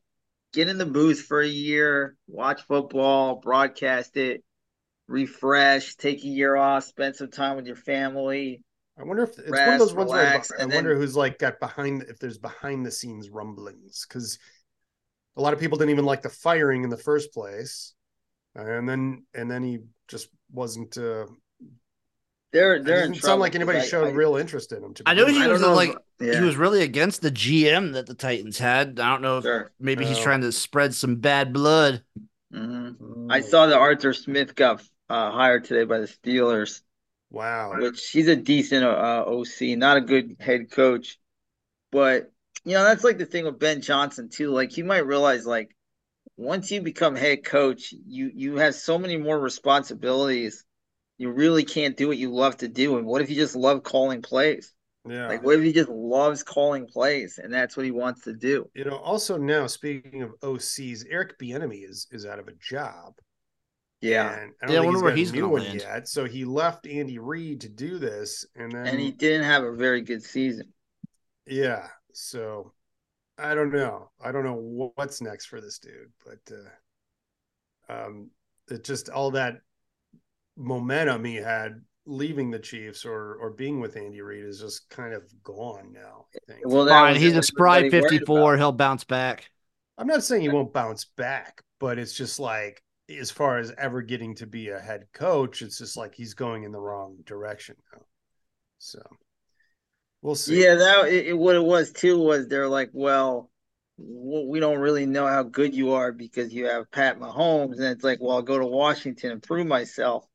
get 0.53 0.69
in 0.69 0.79
the 0.79 0.87
booth 0.87 1.23
for 1.23 1.41
a 1.41 1.49
year, 1.49 2.17
watch 2.29 2.63
football, 2.63 3.37
broadcast 3.37 4.17
it, 4.17 4.45
refresh, 5.09 5.97
take 5.97 6.23
a 6.25 6.29
year 6.29 6.57
off, 6.57 6.85
spend 6.85 7.17
some 7.17 7.31
time 7.31 7.57
with 7.57 7.67
your 7.67 7.77
family. 7.77 8.63
I 8.99 9.05
wonder 9.05 9.23
if 9.23 9.39
it's 9.39 9.51
Rest, 9.51 9.67
one 9.67 9.73
of 9.75 9.79
those 9.79 9.95
ones 9.95 10.13
relax, 10.13 10.51
where 10.51 10.61
I 10.61 10.63
and 10.65 10.73
wonder 10.73 10.97
who's 10.97 11.17
like 11.17 11.39
got 11.39 11.59
behind 11.59 12.03
if 12.09 12.19
there's 12.19 12.39
behind 12.39 12.85
the 12.85 12.91
scenes 12.91 13.31
rumblings 13.31 14.05
because 14.07 14.39
a 15.37 15.41
lot 15.41 15.55
of 15.55 15.61
people 15.61 15.79
didn't 15.79 15.91
even 15.91 16.05
like 16.05 16.23
the 16.23 16.29
firing 16.29 16.85
in 16.85 16.91
the 16.91 16.99
first 16.99 17.33
place, 17.33 17.95
and 18.55 18.87
then 18.87 19.25
and 19.35 19.51
then 19.51 19.63
he 19.63 19.79
just 20.09 20.29
wasn't. 20.53 20.97
uh 20.99 21.27
They're 22.53 22.83
they're 22.83 23.05
in 23.05 23.13
doesn't 23.13 23.15
trouble 23.15 23.27
sound 23.29 23.41
like 23.41 23.55
anybody 23.55 23.79
I- 23.79 23.87
showed 23.87 24.09
I- 24.09 24.11
real 24.11 24.37
interest 24.37 24.73
in 24.73 24.83
him. 24.83 24.95
To 24.95 25.03
I 25.07 25.15
know 25.15 25.27
he 25.27 25.43
I 25.43 25.49
was 25.49 25.61
know 25.63 25.75
like 25.75 25.97
yeah, 26.21 26.39
he 26.39 26.41
was 26.45 26.57
really 26.57 26.83
against 26.83 27.23
the 27.23 27.31
GM 27.31 27.93
that 27.95 28.07
the 28.07 28.15
Titans 28.15 28.59
had. 28.59 29.01
I 29.01 29.11
don't 29.11 29.23
know 29.23 29.39
if 29.39 29.45
sure. 29.45 29.73
maybe 29.81 30.05
he's 30.05 30.19
Oh. 30.19 30.23
trying 30.23 30.43
to 30.43 30.53
spread 30.53 30.95
some 30.95 31.17
bad 31.17 31.53
blood. 31.53 32.03
hmm 32.53 32.91
Mm. 32.91 33.33
I 33.33 33.41
saw 33.41 33.67
that 33.67 33.79
Arthur 33.79 34.13
Smith 34.13 34.55
got 34.55 34.83
uh, 35.09 35.31
hired 35.31 35.65
today 35.65 35.85
by 35.85 35.99
the 36.01 36.07
Steelers, 36.07 36.83
Wow. 37.31 37.73
which 37.79 38.11
he's 38.11 38.29
a 38.29 38.37
decent 38.37 38.85
uh, 38.85 39.25
OC, 39.27 39.77
not 39.77 39.97
a 39.97 40.01
good 40.03 40.37
head 40.41 40.71
coach, 40.71 41.19
but 41.91 42.31
you 42.65 42.75
know 42.75 42.85
that's 42.85 43.05
like 43.05 43.19
the 43.19 43.27
thing 43.27 43.45
with 43.47 43.59
Ben 43.59 43.81
Johnson 43.81 44.29
too. 44.29 44.51
Like 44.51 44.77
you 44.77 44.85
might 44.85 45.07
realize 45.07 45.47
like 45.47 45.75
once 46.37 46.71
you 46.71 46.83
become 46.83 47.17
head 47.17 47.45
coach, 47.45 47.93
you 48.07 48.31
you 48.35 48.57
have 48.57 48.75
so 48.75 48.99
many 48.99 49.17
more 49.17 49.39
responsibilities. 49.39 50.65
You 51.23 51.31
really 51.31 51.65
can't 51.65 51.97
do 51.97 52.09
what 52.09 52.19
you 52.19 52.31
love 52.33 52.57
to 52.59 52.69
do. 52.69 52.99
And 52.99 53.07
what 53.07 53.23
if 53.23 53.31
you 53.31 53.37
just 53.37 53.57
love 53.57 53.83
calling 53.83 54.23
plays? 54.23 54.73
Yeah. 55.09 55.29
Like 55.29 55.43
what 55.43 55.57
if 55.57 55.63
he 55.63 55.73
just 55.73 55.89
loves 55.89 56.43
calling 56.43 56.87
plays 56.87 57.39
and 57.43 57.53
that's 57.53 57.77
what 57.77 57.85
he 57.87 57.93
wants 57.93 58.23
to 58.23 58.33
do? 58.35 58.69
you 58.75 58.85
know, 58.85 58.97
also 58.97 59.37
now 59.37 59.67
speaking 59.67 60.23
of 60.23 60.31
OCs, 60.41 61.05
Eric 61.09 61.39
Bieniemy 61.39 61.89
is 61.89 62.07
is 62.11 62.27
out 62.27 62.39
of 62.39 62.49
a 62.49 62.53
job. 62.61 63.15
Yeah. 64.01 64.33
And 64.41 64.53
I 64.63 64.67
don't 64.67 64.75
Yeah, 64.75 64.81
I 64.83 64.85
wonder 64.85 64.99
he's 64.99 65.03
where 65.03 65.17
he's 65.17 65.31
gonna 65.33 65.49
one 65.49 65.63
land. 65.63 65.81
yet. 65.81 66.09
So 66.09 66.25
he 66.25 66.45
left 66.45 66.87
Andy 66.87 67.19
Reid 67.19 67.61
to 67.63 67.69
do 67.69 67.99
this, 67.99 68.47
and 68.57 68.73
then 68.73 68.87
And 68.87 69.01
he 69.01 69.13
didn't 69.13 69.45
have 69.45 69.63
a 69.65 69.73
very 69.73 70.03
good 70.03 70.23
season. 70.23 70.73
yeah. 71.47 71.89
So 72.13 72.73
I 73.39 73.55
don't 73.55 73.73
know. 73.73 74.11
I 74.21 74.33
don't 74.33 74.45
know 74.45 74.93
what's 74.95 75.21
next 75.21 75.47
for 75.47 75.61
this 75.61 75.79
dude, 75.79 76.13
but 76.25 76.55
uh, 77.89 77.95
um, 78.07 78.31
it 78.71 78.85
just 78.85 79.09
all 79.09 79.31
that 79.33 79.61
momentum 80.57 81.25
he 81.25 81.37
had 81.37 81.81
leaving 82.05 82.51
the 82.51 82.59
Chiefs 82.59 83.05
or 83.05 83.35
or 83.37 83.51
being 83.51 83.81
with 83.81 83.97
Andy 83.97 84.21
Reid 84.21 84.45
is 84.45 84.61
just 84.61 84.89
kind 84.91 85.15
of 85.15 85.23
gone 85.43 85.93
now. 85.93 86.27
I 86.35 86.53
think. 86.53 86.67
Well, 86.67 86.87
Fine, 86.87 87.17
he's 87.17 87.33
a 87.33 87.37
what 87.37 87.45
spry 87.45 87.89
54. 87.91 88.57
He'll 88.57 88.73
bounce 88.73 89.05
back. 89.05 89.49
I'm 89.99 90.07
not 90.07 90.25
saying 90.25 90.43
he 90.43 90.49
won't 90.49 90.73
bounce 90.73 91.05
back, 91.05 91.63
but 91.79 91.99
it's 91.99 92.15
just 92.15 92.41
like 92.41 92.83
as 93.09 93.31
far 93.31 93.59
as 93.59 93.73
ever 93.79 94.03
getting 94.03 94.35
to 94.37 94.47
be 94.47 94.71
a 94.71 94.79
head 94.79 95.07
coach, 95.13 95.63
it's 95.63 95.79
just 95.79 95.97
like 95.97 96.15
he's 96.15 96.35
going 96.35 96.65
in 96.65 96.73
the 96.73 96.81
wrong 96.81 97.19
direction 97.27 97.77
now. 97.93 98.03
So 98.79 99.01
we'll 100.23 100.35
see. 100.35 100.63
Yeah, 100.65 100.75
that 100.77 101.09
it, 101.09 101.29
it- 101.29 101.39
what 101.39 101.57
it 101.57 101.65
was 101.65 101.93
too 101.93 102.19
was 102.19 102.49
they're 102.49 102.69
like, 102.69 102.91
well, 102.93 103.51
we 103.99 104.59
don't 104.59 104.79
really 104.79 105.07
know 105.07 105.27
how 105.27 105.43
good 105.43 105.75
you 105.75 105.93
are 105.93 106.11
because 106.11 106.53
you 106.53 106.67
have 106.67 106.91
Pat 106.91 107.21
Mahomes, 107.21 107.75
and 107.77 107.85
it's 107.85 108.03
like, 108.03 108.19
well, 108.21 108.37
I'll 108.37 108.43
go 108.43 108.59
to 108.59 108.67
Washington 108.67 109.33
and 109.33 109.43
prove 109.43 109.67
myself. 109.67 110.27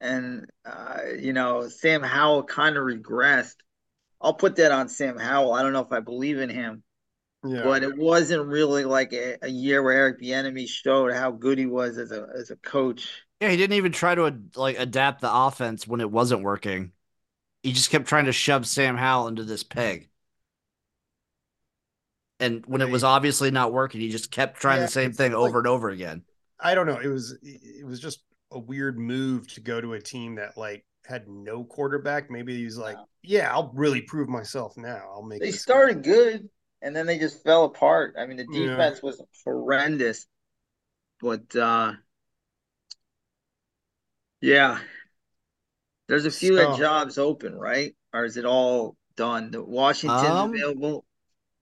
And 0.00 0.46
uh, 0.64 0.98
you 1.18 1.32
know, 1.32 1.68
Sam 1.68 2.02
Howell 2.02 2.44
kind 2.44 2.76
of 2.76 2.84
regressed. 2.84 3.54
I'll 4.20 4.34
put 4.34 4.56
that 4.56 4.72
on 4.72 4.88
Sam 4.88 5.18
Howell. 5.18 5.52
I 5.54 5.62
don't 5.62 5.72
know 5.72 5.80
if 5.80 5.92
I 5.92 6.00
believe 6.00 6.38
in 6.38 6.48
him, 6.50 6.82
Yeah. 7.44 7.62
but 7.62 7.82
it 7.82 7.96
wasn't 7.96 8.46
really 8.46 8.84
like 8.84 9.12
a, 9.12 9.36
a 9.42 9.48
year 9.48 9.82
where 9.82 9.92
Eric 9.92 10.20
Bieniemy 10.20 10.68
showed 10.68 11.12
how 11.12 11.30
good 11.30 11.58
he 11.58 11.66
was 11.66 11.98
as 11.98 12.12
a 12.12 12.26
as 12.34 12.50
a 12.50 12.56
coach. 12.56 13.08
Yeah, 13.40 13.50
he 13.50 13.56
didn't 13.56 13.76
even 13.76 13.92
try 13.92 14.14
to 14.14 14.38
like 14.54 14.78
adapt 14.78 15.20
the 15.20 15.32
offense 15.34 15.86
when 15.86 16.00
it 16.00 16.10
wasn't 16.10 16.42
working. 16.42 16.92
He 17.62 17.72
just 17.72 17.90
kept 17.90 18.06
trying 18.06 18.26
to 18.26 18.32
shove 18.32 18.66
Sam 18.66 18.96
Howell 18.96 19.28
into 19.28 19.44
this 19.44 19.62
peg. 19.64 20.08
And 22.38 22.64
when 22.66 22.82
it 22.82 22.90
was 22.90 23.02
obviously 23.02 23.50
not 23.50 23.72
working, 23.72 24.00
he 24.00 24.10
just 24.10 24.30
kept 24.30 24.60
trying 24.60 24.78
Yeah, 24.80 24.86
the 24.86 24.92
same 24.92 25.12
thing 25.12 25.32
like- 25.32 25.40
over 25.40 25.58
and 25.58 25.66
over 25.66 25.88
again. 25.88 26.22
I 26.60 26.74
don't 26.74 26.86
know. 26.86 26.98
It 26.98 27.08
was 27.08 27.36
it 27.42 27.84
was 27.86 28.00
just 28.00 28.20
a 28.52 28.58
weird 28.58 28.98
move 28.98 29.48
to 29.54 29.60
go 29.60 29.80
to 29.80 29.94
a 29.94 30.00
team 30.00 30.36
that 30.36 30.56
like 30.56 30.84
had 31.06 31.28
no 31.28 31.64
quarterback. 31.64 32.30
Maybe 32.30 32.56
he 32.56 32.64
was 32.64 32.78
like, 32.78 32.96
yeah, 33.22 33.52
I'll 33.52 33.70
really 33.74 34.02
prove 34.02 34.28
myself 34.28 34.76
now. 34.76 35.02
I'll 35.12 35.22
make 35.22 35.40
They 35.40 35.46
this 35.46 35.56
guy- 35.64 35.72
started 35.72 36.02
good 36.04 36.48
and 36.82 36.94
then 36.94 37.06
they 37.06 37.18
just 37.18 37.42
fell 37.42 37.64
apart. 37.64 38.14
I 38.18 38.26
mean, 38.26 38.36
the 38.36 38.46
Yeah. 38.50 38.66
defense 38.70 39.02
was 39.02 39.22
horrendous. 39.44 40.26
But 41.20 41.54
uh 41.56 41.94
yeah. 44.40 44.78
There's 46.08 46.26
a 46.26 46.30
few 46.30 46.56
So- 46.56 46.76
jobs 46.76 47.18
open, 47.18 47.54
right? 47.54 47.96
Or 48.12 48.24
is 48.24 48.36
it 48.36 48.44
all 48.44 48.96
done? 49.16 49.50
The 49.50 49.64
Washington's 49.64 50.28
Um, 50.28 50.54
available. 50.54 51.05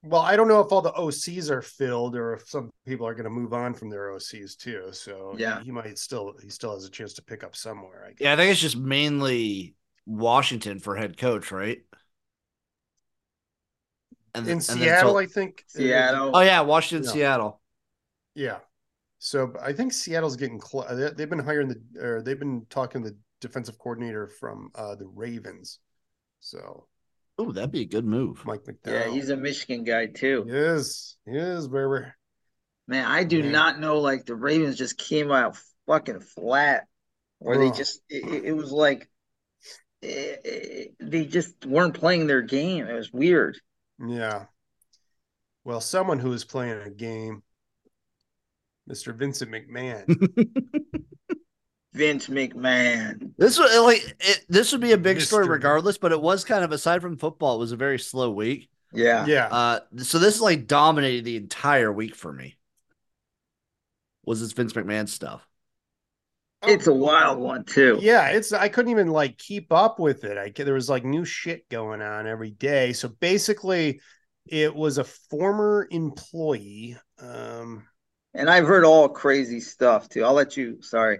Well, 0.07 0.21
I 0.21 0.35
don't 0.35 0.47
know 0.47 0.59
if 0.59 0.71
all 0.71 0.81
the 0.81 0.91
OCs 0.91 1.49
are 1.49 1.61
filled 1.61 2.15
or 2.15 2.33
if 2.35 2.47
some 2.47 2.69
people 2.85 3.07
are 3.07 3.13
going 3.15 3.23
to 3.25 3.29
move 3.29 3.53
on 3.53 3.73
from 3.73 3.89
their 3.89 4.11
OCs 4.11 4.55
too. 4.55 4.89
So 4.91 5.35
Yeah. 5.37 5.59
he, 5.59 5.65
he 5.65 5.71
might 5.71 5.97
still 5.97 6.33
he 6.41 6.49
still 6.49 6.73
has 6.73 6.85
a 6.85 6.89
chance 6.91 7.13
to 7.13 7.23
pick 7.23 7.43
up 7.43 7.55
somewhere. 7.55 8.03
I 8.05 8.09
guess. 8.09 8.17
Yeah, 8.21 8.33
I 8.33 8.35
think 8.35 8.51
it's 8.51 8.61
just 8.61 8.77
mainly 8.77 9.75
Washington 10.05 10.79
for 10.79 10.95
head 10.95 11.17
coach, 11.17 11.51
right? 11.51 11.79
And 14.33 14.45
in 14.45 14.51
and 14.53 14.61
then 14.61 14.61
Seattle, 14.61 15.13
so- 15.13 15.17
I 15.17 15.25
think. 15.25 15.63
uh, 15.75 15.77
Seattle. 15.77 16.31
oh 16.35 16.41
yeah, 16.41 16.61
Washington, 16.61 17.05
Yeah. 17.07 17.11
Seattle. 17.13 17.61
yeah. 18.35 18.57
So 19.19 19.53
I 19.61 19.73
think 19.73 19.91
Seattle's 19.93 20.35
getting 20.35 20.59
close. 20.59 20.85
They've 21.15 21.29
been 21.29 21.39
hiring 21.39 21.69
the 21.69 21.81
or 22.05 22.21
they've 22.21 22.37
been 22.37 22.65
talking 22.69 23.01
to 23.03 23.09
the 23.11 23.17
defensive 23.41 23.79
coordinator 23.79 24.27
from 24.27 24.69
uh, 24.75 24.95
the 24.95 25.07
Ravens. 25.07 25.79
So 26.41 26.87
Oh, 27.37 27.51
that'd 27.51 27.71
be 27.71 27.81
a 27.81 27.85
good 27.85 28.05
move. 28.05 28.45
Mike 28.45 28.65
Macdonald. 28.65 29.03
Yeah, 29.07 29.11
he's 29.11 29.29
a 29.29 29.35
Michigan 29.37 29.83
guy 29.83 30.05
too. 30.07 30.45
He 30.47 30.51
is. 30.55 31.17
He 31.25 31.35
is, 31.37 31.67
baby. 31.67 32.05
Man, 32.87 33.05
I 33.05 33.23
do 33.23 33.41
Man. 33.43 33.51
not 33.51 33.79
know. 33.79 33.99
Like 33.99 34.25
the 34.25 34.35
Ravens 34.35 34.77
just 34.77 34.97
came 34.97 35.31
out 35.31 35.57
fucking 35.87 36.21
flat, 36.21 36.87
where 37.39 37.57
they 37.57 37.71
just 37.71 38.01
it, 38.09 38.25
it- 38.25 38.43
it 38.45 38.51
was 38.53 38.71
like 38.71 39.09
eh, 40.03 40.35
eh, 40.45 40.83
they 40.99 41.25
just 41.25 41.65
weren't 41.65 41.93
playing 41.95 42.27
their 42.27 42.41
game. 42.41 42.85
It 42.87 42.93
was 42.93 43.11
weird. 43.11 43.57
Yeah. 43.99 44.45
Well, 45.63 45.81
someone 45.81 46.19
who 46.19 46.31
is 46.31 46.45
playing 46.45 46.79
a 46.83 46.89
game, 46.91 47.41
Mr. 48.89 49.15
Vincent 49.15 49.51
McMahon. 49.51 50.05
Vince 51.95 52.27
McMahon. 52.27 53.31
This 53.37 53.57
would 53.57 53.83
like 53.83 54.15
it, 54.19 54.45
this 54.49 54.71
would 54.71 54.81
be 54.81 54.91
a 54.91 54.97
big 54.97 55.21
story 55.21 55.47
regardless, 55.47 55.97
but 55.97 56.11
it 56.11 56.21
was 56.21 56.43
kind 56.43 56.63
of 56.63 56.71
aside 56.71 57.01
from 57.01 57.17
football, 57.17 57.55
it 57.55 57.59
was 57.59 57.71
a 57.71 57.77
very 57.77 57.99
slow 57.99 58.31
week. 58.31 58.69
Yeah. 58.93 59.25
yeah. 59.25 59.47
Uh, 59.49 59.79
so 59.97 60.19
this 60.19 60.41
like 60.41 60.67
dominated 60.67 61.25
the 61.25 61.37
entire 61.37 61.91
week 61.91 62.15
for 62.15 62.31
me. 62.31 62.55
Was 64.25 64.41
this 64.41 64.51
Vince 64.53 64.73
McMahon 64.73 65.07
stuff? 65.07 65.47
It's 66.63 66.87
a 66.87 66.93
wild 66.93 67.39
one 67.39 67.63
too. 67.63 67.99
Yeah, 68.01 68.29
it's 68.29 68.51
I 68.51 68.69
couldn't 68.69 68.91
even 68.91 69.07
like 69.07 69.37
keep 69.37 69.71
up 69.71 69.99
with 69.99 70.23
it. 70.23 70.37
I 70.37 70.49
there 70.49 70.73
was 70.73 70.89
like 70.89 71.05
new 71.05 71.23
shit 71.23 71.69
going 71.69 72.01
on 72.01 72.25
every 72.27 72.51
day. 72.51 72.93
So 72.93 73.07
basically, 73.07 74.01
it 74.47 74.73
was 74.73 74.97
a 74.97 75.03
former 75.03 75.87
employee. 75.91 76.97
Um, 77.19 77.87
And 78.33 78.49
I've 78.49 78.65
heard 78.67 78.83
all 78.83 79.09
crazy 79.09 79.59
stuff 79.59 80.09
too. 80.09 80.23
I'll 80.23 80.33
let 80.33 80.57
you. 80.57 80.81
Sorry. 80.81 81.19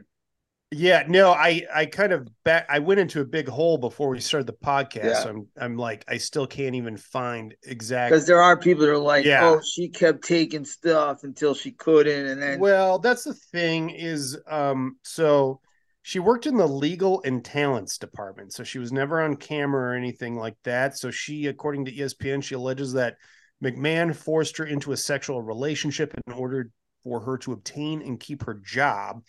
Yeah, 0.77 1.05
no, 1.07 1.31
I 1.31 1.63
I 1.73 1.85
kind 1.85 2.11
of 2.11 2.27
back. 2.43 2.65
I 2.69 2.79
went 2.79 2.99
into 2.99 3.21
a 3.21 3.25
big 3.25 3.47
hole 3.47 3.77
before 3.77 4.09
we 4.09 4.19
started 4.19 4.45
the 4.45 4.53
podcast. 4.53 5.05
Yeah. 5.05 5.19
So 5.23 5.29
I'm 5.29 5.47
I'm 5.57 5.77
like 5.77 6.03
I 6.07 6.17
still 6.17 6.45
can't 6.45 6.75
even 6.75 6.97
find 6.97 7.55
exactly. 7.63 8.15
Because 8.15 8.27
there 8.27 8.41
are 8.41 8.57
people 8.57 8.85
that 8.85 8.91
are 8.91 8.97
like, 8.97 9.23
Yeah. 9.23 9.47
oh, 9.49 9.61
she 9.61 9.87
kept 9.87 10.23
taking 10.25 10.65
stuff 10.65 11.23
until 11.23 11.53
she 11.53 11.71
couldn't, 11.71 12.25
and 12.25 12.41
then 12.41 12.59
Well, 12.59 12.99
that's 12.99 13.23
the 13.23 13.33
thing 13.33 13.89
is 13.89 14.37
um 14.47 14.97
so 15.01 15.61
she 16.01 16.19
worked 16.19 16.45
in 16.45 16.57
the 16.57 16.67
legal 16.67 17.21
and 17.23 17.43
talents 17.43 17.97
department. 17.97 18.51
So 18.53 18.65
she 18.65 18.77
was 18.77 18.91
never 18.91 19.21
on 19.21 19.37
camera 19.37 19.91
or 19.91 19.95
anything 19.95 20.35
like 20.35 20.57
that. 20.65 20.97
So 20.97 21.09
she 21.09 21.47
according 21.47 21.85
to 21.85 21.93
ESPN 21.93 22.43
she 22.43 22.55
alleges 22.55 22.91
that 22.93 23.15
McMahon 23.63 24.13
forced 24.13 24.57
her 24.57 24.65
into 24.65 24.91
a 24.91 24.97
sexual 24.97 25.41
relationship 25.41 26.13
in 26.27 26.33
order 26.33 26.69
for 27.01 27.21
her 27.21 27.37
to 27.37 27.53
obtain 27.53 28.01
and 28.01 28.19
keep 28.19 28.43
her 28.43 28.55
job 28.55 29.21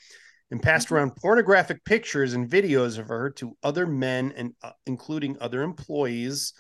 and 0.51 0.63
passed 0.63 0.93
around 0.93 1.17
pornographic 1.17 1.85
pictures 1.85 2.35
and 2.35 2.49
videos 2.49 2.99
of 2.99 3.09
her 3.09 3.31
to 3.31 3.57
other 3.63 3.87
men 3.87 4.33
and 4.37 4.53
uh, 4.63 4.71
including 4.87 5.37
other 5.41 5.63
employees. 5.63 6.53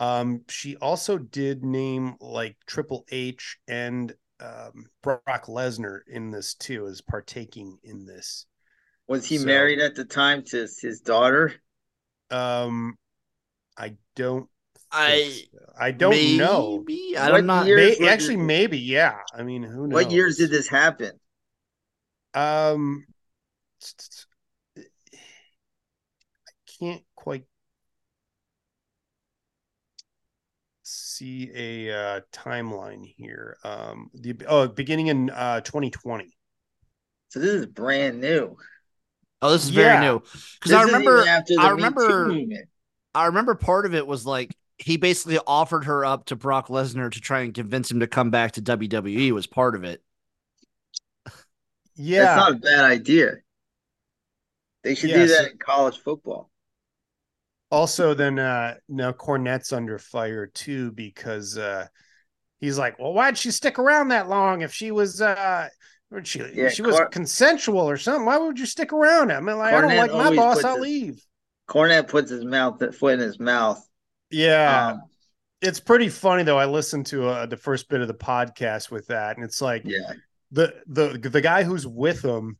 Um, 0.00 0.42
she 0.48 0.76
also 0.76 1.18
did 1.18 1.64
name 1.64 2.16
like 2.20 2.56
Triple 2.66 3.04
H 3.10 3.58
and 3.68 4.12
um, 4.40 4.86
Brock 5.02 5.46
Lesnar 5.46 6.00
in 6.08 6.30
this 6.32 6.54
too, 6.54 6.86
as 6.88 7.00
partaking 7.00 7.78
in 7.84 8.06
this. 8.06 8.46
was 9.06 9.24
he 9.24 9.38
So- 9.38 9.46
married 9.46 9.78
at 9.78 9.94
the 9.94 10.04
time 10.04 10.42
to 10.46 10.66
his 10.80 11.00
daughter? 11.04 11.52
Um, 12.30 12.96
I 13.76 13.94
don't 14.16 14.48
I 14.90 15.42
I 15.78 15.90
don't 15.92 16.10
maybe, 16.10 16.36
know. 16.38 16.84
I 17.16 17.30
What 17.30 17.36
don't 17.36 17.46
not. 17.46 17.66
year- 17.66 17.76
May, 17.76 17.88
was 17.90 18.00
it- 18.00 18.08
actually, 18.08 18.36
maybe, 18.38 18.78
yeah. 18.78 19.18
I 19.32 19.42
mean, 19.42 19.62
who 19.62 19.86
knows? 19.86 19.94
What 19.94 20.10
years 20.10 20.36
did 20.38 20.50
this 20.50 20.66
happen? 20.68 21.12
Um, 22.34 23.06
I 24.76 24.82
can't 26.78 27.02
quite 27.14 27.44
see 30.82 31.50
a 31.54 31.90
uh, 31.90 32.20
timeline 32.32 33.04
here. 33.16 33.56
Um, 33.64 34.10
the 34.14 34.34
oh, 34.46 34.68
beginning 34.68 35.08
in 35.08 35.30
uh 35.30 35.60
2020. 35.60 36.36
So 37.28 37.40
this 37.40 37.50
is 37.50 37.66
brand 37.66 38.20
new. 38.20 38.56
Oh, 39.40 39.50
this 39.50 39.64
is 39.64 39.70
very 39.70 40.00
new 40.00 40.22
because 40.60 40.72
I 40.72 40.82
remember. 40.82 41.24
I 41.58 41.70
remember. 41.70 42.32
I 43.14 43.26
remember 43.26 43.54
part 43.54 43.86
of 43.86 43.94
it 43.94 44.06
was 44.06 44.24
like 44.24 44.54
he 44.78 44.96
basically 44.96 45.38
offered 45.46 45.84
her 45.84 46.04
up 46.04 46.26
to 46.26 46.36
Brock 46.36 46.68
Lesnar 46.68 47.10
to 47.10 47.20
try 47.20 47.40
and 47.40 47.52
convince 47.54 47.90
him 47.90 48.00
to 48.00 48.06
come 48.06 48.30
back 48.30 48.52
to 48.52 48.62
WWE. 48.62 49.32
Was 49.32 49.46
part 49.46 49.74
of 49.74 49.84
it. 49.84 50.02
Yeah, 51.94 52.24
That's 52.24 52.36
not 52.36 52.52
a 52.52 52.56
bad 52.56 52.84
idea. 52.84 53.36
They 54.82 54.94
should 54.94 55.10
Yeah, 55.10 55.16
do 55.16 55.28
that 55.28 55.44
so- 55.44 55.50
in 55.50 55.58
college 55.58 55.98
football. 55.98 56.50
also 57.70 58.12
then 58.14 58.38
uh 58.38 58.74
now 58.88 59.12
Cornette's 59.12 59.72
under 59.72 59.98
fire 59.98 60.46
too 60.46 60.92
because 60.92 61.56
uh 61.56 61.86
he's 62.58 62.78
like, 62.78 62.98
well, 62.98 63.12
why'd 63.14 63.38
she 63.38 63.50
stick 63.50 63.78
around 63.78 64.08
that 64.08 64.28
long 64.28 64.62
if 64.62 64.72
she 64.72 64.90
was 64.90 65.20
uh 65.22 65.68
she 66.24 66.40
Yeah, 66.52 66.68
she 66.68 66.82
was 66.82 66.96
Cor- 66.96 67.08
consensual 67.08 67.88
or 67.88 67.96
something? 67.96 68.26
Why 68.26 68.36
would 68.38 68.58
you 68.58 68.66
stick 68.66 68.92
around? 68.92 69.32
I 69.32 69.40
mean, 69.40 69.56
like, 69.56 69.72
I 69.72 69.80
don't 69.80 69.96
like 69.96 70.12
my 70.12 70.36
boss, 70.36 70.62
I'll 70.62 70.76
his- 70.76 70.82
leave. 70.82 71.26
Cornette 71.68 72.08
puts 72.08 72.30
his 72.30 72.44
mouth 72.44 72.82
foot 72.94 73.14
in 73.14 73.20
his 73.20 73.38
mouth. 73.40 73.82
Yeah. 74.30 74.88
Um, 74.88 75.02
it's 75.62 75.80
pretty 75.80 76.08
funny 76.10 76.42
though. 76.42 76.58
I 76.58 76.66
listened 76.66 77.06
to 77.06 77.28
uh, 77.28 77.46
the 77.46 77.56
first 77.56 77.88
bit 77.88 78.02
of 78.02 78.08
the 78.08 78.14
podcast 78.14 78.90
with 78.90 79.06
that, 79.06 79.36
and 79.36 79.44
it's 79.44 79.62
like 79.62 79.82
yeah. 79.86 80.12
the 80.50 80.74
the 80.88 81.16
the 81.16 81.40
guy 81.40 81.62
who's 81.62 81.86
with 81.86 82.22
him. 82.22 82.58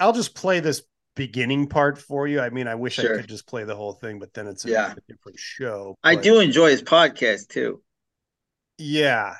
I'll 0.00 0.12
just 0.12 0.34
play 0.34 0.60
this 0.60 0.82
beginning 1.16 1.66
part 1.66 1.98
for 1.98 2.28
you. 2.28 2.40
I 2.40 2.50
mean, 2.50 2.68
I 2.68 2.74
wish 2.76 2.98
I 2.98 3.02
could 3.02 3.28
just 3.28 3.46
play 3.46 3.64
the 3.64 3.74
whole 3.74 3.94
thing, 3.94 4.18
but 4.18 4.32
then 4.34 4.46
it's 4.46 4.64
a, 4.64 4.70
Yeah. 4.70 4.92
a 4.92 5.12
different 5.12 5.38
show. 5.38 5.96
I 6.04 6.14
do 6.14 6.40
enjoy 6.40 6.70
his 6.70 6.82
podcast 6.82 7.48
too. 7.48 7.82
Yeah. 8.78 9.34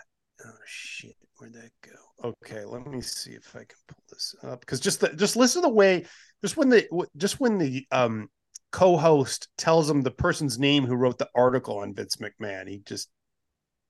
Oh 0.44 0.50
shit, 0.66 1.14
where'd 1.38 1.54
that 1.54 1.70
go? 1.82 2.28
Okay, 2.42 2.64
let 2.64 2.86
me 2.86 3.00
see 3.00 3.30
if 3.32 3.54
I 3.54 3.60
can 3.60 3.78
pull 3.86 4.02
this 4.10 4.34
up 4.42 4.60
because 4.60 4.80
just 4.80 5.00
the, 5.00 5.08
just 5.14 5.36
listen 5.36 5.62
to 5.62 5.68
the 5.68 5.74
way 5.74 6.06
just 6.42 6.56
when 6.56 6.68
the 6.68 6.88
just 7.16 7.38
when 7.38 7.58
the 7.58 7.86
um 7.92 8.28
co-host 8.72 9.48
tells 9.56 9.88
him 9.88 10.02
the 10.02 10.10
person's 10.10 10.58
name 10.58 10.84
who 10.84 10.94
wrote 10.94 11.18
the 11.18 11.28
article 11.34 11.78
on 11.78 11.94
Vince 11.94 12.16
McMahon, 12.16 12.68
he 12.68 12.78
just 12.80 13.08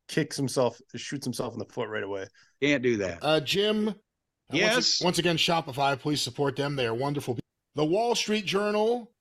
kicks 0.08 0.36
himself, 0.36 0.80
shoots 0.94 1.26
himself 1.26 1.52
in 1.52 1.58
the 1.58 1.64
foot 1.66 1.88
right 1.88 2.02
away. 2.04 2.26
Can't 2.62 2.82
do 2.82 2.98
that. 2.98 3.18
Uh, 3.22 3.40
Jim. 3.40 3.94
Uh, 4.50 4.56
once- 4.56 4.60
Yes? 4.60 5.00
Once, 5.02 5.18
again, 5.18 5.36
Shopify, 5.36 5.98
please 5.98 6.20
support 6.22 6.56
them. 6.56 6.76
They 6.76 6.86
are 6.86 6.94
wonderful. 6.94 7.34
people. 7.34 7.44
The 7.74 7.84
Wall 7.84 8.14
Street 8.14 8.44
Journal, 8.46 9.12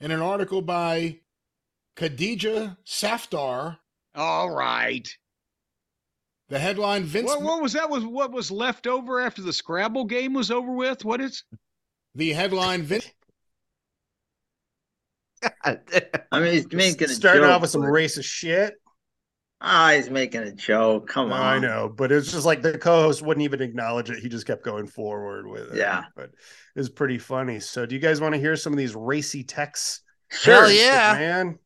in 0.00 0.10
an 0.10 0.20
article 0.22 0.62
by 0.62 1.20
Khadeeja 1.96 2.76
Safdar, 2.86 3.78
All 4.14 4.50
right. 4.50 5.08
the 6.48 6.58
headline 6.58 7.02
Vince. 7.04 7.26
What, 7.26 7.42
what 7.42 7.62
was 7.62 7.72
that? 7.74 7.90
Was 7.90 8.04
what 8.04 8.30
was 8.32 8.50
left 8.50 8.86
over 8.86 9.20
after 9.20 9.42
the 9.42 9.52
Scrabble 9.52 10.04
game 10.04 10.32
was 10.32 10.50
over 10.50 10.70
with? 10.72 11.04
What 11.04 11.20
is? 11.20 11.42
The 12.14 12.32
headline 12.32 12.82
Vince. 12.82 13.10
I 15.64 15.76
mean, 16.40 16.52
he's 16.52 16.72
making 16.72 17.04
a 17.04 17.08
Starting 17.08 17.42
joke. 17.42 17.50
off 17.52 17.60
with 17.62 17.70
some 17.70 17.82
but- 17.82 17.88
racist 17.88 18.24
shit. 18.24 18.74
Ah, 19.68 19.90
he's 19.96 20.08
making 20.08 20.42
a 20.42 20.52
joke. 20.52 21.08
Come 21.08 21.32
on. 21.32 21.40
I 21.40 21.58
know, 21.58 21.92
but 21.94 22.12
it's 22.12 22.30
just 22.30 22.46
like 22.46 22.62
the 22.62 22.78
co-host 22.78 23.20
wouldn't 23.20 23.42
even 23.42 23.60
acknowledge 23.60 24.10
it. 24.10 24.20
He 24.20 24.28
just 24.28 24.46
kept 24.46 24.62
going 24.64 24.86
forward 24.86 25.48
with 25.48 25.72
it. 25.72 25.76
Yeah. 25.78 26.04
but 26.14 26.26
it 26.26 26.78
was 26.78 26.88
pretty 26.88 27.18
funny. 27.18 27.58
So, 27.58 27.84
do 27.84 27.94
you 27.96 28.00
guys 28.00 28.20
want 28.20 28.34
to 28.34 28.40
hear 28.40 28.54
some 28.54 28.72
of 28.72 28.78
these 28.78 28.94
racy 28.94 29.42
texts? 29.42 30.02
Sure. 30.30 30.54
Hell 30.54 30.70
yeah. 30.70 31.14
man. 31.18 31.58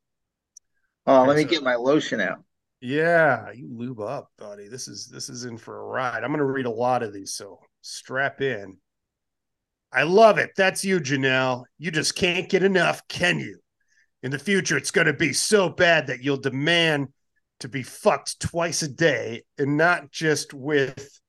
Oh, 1.06 1.24
let 1.24 1.36
me 1.36 1.42
So- 1.42 1.48
get 1.50 1.62
my 1.62 1.74
lotion 1.74 2.20
out. 2.20 2.42
Yeah, 2.80 3.52
you 3.52 3.68
lube 3.70 4.00
up, 4.00 4.30
buddy. 4.38 4.68
This 4.68 4.88
is 4.88 5.06
this 5.12 5.28
is 5.28 5.44
in 5.44 5.58
for 5.58 5.78
a 5.78 5.84
ride. 5.84 6.24
I'm 6.24 6.30
gonna 6.30 6.46
read 6.46 6.64
a 6.64 6.70
lot 6.70 7.02
of 7.02 7.12
these, 7.12 7.34
so 7.34 7.60
strap 7.82 8.40
in. 8.40 8.78
I 9.92 10.04
love 10.04 10.38
it. 10.38 10.52
That's 10.56 10.82
you, 10.82 10.98
Janel. 11.00 11.64
You 11.78 11.90
just 11.90 12.14
can't 12.14 12.48
get 12.48 12.62
enough, 12.62 13.06
can 13.08 13.38
you? 13.38 13.58
In 14.22 14.30
the 14.30 14.38
future, 14.38 14.78
it's 14.78 14.90
gonna 14.92 15.12
be 15.12 15.34
so 15.34 15.68
bad 15.68 16.06
that 16.06 16.22
you'll 16.22 16.38
demand 16.38 17.08
to 17.60 17.68
be 17.68 17.82
fucked 17.82 18.40
twice 18.40 18.82
a 18.82 18.88
day 18.88 19.42
and 19.58 19.76
not 19.76 20.10
just 20.10 20.52
with 20.52 21.20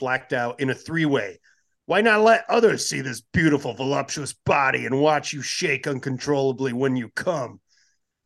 blacked 0.00 0.32
out 0.32 0.60
in 0.60 0.70
a 0.70 0.74
three-way. 0.74 1.38
Why 1.86 2.00
not 2.00 2.22
let 2.22 2.44
others 2.48 2.88
see 2.88 3.00
this 3.00 3.20
beautiful, 3.20 3.74
voluptuous 3.74 4.32
body 4.32 4.86
and 4.86 5.00
watch 5.00 5.32
you 5.32 5.42
shake 5.42 5.86
uncontrollably 5.86 6.72
when 6.72 6.96
you 6.96 7.08
come? 7.10 7.60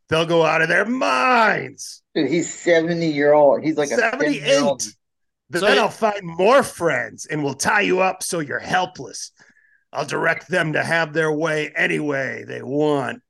They'll 0.09 0.27
go 0.27 0.45
out 0.45 0.63
of 0.63 0.69
their 0.69 0.85
minds. 0.85 2.03
Dude, 2.15 2.29
he's 2.29 2.53
70 2.53 3.07
year 3.07 3.33
old. 3.33 3.63
He's 3.63 3.77
like 3.77 3.89
78. 3.89 4.43
70-year-old. 4.43 4.83
Then 5.49 5.61
So- 5.61 5.67
I'll 5.69 5.89
find 5.89 6.21
more 6.25 6.63
friends 6.63 7.27
and 7.27 7.43
we'll 7.43 7.55
tie 7.55 7.83
you 7.83 8.01
up 8.01 8.23
so 8.23 8.41
you're 8.41 8.59
helpless. 8.59 9.31
I'll 9.93 10.07
direct 10.07 10.49
them 10.49 10.73
to 10.73 10.83
have 10.83 11.13
their 11.13 11.31
way 11.33 11.73
any 11.77 12.01
way 12.01 12.45
they 12.47 12.63
want. 12.63 13.23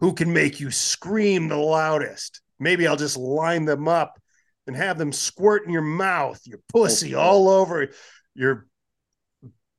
Who 0.00 0.14
can 0.14 0.32
make 0.32 0.60
you 0.60 0.70
scream 0.70 1.48
the 1.48 1.56
loudest? 1.56 2.40
Maybe 2.58 2.86
I'll 2.86 2.96
just 2.96 3.16
line 3.16 3.64
them 3.64 3.88
up 3.88 4.20
and 4.66 4.74
have 4.76 4.98
them 4.98 5.12
squirt 5.12 5.64
in 5.66 5.72
your 5.72 5.82
mouth, 5.82 6.40
your 6.44 6.60
pussy 6.72 7.14
Oh, 7.14 7.20
all 7.20 7.48
over 7.48 7.88
your 8.34 8.66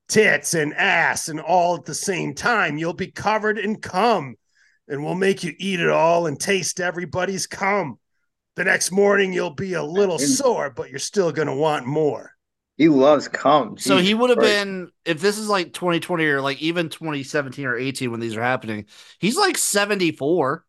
tits 0.09 0.53
and 0.53 0.73
ass 0.73 1.27
and 1.27 1.39
all 1.39 1.75
at 1.75 1.85
the 1.85 1.93
same 1.93 2.33
time. 2.33 2.77
You'll 2.77 2.93
be 2.93 3.11
covered 3.11 3.57
in 3.57 3.77
cum 3.77 4.35
and 4.87 5.03
we'll 5.03 5.15
make 5.15 5.43
you 5.43 5.53
eat 5.57 5.79
it 5.81 5.89
all 5.89 6.27
and 6.27 6.39
taste 6.39 6.79
everybody's 6.79 7.47
cum. 7.47 7.99
The 8.55 8.63
next 8.63 8.91
morning, 8.91 9.33
you'll 9.33 9.53
be 9.53 9.73
a 9.73 9.83
little 9.83 10.15
And- 10.17 10.27
sore, 10.27 10.69
but 10.69 10.89
you're 10.89 10.97
still 10.99 11.31
going 11.31 11.47
to 11.47 11.53
want 11.55 11.85
more. 11.85 12.31
He 12.77 12.89
loves 12.89 13.27
cum. 13.27 13.77
So 13.79 13.97
he 13.97 14.13
would 14.13 14.29
have 14.29 14.39
been 14.39 14.89
if 15.03 15.19
this 15.19 15.39
is 15.39 15.49
like 15.49 15.73
2020 15.73 16.23
or 16.25 16.41
like 16.41 16.61
even 16.61 16.89
2017 16.89 17.65
or 17.65 17.75
18 17.75 18.11
when 18.11 18.19
these 18.19 18.35
are 18.35 18.41
happening. 18.43 18.85
He's 19.19 19.35
like 19.35 19.57
74 19.57 20.63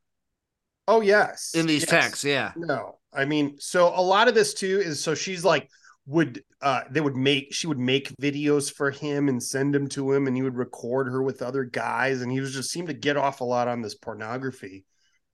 Oh, 0.88 1.00
yes. 1.02 1.52
in 1.54 1.66
these 1.66 1.82
Yes. 1.82 1.90
texts. 1.90 2.24
Yeah. 2.24 2.52
No, 2.56 2.98
I 3.12 3.24
mean, 3.24 3.60
so 3.60 3.88
a 3.88 4.00
lot 4.02 4.26
of 4.26 4.34
this 4.34 4.54
too 4.54 4.80
is 4.80 5.02
so 5.02 5.14
she's 5.14 5.44
like, 5.44 5.68
would 6.08 6.42
uh 6.62 6.80
they 6.90 7.02
would 7.02 7.16
make 7.16 7.52
she 7.52 7.66
would 7.66 7.78
make 7.78 8.16
videos 8.16 8.72
for 8.72 8.90
him 8.90 9.28
and 9.28 9.42
send 9.42 9.74
them 9.74 9.86
to 9.86 10.10
him 10.10 10.26
and 10.26 10.34
he 10.34 10.42
would 10.42 10.56
record 10.56 11.06
her 11.06 11.22
with 11.22 11.42
other 11.42 11.64
guys 11.64 12.22
and 12.22 12.32
he 12.32 12.40
was 12.40 12.54
just 12.54 12.70
seemed 12.70 12.88
to 12.88 12.94
get 12.94 13.18
off 13.18 13.42
a 13.42 13.44
lot 13.44 13.68
on 13.68 13.82
this 13.82 13.94
pornography 13.94 14.86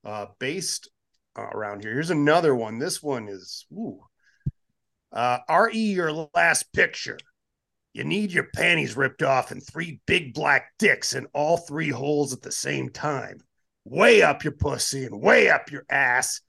uh 0.05 0.27
based 0.41 0.91
uh, 1.39 1.43
around 1.43 1.81
here 1.81 1.93
here's 1.93 2.11
another 2.11 2.57
one 2.57 2.81
this 2.81 3.01
one 3.01 3.29
is 3.29 3.67
ooh 3.73 4.01
uh 5.13 5.39
re 5.49 5.79
your 5.79 6.29
last 6.35 6.73
picture 6.73 7.19
you 7.93 8.03
need 8.03 8.33
your 8.33 8.49
panties 8.53 8.97
ripped 8.97 9.23
off 9.23 9.53
and 9.53 9.65
three 9.65 10.01
big 10.07 10.35
black 10.35 10.73
dicks 10.81 11.15
in 11.15 11.25
all 11.33 11.57
three 11.57 11.91
holes 11.91 12.33
at 12.33 12.43
the 12.43 12.51
same 12.53 12.91
time 12.91 13.39
way 13.85 14.23
up 14.23 14.45
your 14.45 14.53
pussy 14.53 15.05
and 15.05 15.21
way 15.21 15.49
up 15.49 15.71
your 15.71 15.85
ass 15.91 16.41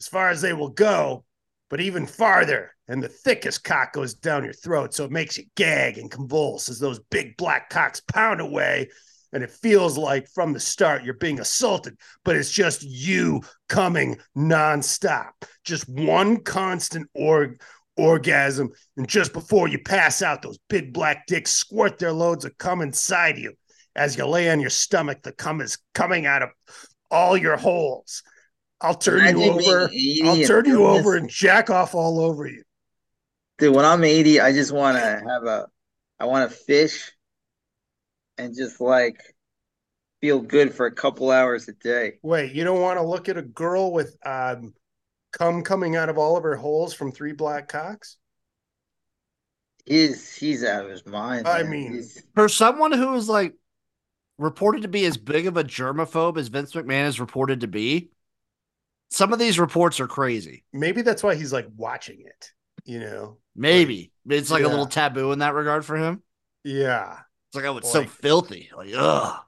as 0.00 0.08
far 0.08 0.30
as 0.30 0.40
they 0.40 0.52
will 0.52 0.70
go, 0.70 1.24
but 1.70 1.80
even 1.80 2.06
farther. 2.06 2.72
And 2.86 3.02
the 3.02 3.08
thickest 3.08 3.64
cock 3.64 3.92
goes 3.92 4.14
down 4.14 4.44
your 4.44 4.54
throat, 4.54 4.94
so 4.94 5.04
it 5.04 5.10
makes 5.10 5.36
you 5.36 5.44
gag 5.56 5.98
and 5.98 6.10
convulse 6.10 6.68
as 6.68 6.78
those 6.78 7.00
big 7.10 7.36
black 7.36 7.68
cocks 7.68 8.00
pound 8.00 8.40
away. 8.40 8.88
And 9.32 9.42
it 9.42 9.50
feels 9.50 9.98
like 9.98 10.26
from 10.28 10.54
the 10.54 10.60
start 10.60 11.04
you're 11.04 11.12
being 11.12 11.38
assaulted, 11.38 11.98
but 12.24 12.34
it's 12.34 12.50
just 12.50 12.82
you 12.82 13.42
coming 13.68 14.16
nonstop. 14.34 15.32
Just 15.64 15.86
one 15.86 16.38
constant 16.38 17.10
org 17.14 17.60
orgasm. 17.98 18.70
And 18.96 19.06
just 19.06 19.34
before 19.34 19.68
you 19.68 19.78
pass 19.80 20.22
out, 20.22 20.40
those 20.40 20.58
big 20.68 20.94
black 20.94 21.26
dicks 21.26 21.52
squirt 21.52 21.98
their 21.98 22.12
loads 22.12 22.46
of 22.46 22.56
cum 22.56 22.80
inside 22.80 23.36
you. 23.36 23.52
As 23.98 24.16
you 24.16 24.26
lay 24.26 24.48
on 24.48 24.60
your 24.60 24.70
stomach, 24.70 25.22
the 25.22 25.32
cum 25.32 25.60
is 25.60 25.76
coming 25.92 26.24
out 26.24 26.42
of 26.42 26.50
all 27.10 27.36
your 27.36 27.56
holes. 27.56 28.22
I'll 28.80 28.94
turn 28.94 29.20
Imagine 29.20 29.40
you 29.40 29.50
over. 29.50 29.80
I'll 30.24 30.46
turn 30.46 30.64
you 30.66 30.76
doing 30.76 30.86
over 30.86 31.16
and 31.16 31.28
jack 31.28 31.68
off 31.68 31.96
all 31.96 32.20
over 32.20 32.46
you. 32.46 32.62
Dude, 33.58 33.74
when 33.74 33.84
I'm 33.84 34.04
80, 34.04 34.40
I 34.40 34.52
just 34.52 34.70
want 34.70 34.98
to 34.98 35.02
have 35.02 35.42
a, 35.44 35.66
I 36.20 36.26
want 36.26 36.48
to 36.48 36.56
fish 36.56 37.10
and 38.38 38.54
just 38.54 38.80
like 38.80 39.20
feel 40.20 40.40
good 40.40 40.72
for 40.72 40.86
a 40.86 40.92
couple 40.94 41.32
hours 41.32 41.66
a 41.66 41.72
day. 41.72 42.20
Wait, 42.22 42.52
you 42.52 42.62
don't 42.62 42.80
want 42.80 42.98
to 42.98 43.04
look 43.04 43.28
at 43.28 43.36
a 43.36 43.42
girl 43.42 43.92
with 43.92 44.16
um 44.24 44.74
cum 45.32 45.62
coming 45.62 45.96
out 45.96 46.08
of 46.08 46.18
all 46.18 46.36
of 46.36 46.44
her 46.44 46.54
holes 46.54 46.94
from 46.94 47.10
three 47.10 47.32
black 47.32 47.66
cocks? 47.66 48.16
He's 49.86 50.32
he's 50.36 50.62
out 50.62 50.84
of 50.84 50.90
his 50.92 51.04
mind. 51.04 51.48
I 51.48 51.62
man. 51.62 51.70
mean- 51.70 51.92
He's- 51.94 52.22
For 52.36 52.48
someone 52.48 52.92
who 52.92 53.12
is 53.14 53.28
like 53.28 53.54
reported 54.38 54.82
to 54.82 54.88
be 54.88 55.04
as 55.04 55.16
big 55.16 55.46
of 55.46 55.56
a 55.56 55.64
germaphobe 55.64 56.38
as 56.38 56.48
Vince 56.48 56.72
McMahon 56.72 57.06
is 57.06 57.20
reported 57.20 57.60
to 57.60 57.66
be, 57.68 58.10
some 59.10 59.32
of 59.32 59.38
these 59.38 59.58
reports 59.58 60.00
are 60.00 60.06
crazy. 60.06 60.64
Maybe 60.72 61.02
that's 61.02 61.22
why 61.22 61.34
he's 61.34 61.52
like 61.52 61.66
watching 61.76 62.20
it. 62.24 62.52
You 62.84 63.00
know? 63.00 63.38
Maybe 63.56 64.12
it's 64.28 64.50
like 64.50 64.62
a 64.64 64.68
little 64.68 64.86
taboo 64.86 65.32
in 65.32 65.40
that 65.40 65.54
regard 65.54 65.84
for 65.84 65.96
him. 65.96 66.22
Yeah. 66.64 67.16
It's 67.48 67.56
like, 67.56 67.64
oh, 67.64 67.78
it's 67.78 67.90
so 67.90 68.04
filthy. 68.04 68.70
Like, 68.76 68.90
ugh, 68.96 69.40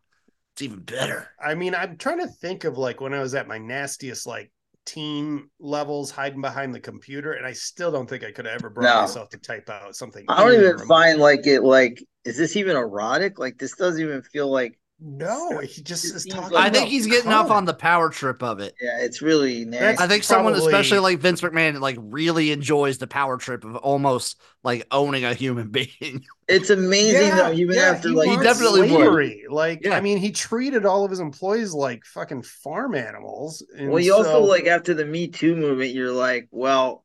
it's 0.55 0.63
even 0.63 0.81
better. 0.81 1.29
I 1.43 1.55
mean, 1.55 1.75
I'm 1.75 1.97
trying 1.97 2.21
to 2.21 2.27
think 2.27 2.65
of 2.65 2.79
like 2.79 3.01
when 3.01 3.15
I 3.15 3.21
was 3.21 3.35
at 3.35 3.47
my 3.47 3.59
nastiest 3.59 4.27
like 4.27 4.51
teen 4.87 5.51
levels 5.61 6.11
hiding 6.11 6.41
behind 6.41 6.75
the 6.75 6.81
computer, 6.81 7.35
and 7.35 7.47
I 7.47 7.53
still 7.53 7.93
don't 7.93 8.09
think 8.09 8.25
I 8.25 8.33
could 8.33 8.47
have 8.47 8.55
ever 8.55 8.71
brought 8.71 8.95
No. 8.95 9.01
myself 9.03 9.29
to 9.31 9.39
type 9.39 9.69
out 9.69 9.95
something. 9.95 10.25
I 10.29 10.43
don't 10.43 10.55
even 10.55 10.65
remotely- 10.65 10.87
find 10.87 11.21
like 11.21 11.47
it 11.47 11.61
like 11.63 12.03
is 12.25 12.39
this 12.39 12.57
even 12.57 12.77
erotic? 12.77 13.39
Like 13.39 13.59
this 13.59 13.77
doesn't 13.77 14.03
even 14.03 14.23
feel 14.23 14.51
like 14.51 14.79
No, 15.03 15.59
he 15.61 15.81
just 15.83 16.05
It 16.05 16.15
is 16.15 16.23
seems 16.25 16.35
talking. 16.35 16.53
like- 16.53 16.67
I 16.67 16.71
think 16.71 16.89
he's 16.91 17.07
getting 17.07 17.33
off 17.33 17.51
on 17.51 17.65
the 17.65 17.73
power 17.73 18.11
trip 18.11 18.43
of 18.43 18.61
it. 18.61 18.75
yeah, 18.81 18.99
it's 19.01 19.23
really 19.23 19.65
nasty. 19.65 20.05
I 20.05 20.07
think 20.07 20.25
someone, 20.25 20.53
probably- 20.53 20.69
especially 20.73 20.99
like 20.99 21.19
Vince 21.21 21.41
McMahon, 21.41 21.81
like 21.81 21.97
really 21.99 22.51
enjoys 22.53 22.99
the 22.99 23.07
power 23.07 23.39
trip 23.39 23.65
of 23.65 23.77
almost 23.77 24.39
like 24.63 24.87
owning 24.91 25.25
a 25.25 25.33
human 25.33 25.69
being. 25.73 26.25
It's 26.49 26.69
amazing 26.69 27.35
though, 27.35 27.53
even 27.53 27.79
after 27.79 28.11
he 28.11 28.15
like 28.15 28.29
He 28.29 28.37
wants 28.37 28.45
definitely 28.45 28.91
would. 28.93 29.53
Like, 29.53 29.81
Yeah. 29.85 29.97
I 29.97 30.03
mean, 30.03 30.19
he 30.19 30.33
treated 30.33 30.85
all 30.85 31.05
of 31.05 31.11
his 31.11 31.21
employees 31.21 31.73
like 31.73 32.05
fucking 32.05 32.43
farm 32.43 32.95
animals. 32.95 33.65
and 33.79 33.91
Well, 33.91 34.03
you 34.03 34.15
also 34.15 34.41
like 34.41 34.67
after 34.67 34.93
the 34.93 35.07
Me 35.07 35.29
Too 35.29 35.57
movement, 35.57 35.95
you're 35.95 36.13
like, 36.13 36.49
well, 36.51 37.05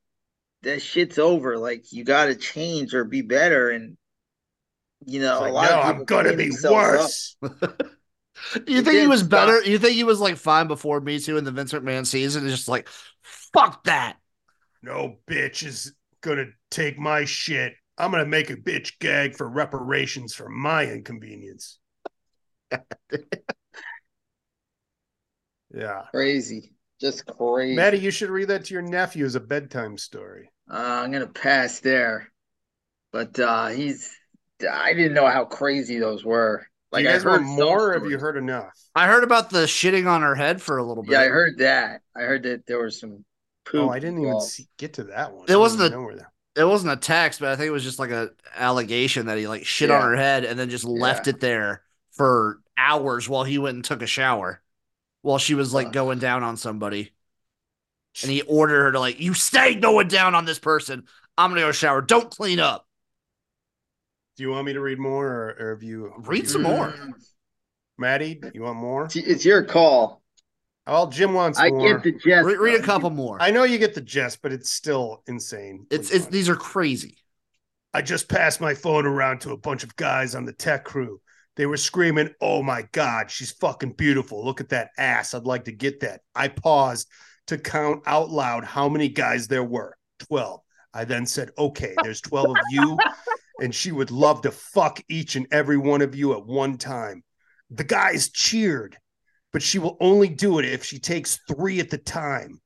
that 0.63 0.81
shit's 0.81 1.17
over. 1.19 1.57
Like 1.57 1.93
you 1.93 2.03
got 2.03 2.25
to 2.25 2.35
change 2.35 2.93
or 2.93 3.05
be 3.05 3.21
better, 3.21 3.69
and 3.69 3.95
you 5.05 5.19
know, 5.21 5.33
It's 5.33 5.41
a 5.41 5.43
like, 5.43 5.53
lot 5.53 5.69
no, 5.71 5.81
of 5.81 5.85
I'm 5.89 6.05
gonna 6.05 6.33
be 6.33 6.51
worse. 6.63 7.35
you 8.67 8.81
It 8.81 8.83
think 8.83 8.99
he 8.99 9.07
was 9.07 9.21
stop. 9.21 9.29
better? 9.29 9.61
You 9.63 9.79
think 9.79 9.95
he 9.95 10.03
was 10.03 10.19
like 10.19 10.37
fine 10.37 10.67
before 10.67 10.99
Me 11.01 11.19
Too 11.19 11.37
and 11.37 11.45
the 11.45 11.51
Vince 11.51 11.73
McMahon 11.73 12.05
season? 12.05 12.45
It's 12.45 12.55
just 12.55 12.67
like, 12.67 12.87
fuck 13.53 13.83
that. 13.85 14.17
No 14.81 15.17
bitch 15.27 15.63
is 15.63 15.93
gonna 16.21 16.45
take 16.71 16.97
my 16.97 17.25
shit. 17.25 17.73
I'm 17.97 18.11
gonna 18.11 18.25
make 18.25 18.49
a 18.49 18.55
bitch 18.55 18.99
gag 18.99 19.35
for 19.35 19.47
reparations 19.49 20.33
for 20.33 20.49
my 20.49 20.85
inconvenience. 20.85 21.79
yeah. 25.73 26.03
Crazy, 26.11 26.73
just 26.99 27.25
crazy. 27.25 27.75
Maddie, 27.75 27.99
you 27.99 28.11
should 28.11 28.29
read 28.29 28.47
that 28.47 28.65
to 28.65 28.73
your 28.73 28.81
nephew 28.83 29.25
as 29.25 29.35
a 29.35 29.39
bedtime 29.39 29.97
story. 29.97 30.49
Uh, 30.69 31.01
I'm 31.03 31.11
gonna 31.11 31.27
pass 31.27 31.79
there, 31.79 32.31
but 33.11 33.39
uh 33.39 33.67
he's. 33.67 34.11
I 34.71 34.93
didn't 34.93 35.13
know 35.13 35.27
how 35.27 35.45
crazy 35.45 35.99
those 35.99 36.23
were. 36.23 36.65
Like, 36.91 37.03
you 37.03 37.09
I 37.09 37.13
heard 37.13 37.25
want 37.25 37.43
more 37.43 37.89
or 37.91 37.93
have 37.99 38.09
you 38.09 38.17
heard 38.17 38.37
enough? 38.37 38.71
I 38.95 39.07
heard 39.07 39.23
about 39.23 39.49
the 39.49 39.63
shitting 39.65 40.07
on 40.09 40.21
her 40.21 40.35
head 40.35 40.61
for 40.61 40.77
a 40.77 40.83
little 40.83 41.03
bit. 41.03 41.11
Yeah, 41.13 41.21
I 41.21 41.27
heard 41.27 41.57
that. 41.57 42.01
I 42.15 42.21
heard 42.21 42.43
that 42.43 42.65
there 42.67 42.81
was 42.81 42.99
some 42.99 43.25
poop. 43.65 43.81
Oh, 43.81 43.89
I 43.89 43.99
didn't 43.99 44.21
even 44.21 44.39
see, 44.39 44.67
get 44.77 44.93
to 44.93 45.03
that 45.05 45.33
one. 45.33 45.45
It 45.49 45.53
I 45.53 45.57
wasn't 45.57 45.81
even 45.81 45.93
a- 45.93 45.95
know 45.97 46.03
where 46.05 46.15
that- 46.15 46.31
It 46.55 46.63
wasn't 46.63 46.93
a 46.93 46.97
text, 46.97 47.41
but 47.41 47.49
I 47.49 47.55
think 47.57 47.67
it 47.67 47.71
was 47.71 47.83
just 47.83 47.99
like 47.99 48.11
a 48.11 48.29
allegation 48.55 49.25
that 49.25 49.37
he 49.37 49.47
like 49.47 49.65
shit 49.65 49.91
on 49.91 50.01
her 50.01 50.15
head 50.15 50.45
and 50.45 50.57
then 50.57 50.69
just 50.69 50.85
left 50.85 51.27
it 51.27 51.41
there 51.41 51.81
for 52.11 52.61
hours 52.77 53.27
while 53.27 53.43
he 53.43 53.57
went 53.57 53.75
and 53.75 53.83
took 53.83 54.01
a 54.01 54.07
shower 54.07 54.61
while 55.21 55.37
she 55.37 55.53
was 55.55 55.73
like 55.73 55.87
Ugh. 55.87 55.93
going 55.93 56.19
down 56.19 56.43
on 56.43 56.55
somebody. 56.55 57.11
And 58.21 58.31
he 58.31 58.41
ordered 58.43 58.83
her 58.83 58.91
to 58.93 58.99
like, 59.01 59.19
you 59.19 59.33
stay 59.33 59.75
going 59.75 60.07
down 60.07 60.33
on 60.35 60.45
this 60.45 60.59
person. 60.59 61.03
I'm 61.37 61.49
gonna 61.51 61.61
go 61.61 61.73
shower. 61.73 62.01
Don't 62.01 62.31
clean 62.31 62.61
up. 62.61 62.84
Do 64.37 64.43
you 64.43 64.49
want 64.49 64.65
me 64.65 64.73
to 64.73 64.81
read 64.81 64.99
more 64.99 65.25
or, 65.27 65.55
or 65.59 65.69
have 65.75 65.83
you 65.83 66.11
Read 66.19 66.49
some 66.49 66.63
more. 66.63 66.91
Mm. 66.91 67.11
Maddie, 67.97 68.41
you 68.53 68.63
want 68.63 68.77
more? 68.77 69.05
It's- 69.05 69.23
It's 69.25 69.45
your 69.45 69.63
call. 69.63 70.21
Well, 70.85 71.07
Jim 71.07 71.33
wants 71.33 71.57
I 71.57 71.69
more. 71.69 71.93
get 71.95 72.03
the 72.03 72.11
gist. 72.11 72.45
Re- 72.45 72.57
read 72.57 72.79
a 72.79 72.83
couple 72.83 73.09
more. 73.09 73.37
I 73.41 73.49
know 73.49 73.63
you 73.63 73.79
get 73.79 73.95
the 73.95 74.01
gist, 74.01 74.41
but 74.43 74.51
it's 74.53 74.69
still 74.69 75.23
insane. 75.25 75.87
It's 75.89 76.11
it's 76.11 76.27
these 76.27 76.47
are 76.47 76.55
crazy. 76.55 77.17
I 77.91 78.03
just 78.03 78.29
passed 78.29 78.61
my 78.61 78.75
phone 78.75 79.07
around 79.07 79.41
to 79.41 79.51
a 79.51 79.57
bunch 79.57 79.83
of 79.83 79.95
guys 79.95 80.35
on 80.35 80.45
the 80.45 80.53
tech 80.53 80.83
crew. 80.85 81.21
They 81.55 81.65
were 81.65 81.77
screaming, 81.77 82.35
Oh 82.41 82.61
my 82.61 82.83
God, 82.91 83.31
she's 83.31 83.51
fucking 83.53 83.93
beautiful. 83.93 84.45
Look 84.45 84.59
at 84.61 84.69
that 84.69 84.89
ass. 84.97 85.33
I'd 85.33 85.45
like 85.45 85.63
to 85.65 85.71
get 85.71 86.01
that. 86.01 86.21
I 86.35 86.49
paused 86.49 87.07
to 87.47 87.57
count 87.57 88.03
out 88.05 88.29
loud 88.29 88.63
how 88.65 88.87
many 88.89 89.07
guys 89.09 89.47
there 89.47 89.63
were 89.63 89.97
12. 90.19 90.59
I 90.93 91.05
then 91.05 91.25
said, 91.25 91.49
Okay, 91.57 91.95
there's 92.03 92.21
12 92.21 92.49
of 92.51 92.55
you, 92.69 92.97
and 93.61 93.73
she 93.73 93.91
would 93.91 94.11
love 94.11 94.41
to 94.41 94.51
fuck 94.51 95.01
each 95.09 95.35
and 95.35 95.47
every 95.51 95.77
one 95.77 96.01
of 96.01 96.15
you 96.15 96.33
at 96.33 96.45
one 96.45 96.77
time. 96.77 97.23
The 97.69 97.83
guys 97.83 98.29
cheered, 98.29 98.97
but 99.53 99.61
she 99.61 99.79
will 99.79 99.97
only 99.99 100.29
do 100.29 100.59
it 100.59 100.65
if 100.65 100.83
she 100.83 100.99
takes 100.99 101.39
three 101.47 101.79
at 101.79 101.89
the 101.89 101.97
time. 101.97 102.59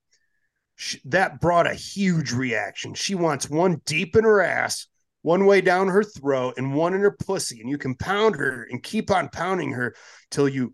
Sh- 0.76 0.98
That 1.06 1.40
brought 1.40 1.68
a 1.68 1.74
huge 1.74 2.32
reaction. 2.32 2.94
She 2.94 3.16
wants 3.16 3.50
one 3.50 3.82
deep 3.86 4.16
in 4.16 4.24
her 4.24 4.42
ass, 4.42 4.88
one 5.22 5.46
way 5.46 5.62
down 5.62 5.88
her 5.88 6.04
throat 6.04 6.56
and 6.58 6.74
one 6.74 6.94
in 6.94 7.02
her 7.02 7.16
pussy. 7.26 7.62
And 7.62 7.70
you 7.70 7.78
can 7.78 7.96
pound 7.96 8.36
her 8.36 8.68
and 8.70 8.82
keep 8.82 9.12
on 9.12 9.30
pounding 9.30 9.74
her 9.74 9.96
till 10.32 10.50
you 10.50 10.74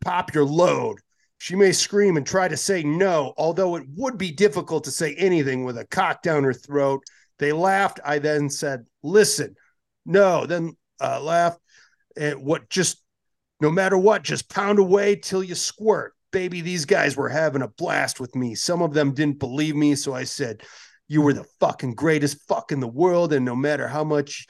pop 0.00 0.34
your 0.34 0.44
load. 0.44 0.98
She 1.38 1.56
may 1.56 1.72
scream 1.72 2.16
and 2.16 2.26
try 2.26 2.48
to 2.48 2.56
say 2.56 2.82
no, 2.82 3.34
although 3.36 3.76
it 3.76 3.84
would 3.96 4.16
be 4.18 4.30
difficult 4.30 4.84
to 4.84 4.90
say 4.90 5.14
anything 5.14 5.64
with 5.64 5.76
a 5.76 5.86
cock 5.86 6.22
down 6.22 6.44
her 6.44 6.54
throat. 6.54 7.02
They 7.38 7.52
laughed. 7.52 8.00
I 8.04 8.18
then 8.18 8.48
said, 8.50 8.86
Listen, 9.02 9.54
no, 10.06 10.46
then 10.46 10.76
uh, 11.00 11.20
laughed. 11.20 11.58
And 12.16 12.44
what 12.44 12.68
just, 12.70 13.02
no 13.60 13.70
matter 13.70 13.98
what, 13.98 14.22
just 14.22 14.48
pound 14.48 14.78
away 14.78 15.16
till 15.16 15.42
you 15.42 15.54
squirt. 15.54 16.12
Baby, 16.30 16.60
these 16.60 16.84
guys 16.84 17.16
were 17.16 17.28
having 17.28 17.62
a 17.62 17.68
blast 17.68 18.20
with 18.20 18.34
me. 18.34 18.54
Some 18.54 18.82
of 18.82 18.92
them 18.92 19.14
didn't 19.14 19.38
believe 19.38 19.76
me. 19.76 19.94
So 19.94 20.14
I 20.14 20.24
said, 20.24 20.62
you 21.08 21.22
were 21.22 21.32
the 21.32 21.46
fucking 21.60 21.94
greatest 21.94 22.46
fuck 22.48 22.72
in 22.72 22.80
the 22.80 22.88
world. 22.88 23.32
And 23.32 23.44
no 23.44 23.54
matter 23.54 23.86
how 23.86 24.04
much 24.04 24.46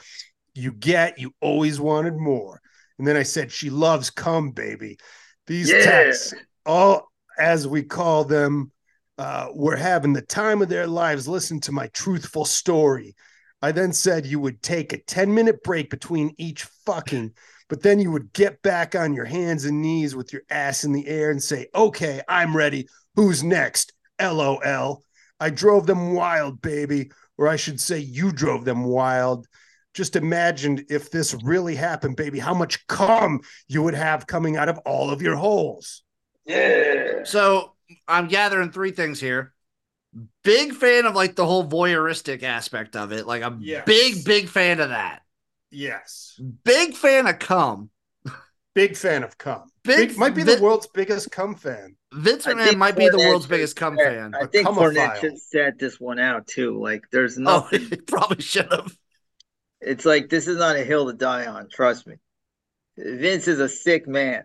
you 0.55 0.73
get, 0.73 1.19
you 1.19 1.35
always 1.41 1.81
wanted 1.81 2.17
more. 2.17 2.61
And 2.99 3.07
then 3.07 3.17
I 3.17 3.23
said, 3.25 3.51
She 3.51 3.71
loves 3.71 4.11
cum, 4.11 4.53
baby. 4.53 4.99
These 5.47 5.71
Yeah. 5.71 5.85
texts, 5.85 6.35
all 6.65 7.11
as 7.39 7.67
we 7.67 7.83
call 7.83 8.25
them, 8.25 8.71
uh, 9.19 9.49
were 9.55 9.77
having 9.77 10.13
the 10.13 10.23
time 10.23 10.63
of 10.63 10.69
their 10.69 10.87
lives. 10.87 11.29
Listen 11.29 11.61
to 11.61 11.73
my 11.73 11.87
truthful 11.89 12.45
story. 12.45 13.15
I 13.63 13.73
then 13.73 13.93
said 13.93 14.27
you 14.27 14.41
would 14.41 14.63
take 14.63 14.93
a 14.93 14.99
10 14.99 15.35
minute 15.35 15.63
break 15.63 15.89
between 15.89 16.35
each 16.37 16.65
fucking, 16.85 17.33
but 17.69 17.83
then 17.83 17.99
you 17.99 18.11
would 18.11 18.33
get 18.33 18.61
back 18.63 18.95
on 18.95 19.15
your 19.15 19.25
hands 19.25 19.65
and 19.65 19.81
knees 19.81 20.15
with 20.15 20.33
your 20.33 20.43
ass 20.51 20.85
in 20.85 20.93
the 20.93 21.07
air 21.07 21.31
and 21.31 21.43
say, 21.43 21.69
Okay, 21.75 22.21
I'm 22.29 22.57
ready. 22.57 22.89
Who's 23.15 23.43
next? 23.43 23.93
LOL. 24.21 25.03
I 25.41 25.51
drove 25.51 25.87
them 25.87 26.15
wild, 26.15 26.61
baby. 26.61 27.11
Or 27.37 27.49
I 27.49 27.57
should 27.57 27.81
say, 27.81 27.99
you 27.99 28.33
drove 28.33 28.65
them 28.65 28.85
wild. 28.85 29.47
Just 29.93 30.17
imagine 30.17 30.85
if 30.89 31.11
this 31.11 31.35
really 31.43 31.75
happened, 31.75 32.17
baby, 32.17 32.39
how 32.39 32.55
much 32.55 32.87
cum 32.87 33.41
you 33.69 33.83
would 33.83 33.95
have 33.95 34.27
coming 34.27 34.57
out 34.57 34.69
of 34.69 34.79
all 34.79 35.11
of 35.11 35.23
your 35.23 35.37
holes. 35.37 36.03
Yeah. 36.47 37.25
So 37.25 37.74
I'm 38.09 38.29
gathering 38.29 38.71
three 38.71 38.91
things 38.93 39.21
here. 39.21 39.53
Big 40.45 40.75
fan 40.75 41.07
of 41.07 41.15
like 41.15 41.35
the 41.37 41.45
whole 41.47 41.67
voyeuristic 41.69 42.43
aspect 42.43 42.95
of 42.97 43.13
it. 43.13 43.27
Like 43.27 43.43
I'm 43.43 43.59
Yes. 43.61 43.85
big, 43.85 44.25
big 44.25 44.49
fan 44.49 44.81
of 44.81 44.91
that. 44.91 45.23
Yes. 45.71 46.41
Big 46.65 46.95
fan 46.95 47.27
of 47.27 47.39
cum. 47.39 47.91
Big 48.75 48.97
fan 48.97 49.23
of 49.25 49.37
cum. 49.39 49.69
Big- 49.85 50.09
Big, 50.11 50.19
might 50.19 50.35
be 50.35 50.43
vi- 50.43 50.55
the 50.57 50.63
world's 50.63 50.87
biggest 50.89 51.31
cum 51.31 51.55
fan. 51.55 51.97
Vince 52.13 52.47
I 52.47 52.53
McMahon 52.55 52.65
think 52.67 52.79
might 52.79 52.97
be 52.97 53.09
the 53.09 53.19
world's 53.19 53.47
biggest 53.47 53.77
cum 53.77 53.97
set- 53.97 54.07
fan. 54.07 54.35
I 54.35 54.45
A 54.45 54.47
think. 54.47 54.69
Cornette 54.69 55.21
should 55.21 55.39
set 55.39 55.79
this 55.79 55.99
one 56.01 56.19
out 56.19 56.47
too. 56.47 56.81
Like, 56.81 57.03
there's 57.13 57.39
Oh, 57.45 57.69
probably 58.07 58.43
should 58.43 58.71
have. 58.73 58.97
It's 59.81 60.05
like 60.05 60.29
this 60.31 60.49
is 60.49 60.57
not 60.57 60.77
a 60.77 60.85
hill 60.85 61.07
to 61.07 61.13
die 61.13 61.47
on. 61.47 61.69
Trust 61.71 62.07
me. 62.07 62.17
Vince 62.97 63.49
is 63.49 63.59
a 63.61 63.69
sick 63.69 64.07
man. 64.09 64.45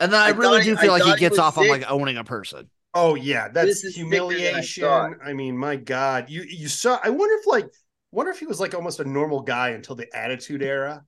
And 0.00 0.12
then 0.12 0.20
I, 0.20 0.26
I 0.26 0.30
really 0.30 0.58
thought 0.58 0.64
he- 0.64 0.70
do 0.70 0.76
feel 0.76 0.90
I 0.90 0.92
like 0.94 1.02
he 1.04 1.08
thought 1.10 1.18
he 1.18 1.20
gets 1.20 1.32
was 1.32 1.38
off 1.38 1.58
on 1.58 1.68
like 1.68 1.84
owning 1.90 2.16
a 2.16 2.24
person. 2.24 2.68
Oh 2.94 3.14
yeah, 3.16 3.48
that's 3.48 3.66
This 3.66 3.84
is 3.84 3.94
sicker 3.94 4.08
than 4.10 4.54
I 4.54 4.60
humiliation. 4.60 5.16
I, 5.24 5.32
mean, 5.32 5.56
my 5.56 5.76
God, 5.76 6.30
you 6.30 6.42
you 6.42 6.68
saw. 6.68 6.98
I 7.02 7.10
wonder 7.10 7.34
if 7.36 7.46
like, 7.46 7.68
wonder 8.12 8.30
if 8.30 8.38
he 8.38 8.46
was 8.46 8.60
like 8.60 8.74
almost 8.74 9.00
a 9.00 9.04
normal 9.04 9.40
guy 9.42 9.70
until 9.70 9.96
the 9.96 10.06
Attitude 10.16 10.62
Era, 10.62 11.04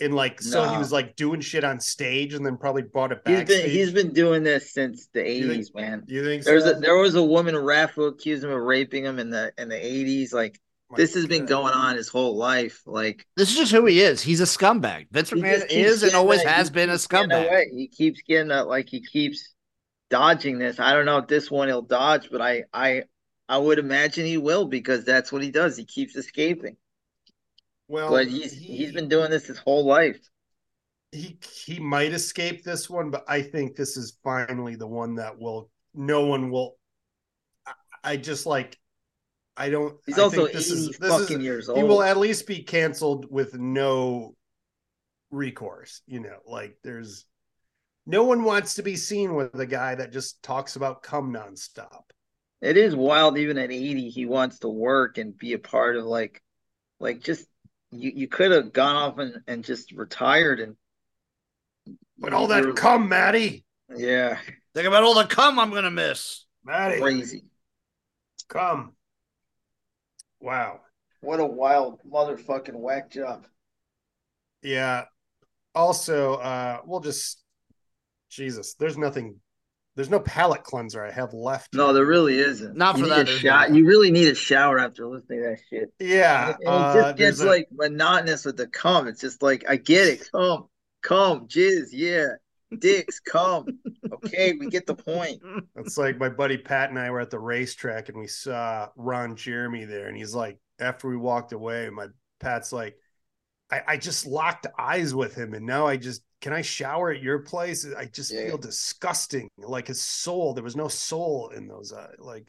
and 0.00 0.14
like 0.14 0.40
so 0.40 0.68
he 0.68 0.76
was 0.78 0.90
like 0.90 1.14
doing 1.14 1.40
shit 1.40 1.62
on 1.62 1.78
stage 1.78 2.34
and 2.34 2.44
then 2.44 2.56
probably 2.56 2.82
brought 2.82 3.12
it 3.12 3.20
He's 3.24 3.36
backstage. 3.36 3.62
been 3.62 3.70
he's 3.70 3.92
been 3.92 4.12
doing 4.12 4.42
this 4.42 4.72
since 4.72 5.08
the 5.12 5.20
eighties, 5.24 5.72
man. 5.74 6.02
You 6.08 6.24
think 6.24 6.42
There's 6.42 6.64
so? 6.64 6.72
a 6.72 6.80
there 6.80 6.96
was 6.96 7.14
a 7.14 7.22
woman 7.22 7.56
rap 7.56 7.92
who 7.92 8.06
accused 8.06 8.42
him 8.42 8.50
of 8.50 8.60
raping 8.60 9.04
him 9.04 9.18
in 9.20 9.30
the 9.30 9.52
in 9.58 9.68
the 9.68 9.76
eighties. 9.76 10.32
Like 10.32 10.54
My 10.54 10.60
this 10.96 11.14
has 11.14 11.26
been 11.26 11.46
going 11.46 11.72
on 11.74 11.96
his 11.96 12.08
whole 12.08 12.36
life. 12.36 12.82
Like 12.86 13.26
This 13.36 13.50
is 13.50 13.56
just 13.56 13.72
who 13.72 13.86
he 13.86 14.00
is. 14.00 14.22
He's 14.22 14.40
a 14.40 14.44
scumbag. 14.44 15.06
Vince 15.10 15.30
he 15.30 15.36
McMahon 15.40 15.66
is 15.70 16.02
and 16.02 16.14
always 16.14 16.42
that- 16.42 16.54
has 16.56 16.68
he 16.68 16.74
been 16.74 16.90
a 16.90 16.94
scumbag. 16.94 17.46
away. 17.48 17.70
He 17.74 17.88
keeps 17.88 18.20
getting 18.22 18.48
that 18.48 18.66
like 18.68 18.88
he 18.88 19.00
keeps 19.00 19.54
dodging 20.10 20.58
this. 20.58 20.78
I 20.80 20.92
don't 20.92 21.06
know 21.06 21.18
if 21.18 21.26
this 21.26 21.50
one 21.50 21.68
he'll 21.68 21.82
dodge, 21.82 22.28
but 22.30 22.40
I 22.40 22.64
I 22.72 23.04
I 23.48 23.58
would 23.58 23.78
imagine 23.78 24.24
he 24.26 24.38
will 24.38 24.66
because 24.66 25.04
that's 25.04 25.32
what 25.32 25.42
he 25.42 25.50
does. 25.50 25.76
He 25.76 25.84
keeps 25.84 26.16
escaping. 26.16 26.76
Well, 27.88 28.10
But 28.10 28.28
he's 28.28 28.52
he, 28.52 28.76
he's 28.78 28.92
been 28.92 29.08
doing 29.08 29.30
this 29.30 29.46
his 29.46 29.58
whole 29.58 29.84
life. 29.84 30.18
he 31.10 31.38
he 31.64 31.78
might 31.78 32.12
escape 32.12 32.64
this 32.64 32.88
one, 32.88 33.10
but 33.10 33.24
I 33.28 33.42
think 33.42 33.76
this 33.76 33.96
is 33.96 34.16
finally 34.24 34.76
the 34.76 34.86
one 34.86 35.16
that 35.16 35.38
will 35.38 35.70
no 35.94 36.26
one 36.26 36.50
will 36.50 36.76
I 38.04 38.16
just 38.16 38.46
like 38.46 38.78
I 39.56 39.70
don't. 39.70 39.96
He's 40.06 40.18
I 40.18 40.22
also 40.22 40.46
think 40.46 40.52
this 40.52 40.70
80 40.70 40.80
is 40.80 40.98
this 40.98 41.12
is 41.12 41.20
fucking 41.20 41.40
years 41.40 41.68
old. 41.68 41.78
he 41.78 41.84
will 41.84 42.02
at 42.02 42.16
least 42.16 42.46
be 42.46 42.62
canceled 42.62 43.26
with 43.30 43.54
no 43.54 44.34
recourse. 45.30 46.02
You 46.06 46.20
know, 46.20 46.38
like 46.46 46.78
there's 46.82 47.26
no 48.06 48.24
one 48.24 48.44
wants 48.44 48.74
to 48.74 48.82
be 48.82 48.96
seen 48.96 49.34
with 49.34 49.54
a 49.60 49.66
guy 49.66 49.94
that 49.94 50.12
just 50.12 50.42
talks 50.42 50.76
about 50.76 51.02
cum 51.02 51.32
nonstop. 51.32 52.02
It 52.60 52.76
is 52.76 52.94
wild, 52.94 53.38
even 53.38 53.58
at 53.58 53.72
80, 53.72 54.08
he 54.08 54.24
wants 54.24 54.60
to 54.60 54.68
work 54.68 55.18
and 55.18 55.36
be 55.36 55.52
a 55.52 55.58
part 55.58 55.96
of 55.96 56.04
like, 56.04 56.40
like 57.00 57.20
just 57.20 57.44
you, 57.90 58.12
you 58.14 58.28
could 58.28 58.52
have 58.52 58.72
gone 58.72 58.94
off 58.94 59.18
and, 59.18 59.34
and 59.48 59.64
just 59.64 59.90
retired 59.92 60.60
and 60.60 60.76
But 62.18 62.32
all 62.32 62.46
that 62.46 62.76
cum, 62.76 63.08
Maddie, 63.08 63.64
yeah, 63.94 64.38
Think 64.74 64.86
about 64.86 65.02
all 65.02 65.14
the 65.14 65.24
cum 65.24 65.58
I'm 65.58 65.70
gonna 65.70 65.90
miss. 65.90 66.46
Maddie, 66.64 67.00
crazy. 67.00 67.44
cum. 68.48 68.94
Wow. 70.42 70.80
What 71.20 71.40
a 71.40 71.46
wild 71.46 72.00
motherfucking 72.10 72.74
whack 72.74 73.10
job. 73.10 73.46
Yeah. 74.62 75.04
Also, 75.74 76.34
uh, 76.34 76.80
we'll 76.84 77.00
just 77.00 77.42
Jesus. 78.28 78.74
There's 78.74 78.98
nothing. 78.98 79.36
There's 79.94 80.10
no 80.10 80.20
palate 80.20 80.64
cleanser 80.64 81.04
I 81.04 81.10
have 81.10 81.34
left. 81.34 81.74
No, 81.74 81.92
there 81.92 82.06
really 82.06 82.38
isn't. 82.38 82.76
Not 82.76 82.96
you 82.96 83.04
for 83.04 83.08
that, 83.10 83.20
a 83.20 83.24
there's 83.24 83.38
shower. 83.40 83.68
not. 83.68 83.74
You 83.74 83.86
really 83.86 84.10
need 84.10 84.28
a 84.28 84.34
shower 84.34 84.78
after 84.78 85.06
listening 85.06 85.42
to 85.42 85.50
that 85.50 85.58
shit. 85.68 85.92
Yeah. 85.98 86.48
And 86.48 86.56
it 86.62 86.66
uh, 86.66 86.94
just 86.94 87.16
gets 87.16 87.38
there's 87.38 87.40
a- 87.40 87.46
like 87.46 87.68
monotonous 87.70 88.44
with 88.44 88.56
the 88.56 88.66
cum. 88.66 89.06
It's 89.06 89.20
just 89.20 89.42
like 89.42 89.64
I 89.68 89.76
get 89.76 90.08
it. 90.08 90.28
Come, 90.32 90.64
come, 91.02 91.46
jizz, 91.46 91.88
yeah, 91.92 92.28
dicks, 92.78 93.20
come. 93.20 93.66
Okay, 94.12 94.54
we 94.58 94.68
get 94.68 94.86
the 94.86 94.94
point. 94.94 95.40
It's 95.76 95.98
like 95.98 96.18
my 96.18 96.28
buddy 96.28 96.58
Pat 96.58 96.90
and 96.90 96.98
I 96.98 97.10
were 97.10 97.20
at 97.20 97.30
the 97.30 97.38
racetrack 97.38 98.08
and 98.08 98.18
we 98.18 98.26
saw 98.26 98.88
Ron 98.96 99.36
Jeremy 99.36 99.84
there, 99.84 100.08
and 100.08 100.16
he's 100.16 100.34
like, 100.34 100.58
after 100.78 101.08
we 101.08 101.16
walked 101.16 101.52
away, 101.52 101.88
my 101.90 102.06
Pat's 102.40 102.72
like, 102.72 102.96
I, 103.70 103.80
I 103.88 103.96
just 103.96 104.26
locked 104.26 104.66
eyes 104.78 105.14
with 105.14 105.34
him, 105.34 105.54
and 105.54 105.66
now 105.66 105.86
I 105.86 105.96
just 105.96 106.22
can 106.40 106.52
I 106.52 106.62
shower 106.62 107.10
at 107.10 107.22
your 107.22 107.38
place? 107.40 107.86
I 107.96 108.04
just 108.06 108.32
Yeah. 108.32 108.48
feel 108.48 108.58
disgusting. 108.58 109.48
Like 109.58 109.88
his 109.88 110.02
soul, 110.02 110.54
there 110.54 110.64
was 110.64 110.76
no 110.76 110.88
soul 110.88 111.50
in 111.50 111.68
those 111.68 111.92
eyes. 111.92 112.16
Like, 112.18 112.48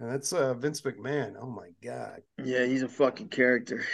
and 0.00 0.10
that's 0.10 0.32
uh, 0.32 0.54
Vince 0.54 0.80
McMahon. 0.82 1.34
Oh 1.40 1.50
my 1.50 1.68
god. 1.82 2.22
Yeah, 2.42 2.64
he's 2.64 2.82
a 2.82 2.88
fucking 2.88 3.28
character. 3.28 3.84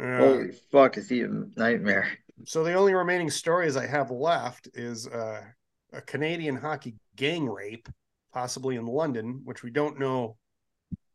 Uh, 0.00 0.18
Holy 0.18 0.52
fuck, 0.72 0.98
is 0.98 1.08
he 1.08 1.22
a 1.22 1.28
nightmare? 1.56 2.18
So 2.44 2.64
the 2.64 2.74
only 2.74 2.94
remaining 2.94 3.30
stories 3.30 3.76
I 3.76 3.86
have 3.86 4.10
left 4.10 4.68
is 4.74 5.06
uh, 5.06 5.42
a 5.92 6.00
Canadian 6.00 6.56
hockey 6.56 6.94
gang 7.16 7.48
rape, 7.48 7.88
possibly 8.32 8.76
in 8.76 8.86
London, 8.86 9.40
which 9.44 9.62
we 9.62 9.70
don't 9.70 9.98
know 9.98 10.36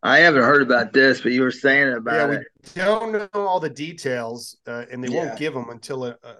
I 0.02 0.20
haven't 0.20 0.44
heard 0.44 0.62
about 0.62 0.94
this, 0.94 1.22
but 1.22 1.34
you 1.34 1.42
were 1.42 1.52
saying 1.52 1.94
about 1.94 2.16
yeah, 2.16 2.28
we 2.30 2.36
it. 2.38 2.48
don't 2.76 3.12
know 3.12 3.28
all 3.34 3.60
the 3.60 3.70
details, 3.70 4.58
uh, 4.66 4.86
and 4.92 5.04
they 5.04 5.10
Yeah. 5.10 5.26
won't 5.26 5.38
give 5.38 5.54
them 5.54 5.70
until 5.70 6.04
uh, 6.04 6.14
uh, 6.24 6.36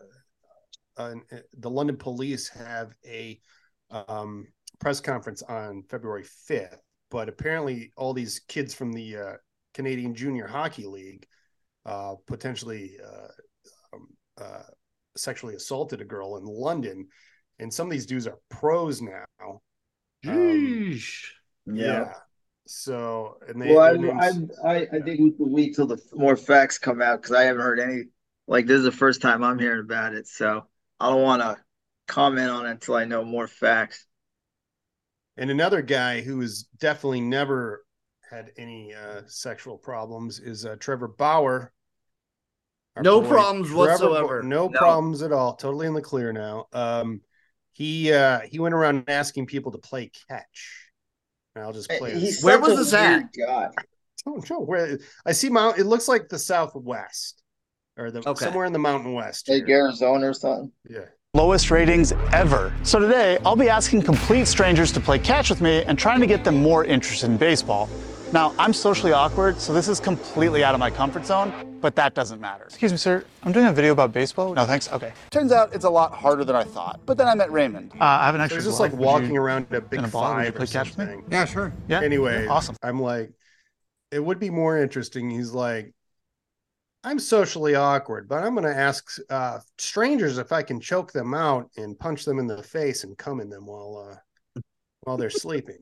uh, 0.98 1.16
the 1.58 1.70
London 1.70 1.98
police 1.98 2.48
have 2.50 2.94
a 3.06 3.40
um, 3.92 4.48
press 4.80 5.02
conference 5.02 5.42
on 5.44 5.84
February 5.90 6.24
5th. 6.24 6.78
But 7.12 7.28
apparently, 7.28 7.92
all 7.98 8.14
these 8.14 8.40
kids 8.48 8.74
from 8.74 8.94
the 8.94 9.18
uh, 9.18 9.34
Canadian 9.74 10.16
Junior 10.16 10.48
Hockey 10.48 10.86
League 10.86 11.28
uh, 11.86 12.16
potentially 12.28 12.98
uh, 14.40 14.64
sexually 15.16 15.56
assaulted 15.56 16.02
a 16.02 16.06
girl 16.06 16.38
in 16.38 16.46
London, 16.46 17.08
and 17.60 17.74
some 17.74 17.88
of 17.88 17.92
these 17.92 18.06
dudes 18.06 18.28
are 18.28 18.40
pros 18.50 19.02
now. 19.02 19.26
Um, 19.42 19.60
Jeez. 20.26 21.24
yeah. 21.66 22.14
So, 22.68 23.38
and 23.48 23.62
they, 23.62 23.74
Well, 23.74 23.82
I, 23.82 24.28
I, 24.28 24.74
I, 24.74 24.76
I 24.94 25.00
think 25.02 25.20
we 25.20 25.32
can 25.32 25.52
wait 25.52 25.76
till 25.76 25.88
the 25.88 26.00
more 26.14 26.36
facts 26.36 26.78
come 26.78 27.02
out 27.02 27.22
because 27.22 27.36
I 27.36 27.44
haven't 27.44 27.64
heard 27.64 27.80
any. 27.80 28.04
Like 28.48 28.66
this 28.66 28.78
is 28.80 28.84
the 28.84 28.92
first 28.92 29.22
time 29.22 29.44
I'm 29.44 29.60
hearing 29.60 29.82
about 29.82 30.14
it, 30.14 30.28
so 30.28 30.66
I 31.00 31.10
don't 31.10 31.22
want 31.22 31.42
to 31.42 31.58
comment 32.08 32.50
on 32.50 32.66
it 32.66 32.72
until 32.72 32.96
I 32.96 33.06
know 33.06 33.24
more 33.24 33.48
facts. 33.48 34.06
And 35.38 35.50
another 35.50 35.82
guy 35.82 36.22
who 36.22 36.42
has 36.42 36.64
definitely 36.80 37.22
never 37.22 37.86
had 38.30 38.52
any 38.58 38.94
uh, 38.94 39.22
sexual 39.28 39.78
problems 39.78 40.40
is 40.40 40.66
uh, 40.66 40.76
Trevor 40.80 41.08
Bauer. 41.08 41.72
Our 43.00 43.04
No 43.04 43.22
boy 43.22 43.30
problems 43.30 43.68
Trevor 43.70 43.78
whatsoever. 43.92 44.42
Ba- 44.42 44.48
no, 44.48 44.68
No. 44.68 44.78
problems 44.78 45.22
at 45.22 45.32
all. 45.32 45.56
Totally 45.56 45.88
in 45.88 45.94
the 45.94 46.02
clear 46.02 46.34
now. 46.34 46.68
Um, 46.74 47.22
he 47.72 48.12
uh, 48.12 48.40
he 48.42 48.60
went 48.60 48.76
around 48.76 49.06
asking 49.08 49.46
people 49.46 49.72
to 49.72 49.78
play 49.78 50.12
catch. 50.30 50.92
And 51.56 51.64
I'll 51.64 51.74
just 51.74 51.90
play. 51.90 52.12
He's 52.14 52.36
this. 52.38 52.44
Where 52.44 52.60
was 52.60 52.74
a 52.74 52.76
this 52.76 52.94
at? 52.94 53.10
weird 53.18 53.30
guy. 53.48 53.70
I 53.78 53.82
don't 54.26 54.50
know 54.50 54.60
where. 54.60 55.00
I 55.26 55.32
see 55.32 55.50
Mount. 55.50 55.78
It 55.80 55.86
looks 55.86 56.08
like 56.08 56.28
the 56.30 56.38
Southwest 56.40 57.42
or 57.98 58.12
the 58.12 58.20
Okay. 58.28 58.46
somewhere 58.46 58.66
in 58.66 58.74
the 58.74 58.80
Mountain 58.80 59.14
West. 59.14 59.48
Like 59.50 59.66
here. 59.66 59.78
Arizona 59.86 60.28
or 60.28 60.34
something. 60.34 60.72
Yeah. 60.90 61.06
lowest 61.36 61.70
ratings 61.72 62.12
ever. 62.34 62.74
So 62.84 63.00
today, 63.00 63.38
I'll 63.46 63.56
be 63.56 63.70
asking 63.70 64.02
complete 64.02 64.48
strangers 64.48 64.92
to 64.94 65.00
play 65.00 65.20
catch 65.20 65.50
with 65.50 65.62
me 65.62 65.84
and 65.84 65.98
trying 65.98 66.20
to 66.20 66.28
get 66.28 66.44
them 66.44 66.56
more 66.62 66.84
interested 66.86 67.30
in 67.30 67.38
baseball. 67.38 67.88
Now, 68.32 68.54
I'm 68.60 68.74
socially 68.74 69.12
awkward, 69.12 69.60
so 69.60 69.74
this 69.74 69.88
is 69.88 70.00
completely 70.00 70.64
out 70.64 70.76
of 70.76 70.80
my 70.80 70.92
comfort 70.92 71.26
zone, 71.26 71.52
but 71.82 71.96
that 71.96 72.14
doesn't 72.14 72.40
matter. 72.40 72.66
Excuse 72.66 72.92
me, 72.92 72.98
sir. 73.00 73.26
I'm 73.42 73.52
doing 73.52 73.66
a 73.66 73.74
video 73.74 73.92
about 73.92 74.14
baseball. 74.14 74.54
No, 74.54 74.66
thanks. 74.66 74.88
Okay. 74.92 75.14
Turns 75.32 75.52
out 75.52 75.74
it's 75.74 75.86
a 75.86 75.90
lot 75.90 76.14
harder 76.14 76.46
than 76.46 76.56
I 76.56 76.64
thought. 76.64 77.00
But 77.08 77.18
then 77.18 77.28
I 77.28 77.34
met 77.34 77.52
Raymond. 77.52 77.92
Uh, 78.00 78.04
I 78.04 78.28
have 78.28 78.36
an 78.36 78.42
So 78.42 78.44
extra. 78.44 78.58
it's 78.58 78.66
just 78.68 78.78
glove. 78.78 78.92
like 78.92 79.00
Would 79.00 79.06
walking 79.06 79.34
you- 79.34 79.42
around 79.42 79.66
a 79.74 79.82
big 79.82 79.98
in 80.00 80.06
a 80.06 80.08
ball, 80.08 80.36
would 80.36 80.42
you 80.46 80.52
five 80.52 80.56
play 80.56 80.64
or 80.64 80.68
catch 80.68 80.96
with 80.96 81.10
me? 81.10 81.24
Yeah, 81.32 81.46
sure. 81.46 81.74
Yeah. 81.88 82.02
anyway, 82.02 82.46
awesome. 82.46 82.76
I'm 82.84 83.02
like, 83.02 83.32
it 84.12 84.24
would 84.24 84.40
be 84.40 84.52
more 84.52 84.78
interesting. 84.78 85.32
He's 85.32 85.52
like, 85.52 85.92
I'm 87.04 87.18
socially 87.18 87.74
awkward, 87.74 88.30
but 88.30 88.44
I'm 88.44 88.54
going 88.54 88.66
to 88.72 88.78
ask 88.80 89.10
uh, 89.32 89.60
strangers 89.80 90.38
if 90.38 90.52
I 90.52 90.62
can 90.62 90.80
choke 90.80 91.12
them 91.14 91.34
out 91.34 91.72
and 91.78 91.98
punch 91.98 92.26
them 92.26 92.38
in 92.38 92.46
the 92.46 92.62
face 92.62 93.04
and 93.06 93.18
come 93.18 93.40
in 93.40 93.50
them 93.50 93.66
while 93.66 94.12
uh, 94.58 94.62
while 95.02 95.18
they're 95.18 95.30
sleeping. 95.32 95.80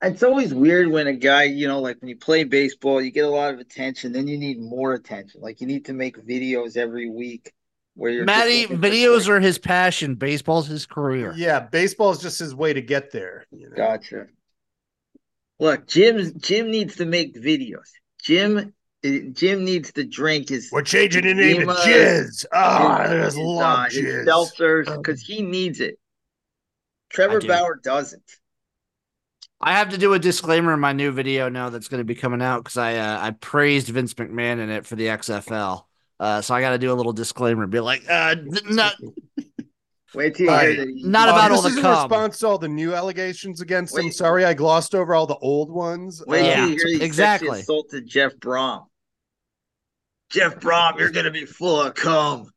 It's 0.00 0.22
always 0.22 0.54
weird 0.54 0.88
when 0.88 1.08
a 1.08 1.12
guy, 1.12 1.44
you 1.44 1.66
know, 1.66 1.80
like 1.80 2.00
when 2.00 2.08
you 2.08 2.16
play 2.16 2.44
baseball, 2.44 3.02
you 3.02 3.10
get 3.10 3.24
a 3.24 3.30
lot 3.30 3.52
of 3.52 3.58
attention, 3.58 4.12
then 4.12 4.28
you 4.28 4.38
need 4.38 4.60
more 4.60 4.94
attention. 4.94 5.40
Like 5.40 5.60
you 5.60 5.66
need 5.66 5.86
to 5.86 5.92
make 5.92 6.24
videos 6.24 6.76
every 6.76 7.10
week 7.10 7.52
where 7.94 8.12
you're 8.12 8.24
just 8.24 8.38
Matty, 8.38 8.66
videos 8.66 9.28
are 9.28 9.40
his 9.40 9.58
passion. 9.58 10.14
Baseball's 10.14 10.68
his 10.68 10.86
career. 10.86 11.34
Yeah, 11.36 11.60
baseball 11.60 12.12
is 12.12 12.20
just 12.20 12.38
his 12.38 12.54
way 12.54 12.72
to 12.72 12.80
get 12.80 13.10
there. 13.10 13.46
You 13.50 13.70
know? 13.70 13.76
Gotcha. 13.76 14.26
Look, 15.58 15.88
Jim 15.88 16.38
Jim 16.38 16.70
needs 16.70 16.96
to 16.96 17.04
make 17.04 17.34
videos. 17.34 17.90
Jim 18.22 18.72
eh, 19.02 19.20
Jim 19.32 19.64
needs 19.64 19.92
to 19.94 20.04
drink 20.04 20.50
his 20.50 20.70
We're 20.70 20.82
changing 20.82 21.24
the 21.24 21.34
name 21.34 21.62
to 21.62 21.66
Lima- 21.66 21.74
Jizz. 21.80 22.46
Ah, 22.52 22.98
I 23.00 23.08
his, 23.08 23.24
just 23.24 23.36
his, 23.36 23.44
love 23.44 23.78
uh, 23.78 23.88
Jizz. 23.88 24.26
seltzers 24.26 24.96
because 24.96 25.20
he 25.20 25.42
needs 25.42 25.80
it. 25.80 25.98
Trevor 27.10 27.40
do. 27.40 27.48
Bauer 27.48 27.80
doesn't. 27.82 28.22
I 29.60 29.72
have 29.72 29.88
to 29.90 29.98
do 29.98 30.12
a 30.14 30.18
disclaimer 30.18 30.72
in 30.72 30.80
my 30.80 30.92
new 30.92 31.10
video 31.10 31.48
now 31.48 31.68
that's 31.68 31.88
going 31.88 31.98
to 31.98 32.04
be 32.04 32.14
coming 32.14 32.40
out 32.42 32.62
because 32.62 32.76
I 32.76 32.96
uh, 32.96 33.18
I 33.20 33.30
praised 33.32 33.88
Vince 33.88 34.14
McMahon 34.14 34.60
in 34.60 34.70
it 34.70 34.86
for 34.86 34.94
the 34.96 35.06
XFL. 35.06 35.82
Uh, 36.20 36.40
so 36.40 36.54
I 36.54 36.60
got 36.60 36.70
to 36.70 36.78
do 36.78 36.92
a 36.92 36.94
little 36.94 37.12
disclaimer, 37.12 37.66
be 37.66 37.80
like, 37.80 38.02
uh, 38.08 38.36
not 38.64 38.94
Wait 40.14 40.34
till 40.36 40.46
you 40.46 40.50
hear 40.52 40.58
right. 40.58 40.76
that. 40.78 41.00
Not 41.04 41.28
about 41.28 41.48
this 41.50 41.56
all 41.58 41.62
the 41.62 41.68
is 41.68 41.76
in 41.76 41.82
cum. 41.82 41.92
response 42.10 42.38
to 42.38 42.46
all 42.46 42.58
the 42.58 42.68
new 42.68 42.94
allegations 42.94 43.60
against 43.60 43.96
him. 43.96 44.06
Wait. 44.06 44.14
Sorry, 44.14 44.44
I 44.44 44.54
glossed 44.54 44.94
over 44.94 45.14
all 45.14 45.26
the 45.26 45.36
old 45.36 45.70
ones. 45.70 46.22
Wait 46.26 46.40
Uh, 46.42 46.44
Yeah, 46.46 46.54
till 46.56 46.68
you 46.70 46.76
hear 46.76 46.98
he 46.98 47.04
exactly. 47.04 47.46
sexually 47.48 47.60
assaulted 47.60 48.06
Jeff 48.06 48.34
Brohm. 48.36 48.86
Jeff 50.30 50.56
Brohm, 50.60 50.98
you're 50.98 51.10
gonna 51.10 51.30
be 51.30 51.44
full 51.44 51.82
of 51.82 51.94
cum. 51.94 52.50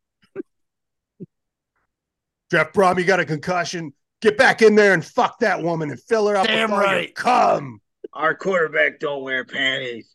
Jeff 2.52 2.74
Brohm, 2.74 2.98
you 3.00 3.06
got 3.06 3.20
a 3.20 3.26
concussion. 3.26 3.94
Get 4.22 4.38
back 4.38 4.62
in 4.62 4.76
there 4.76 4.94
and 4.94 5.04
fuck 5.04 5.40
that 5.40 5.62
woman 5.64 5.90
and 5.92 6.00
fill 6.00 6.28
her 6.28 6.36
up 6.36 6.46
Damn 6.48 6.70
with 6.72 6.80
all 6.80 6.86
your 6.86 6.92
right. 6.96 7.16
cum. 7.16 7.82
Our 8.14 8.36
quarterback 8.36 9.00
don't 9.00 9.24
wear 9.24 9.44
panties. 9.46 10.14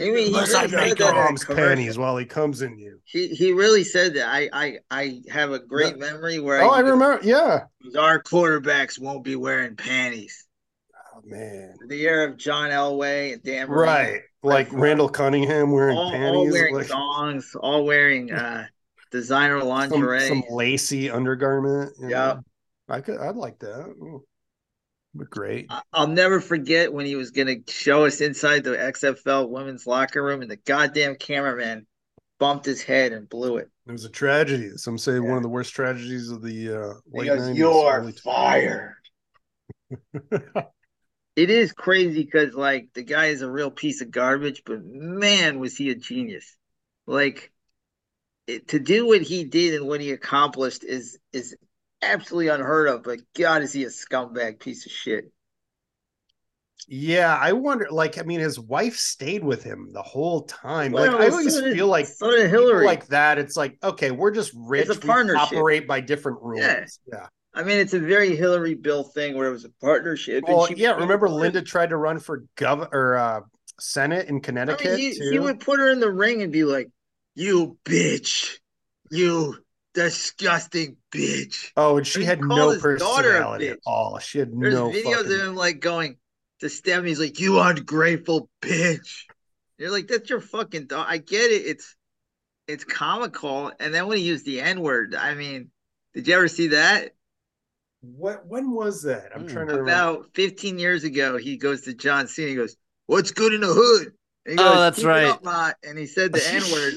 I 0.00 0.04
mean, 0.04 0.16
he 0.18 0.26
Unless 0.26 0.48
really 0.48 0.58
I 0.64 0.66
said 0.68 0.70
make 0.76 0.96
that 0.98 1.10
in 1.10 1.16
a 1.16 1.18
Brohm's 1.18 1.44
commercial. 1.44 1.66
panties 1.68 1.98
while 1.98 2.16
he 2.18 2.26
comes 2.26 2.60
in 2.62 2.78
you. 2.78 3.00
He 3.04 3.28
he 3.28 3.52
really 3.52 3.84
said 3.84 4.14
that. 4.14 4.28
I 4.28 4.48
I 4.52 4.78
I 4.90 5.22
have 5.30 5.50
a 5.52 5.58
great 5.58 5.98
memory 5.98 6.40
where 6.40 6.60
Oh, 6.62 6.68
I 6.68 6.80
remember. 6.80 7.20
Yeah. 7.22 7.64
our 7.98 8.22
quarterbacks 8.22 8.98
won't 9.00 9.24
be 9.24 9.34
wearing 9.34 9.76
panties. 9.76 10.46
Oh 11.16 11.20
man. 11.24 11.74
The 11.88 12.02
era 12.06 12.30
of 12.30 12.36
John 12.36 12.70
Elway 12.70 13.32
and 13.32 13.42
Dan 13.42 13.68
Marino, 13.68 13.82
Right. 13.82 14.20
Like 14.42 14.68
Randall 14.72 15.08
Cunningham 15.08 15.72
wearing 15.72 15.96
all, 15.96 16.14
all 16.14 16.50
wearing 16.50 16.74
like 16.74 16.86
thongs, 16.86 17.56
all 17.58 17.84
wearing 17.86 18.30
uh 18.30 18.66
designer 19.10 19.60
some, 19.60 19.68
lingerie. 19.68 20.28
some 20.28 20.44
lacy 20.50 21.10
undergarment. 21.10 21.92
Yeah. 22.00 22.08
know. 22.08 22.40
I 22.88 23.00
could 23.00 23.18
I'd 23.18 23.36
like 23.36 23.58
that. 23.60 23.94
Ooh. 24.00 24.24
But 25.14 25.30
great. 25.30 25.70
I'll 25.92 26.06
never 26.06 26.40
forget 26.40 26.92
when 26.92 27.06
he 27.06 27.16
was 27.16 27.30
gonna 27.30 27.56
show 27.66 28.04
us 28.04 28.20
inside 28.20 28.64
the 28.64 28.76
XFL 28.76 29.48
women's 29.48 29.86
locker 29.86 30.22
room, 30.22 30.42
and 30.42 30.50
the 30.50 30.56
goddamn 30.56 31.16
cameraman 31.16 31.86
bumped 32.38 32.66
his 32.66 32.82
head 32.82 33.12
and 33.12 33.28
blew 33.28 33.56
it. 33.56 33.68
It 33.86 33.92
was 33.92 34.04
a 34.04 34.10
tragedy. 34.10 34.70
Some 34.76 34.98
say 34.98 35.18
one 35.18 35.36
of 35.36 35.42
the 35.42 35.48
worst 35.48 35.74
tragedies 35.74 36.30
of 36.30 36.42
the 36.42 36.72
uh 36.72 36.94
late 37.12 37.26
goes, 37.26 37.48
90s, 37.48 37.56
"You're 37.56 38.12
fired." 38.12 38.94
it 41.36 41.50
is 41.50 41.72
crazy 41.72 42.24
because 42.24 42.54
like 42.54 42.88
the 42.94 43.02
guy 43.02 43.26
is 43.26 43.42
a 43.42 43.50
real 43.50 43.70
piece 43.70 44.02
of 44.02 44.10
garbage, 44.10 44.62
but 44.64 44.84
man, 44.84 45.58
was 45.58 45.76
he 45.76 45.90
a 45.90 45.94
genius! 45.94 46.56
Like 47.06 47.50
to 48.68 48.78
do 48.78 49.06
what 49.06 49.22
he 49.22 49.44
did 49.44 49.74
and 49.74 49.86
what 49.86 50.00
he 50.00 50.10
accomplished 50.12 50.84
is 50.84 51.18
is 51.32 51.54
absolutely 52.02 52.48
unheard 52.48 52.88
of. 52.88 53.02
But 53.02 53.20
God, 53.36 53.62
is 53.62 53.72
he 53.72 53.84
a 53.84 53.88
scumbag 53.88 54.60
piece 54.60 54.86
of 54.86 54.92
shit? 54.92 55.30
Yeah, 56.90 57.36
I 57.38 57.52
wonder. 57.52 57.88
Like, 57.90 58.18
I 58.18 58.22
mean, 58.22 58.40
his 58.40 58.58
wife 58.58 58.96
stayed 58.96 59.44
with 59.44 59.62
him 59.62 59.90
the 59.92 60.02
whole 60.02 60.42
time. 60.42 60.92
like, 60.92 61.10
I 61.10 61.28
always 61.28 61.54
so 61.54 61.60
did- 61.62 61.74
feel 61.74 61.88
like 61.88 62.06
so 62.06 62.30
did 62.30 62.48
Hillary. 62.48 62.86
like 62.86 63.06
that. 63.08 63.38
It's 63.38 63.56
like, 63.56 63.76
okay, 63.82 64.10
we're 64.10 64.30
just 64.30 64.52
rich. 64.56 64.88
It's 64.88 64.96
a 64.96 65.00
we 65.00 65.06
partnership. 65.06 65.42
operate 65.52 65.86
by 65.86 66.00
different 66.00 66.40
rules. 66.40 66.60
Yeah. 66.62 66.86
Yeah. 67.12 67.26
I 67.52 67.62
mean, 67.64 67.78
it's 67.78 67.92
a 67.94 67.98
very 67.98 68.36
Hillary 68.36 68.74
Bill 68.74 69.02
thing 69.04 69.36
where 69.36 69.48
it 69.48 69.52
was 69.52 69.64
a 69.64 69.70
partnership. 69.82 70.44
and 70.46 70.56
Well, 70.56 70.66
she 70.66 70.76
yeah. 70.76 70.92
Remember, 70.92 71.28
Linda 71.28 71.60
tried 71.60 71.90
to 71.90 71.96
run 71.96 72.20
for 72.20 72.44
gov 72.56 72.88
or 72.92 73.16
uh, 73.16 73.40
Senate 73.80 74.28
in 74.28 74.36
I 74.36 74.40
Connecticut 74.40 74.96
mean, 74.96 75.12
he, 75.12 75.30
he 75.32 75.38
would 75.38 75.60
put 75.60 75.80
her 75.80 75.90
in 75.90 75.98
the 76.00 76.10
ring 76.10 76.42
and 76.42 76.52
be 76.52 76.64
like, 76.64 76.88
"You 77.38 77.78
bitch, 77.84 78.58
you 79.10 79.64
disgusting 79.94 80.96
bitch." 81.12 81.70
oh, 81.76 81.98
and 81.98 82.06
she 82.06 82.20
he 82.20 82.26
had 82.26 82.40
no 82.40 82.70
his 82.70 82.82
daughter 82.82 82.98
a 82.98 82.98
personality 82.98 83.68
at 83.68 83.78
all. 83.86 84.18
She 84.18 84.40
had 84.40 84.50
There's 84.58 84.74
no 84.74 84.90
videos 84.90 85.22
fucking. 85.22 85.32
of 85.32 85.40
him 85.48 85.54
like 85.54 85.80
going 85.80 86.16
to 86.60 86.68
stab. 86.68 87.04
He's 87.04 87.20
like, 87.20 87.38
"You 87.38 87.60
ungrateful 87.60 88.50
bitch." 88.60 89.24
You're 89.78 89.92
like, 89.92 90.08
"That's 90.08 90.28
your 90.28 90.40
fucking 90.40 90.86
dog." 90.86 91.06
I 91.08 91.18
get 91.18 91.52
it. 91.52 91.64
It's 91.66 91.94
it's 92.66 92.84
comical. 92.84 93.72
And 93.78 93.94
then 93.94 94.08
when 94.08 94.18
he 94.18 94.24
used 94.24 94.44
the 94.44 94.60
N 94.60 94.80
word, 94.80 95.14
I 95.14 95.34
mean, 95.34 95.70
did 96.14 96.26
you 96.26 96.34
ever 96.34 96.48
see 96.48 96.68
that? 96.68 97.12
What? 98.00 98.46
When 98.46 98.72
was 98.72 99.02
that? 99.02 99.30
I'm 99.34 99.42
Hmm. 99.42 99.46
trying 99.46 99.66
to 99.68 99.72
remember. 99.74 99.92
About 99.92 100.34
15 100.34 100.78
years 100.78 101.04
ago, 101.04 101.36
he 101.36 101.56
goes 101.56 101.82
to 101.82 101.94
John 101.94 102.26
Cena. 102.26 102.48
He 102.48 102.56
goes, 102.56 102.76
"What's 103.06 103.30
good 103.30 103.52
in 103.54 103.60
the 103.60 103.72
hood?" 103.72 104.12
And 104.48 104.58
he 104.58 104.64
Oh, 104.64 104.80
that's 104.80 105.04
right. 105.04 105.26
up, 105.26 105.44
Ma," 105.44 105.72
And 105.84 105.98
he 105.98 106.06
said 106.06 106.32
the 106.32 106.46
N 106.46 106.70
word. 106.70 106.94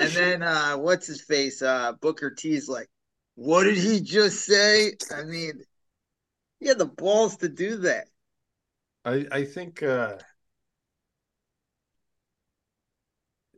and 0.00 0.10
then 0.16 0.42
uh, 0.42 0.76
what's 0.76 1.06
his 1.06 1.20
face? 1.20 1.60
Uh, 1.62 1.92
Booker 2.00 2.30
T's 2.30 2.68
like, 2.68 2.88
"What 3.34 3.64
did 3.64 3.76
he 3.76 4.00
just 4.00 4.44
say?" 4.44 4.94
I 5.14 5.22
mean, 5.24 5.64
he 6.60 6.68
had 6.68 6.78
the 6.78 6.86
balls 6.86 7.36
to 7.38 7.48
do 7.48 7.76
that. 7.78 8.08
I 9.04 9.26
I 9.30 9.44
think. 9.44 9.82
uh 9.82 10.18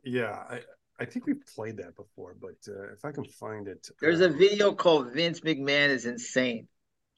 Yeah, 0.03 0.31
I 0.49 0.61
I 0.99 1.05
think 1.05 1.25
we've 1.25 1.45
played 1.55 1.77
that 1.77 1.95
before, 1.95 2.35
but 2.39 2.57
uh, 2.67 2.91
if 2.93 3.05
I 3.05 3.11
can 3.11 3.25
find 3.25 3.67
it, 3.67 3.89
There's 4.01 4.21
uh, 4.21 4.25
a 4.25 4.29
video 4.29 4.73
called 4.73 5.13
"Vince 5.13 5.41
McMahon 5.41 5.89
is 5.89 6.05
insane," 6.05 6.67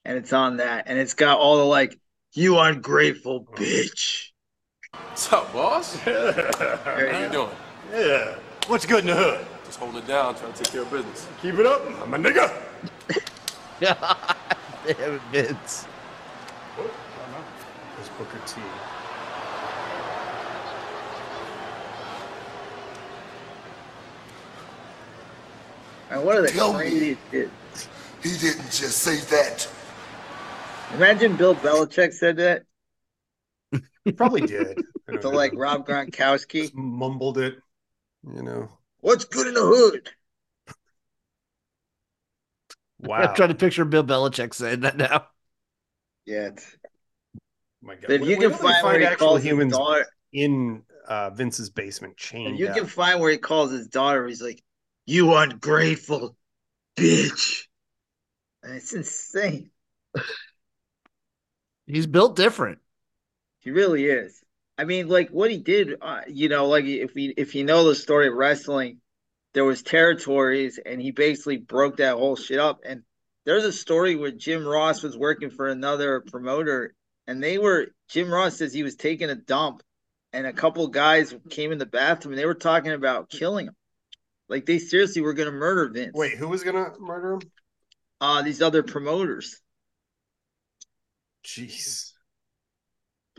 and 0.06 0.18
it's 0.18 0.34
on 0.34 0.58
that, 0.58 0.86
and 0.88 0.98
it's 1.00 1.14
got 1.14 1.40
all 1.40 1.58
the 1.58 1.66
like, 1.66 2.00
"You 2.34 2.60
ungrateful 2.60 3.46
bitch." 3.56 4.32
What's 4.94 5.32
up, 5.34 5.54
boss? 5.54 6.00
There 6.06 6.42
How 6.84 6.98
you 7.20 7.26
you 7.26 7.32
doing? 7.32 7.50
Yeah. 7.92 8.36
What's 8.68 8.86
good 8.86 9.02
in 9.02 9.08
the 9.08 9.16
hood? 9.16 9.46
Just 9.66 9.78
holding 9.80 9.98
it 9.98 10.08
down, 10.08 10.36
trying 10.36 10.54
to 10.54 10.64
take 10.64 10.72
care 10.72 10.82
of 10.82 10.92
business. 10.92 11.28
Keep 11.42 11.56
it 11.56 11.66
up. 11.66 11.82
I'm 12.02 12.14
a 12.14 12.18
nigga. 12.18 12.52
Damn 13.80 15.14
it, 15.16 15.22
Vince. 15.32 15.86
It's 18.00 18.10
Booker 18.18 18.40
T. 18.48 18.62
And 26.10 26.24
what 26.24 26.38
are 26.38 26.42
the 26.42 26.48
Tell 26.50 26.74
me. 26.74 26.80
craziest? 26.80 27.90
He 28.24 28.38
didn't 28.38 28.72
just 28.72 28.98
say 29.00 29.18
that. 29.36 29.68
Imagine 30.96 31.36
Bill 31.36 31.56
Belichick 31.56 32.14
said 32.14 32.38
that 32.38 32.64
He 34.10 34.14
probably 34.14 34.42
did. 34.42 34.76
I 35.08 35.12
don't 35.12 35.22
to 35.22 35.30
know. 35.30 35.38
like 35.38 35.54
Rob 35.56 35.86
Gronkowski. 35.88 36.64
Just 36.64 36.74
mumbled 36.74 37.38
it, 37.38 37.58
you 38.34 38.42
know. 38.42 38.70
What's 39.02 39.26
good 39.26 39.46
in 39.46 39.54
the 39.54 39.62
hood? 39.62 40.10
Wow. 42.98 43.18
I'm 43.18 43.36
trying 43.36 43.50
to 43.50 43.56
picture 43.56 43.86
Bill 43.86 44.04
Belichick 44.04 44.56
saying 44.56 44.80
that 44.80 44.98
now. 44.98 45.28
Yeah. 46.26 46.48
it's- 46.48 46.76
my 47.84 47.94
God. 47.96 48.10
If 48.10 48.22
We- 48.22 48.30
you 48.32 48.38
we 48.38 48.42
can 48.46 48.50
really 48.50 48.62
find 48.74 48.84
where 48.84 49.00
he 49.00 49.06
actual 49.06 49.28
calls 49.28 49.42
his 49.42 49.48
humans 49.52 49.74
daughter, 49.74 50.06
in 50.34 50.84
uh, 51.08 51.30
Vince's 51.30 51.70
basement 51.70 52.18
chained 52.18 52.56
if 52.56 52.60
you 52.60 52.68
up. 52.68 52.76
can 52.76 52.88
find 52.88 53.20
where 53.20 53.32
he 53.32 53.38
calls 53.38 53.72
his 53.72 53.88
daughter, 53.88 54.26
he's 54.28 54.42
like, 54.42 54.62
"You 55.06 55.36
ungrateful 55.36 56.36
bitch," 56.98 57.68
and 58.64 58.74
it's 58.76 58.92
insane. 58.94 59.70
He's 61.86 62.08
built 62.08 62.36
different. 62.36 62.80
He 63.60 63.72
really 63.72 64.06
is. 64.06 64.42
I 64.78 64.86
mean, 64.86 65.10
like 65.10 65.30
what 65.30 65.52
he 65.52 65.58
did, 65.58 65.96
uh, 66.02 66.22
you 66.28 66.48
know, 66.48 66.68
like 66.68 66.86
if 66.86 67.14
we 67.14 67.34
if 67.36 67.56
you 67.56 67.64
know 67.66 67.84
the 67.84 67.96
story 67.96 68.28
of 68.28 68.34
wrestling, 68.34 69.02
there 69.54 69.66
was 69.66 69.82
territories, 69.82 70.80
and 70.84 71.02
he 71.02 71.12
basically 71.12 71.58
broke 71.58 71.98
that 71.98 72.16
whole 72.16 72.36
shit 72.36 72.60
up. 72.60 72.82
And 72.86 73.04
there's 73.46 73.66
a 73.66 73.74
story 73.74 74.16
where 74.16 74.32
Jim 74.32 74.66
Ross 74.66 75.04
was 75.04 75.18
working 75.18 75.50
for 75.50 75.68
another 75.68 76.22
promoter, 76.22 76.94
and 77.28 77.44
they 77.44 77.58
were 77.58 77.88
Jim 78.08 78.32
Ross 78.32 78.58
says 78.58 78.74
he 78.74 78.84
was 78.84 78.96
taking 78.96 79.30
a 79.30 79.36
dump, 79.36 79.84
and 80.32 80.48
a 80.48 80.54
couple 80.54 80.88
guys 80.88 81.36
came 81.50 81.74
in 81.74 81.78
the 81.78 81.86
bathroom, 81.86 82.34
and 82.34 82.40
they 82.40 82.46
were 82.46 82.54
talking 82.54 82.94
about 82.94 83.30
killing 83.30 83.68
him. 83.68 83.76
Like 84.48 84.66
they 84.66 84.80
seriously 84.80 85.22
were 85.22 85.34
going 85.34 85.52
to 85.52 85.52
murder 85.52 85.90
Vince. 85.90 86.14
Wait, 86.16 86.38
who 86.38 86.48
was 86.48 86.64
gonna 86.64 86.94
murder 87.00 87.34
him? 87.34 87.42
uh, 88.22 88.42
these 88.42 88.62
other 88.62 88.84
promoters 88.84 89.62
Jeez. 91.44 92.12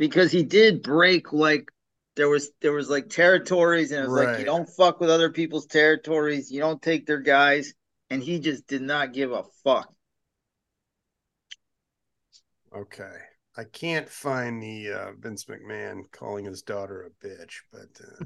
Because 0.01 0.33
he 0.33 0.43
did 0.43 0.83
break 0.83 1.33
like 1.33 1.71
there 2.17 2.29
was 2.29 2.51
there 2.61 2.73
was 2.73 2.91
like 2.91 3.09
territories 3.09 3.93
and 3.93 4.01
it 4.05 4.09
was 4.09 4.25
like 4.25 4.39
you 4.41 4.45
don't 4.45 4.69
fuck 4.69 4.99
with 4.99 5.11
other 5.11 5.31
people's 5.31 5.67
territories 5.67 6.51
you 6.51 6.59
don't 6.59 6.83
take 6.83 7.07
their 7.07 7.21
guys 7.21 7.75
and 8.09 8.23
he 8.23 8.41
just 8.41 8.67
did 8.67 8.83
not 8.83 9.13
give 9.13 9.31
a 9.31 9.45
fuck 9.63 9.93
Okay. 12.73 13.17
I 13.57 13.65
can't 13.65 14.09
find 14.09 14.63
the 14.63 14.93
uh, 14.93 15.13
Vince 15.19 15.45
McMahon 15.47 16.03
calling 16.13 16.45
his 16.45 16.63
daughter 16.63 17.03
a 17.03 17.27
bitch, 17.27 17.57
but 17.73 17.89
uh, 18.01 18.25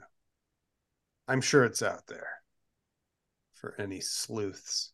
I'm 1.28 1.40
sure 1.40 1.64
it's 1.64 1.82
out 1.82 2.06
there 2.06 2.28
for 3.54 3.74
any 3.78 4.00
sleuths 4.00 4.92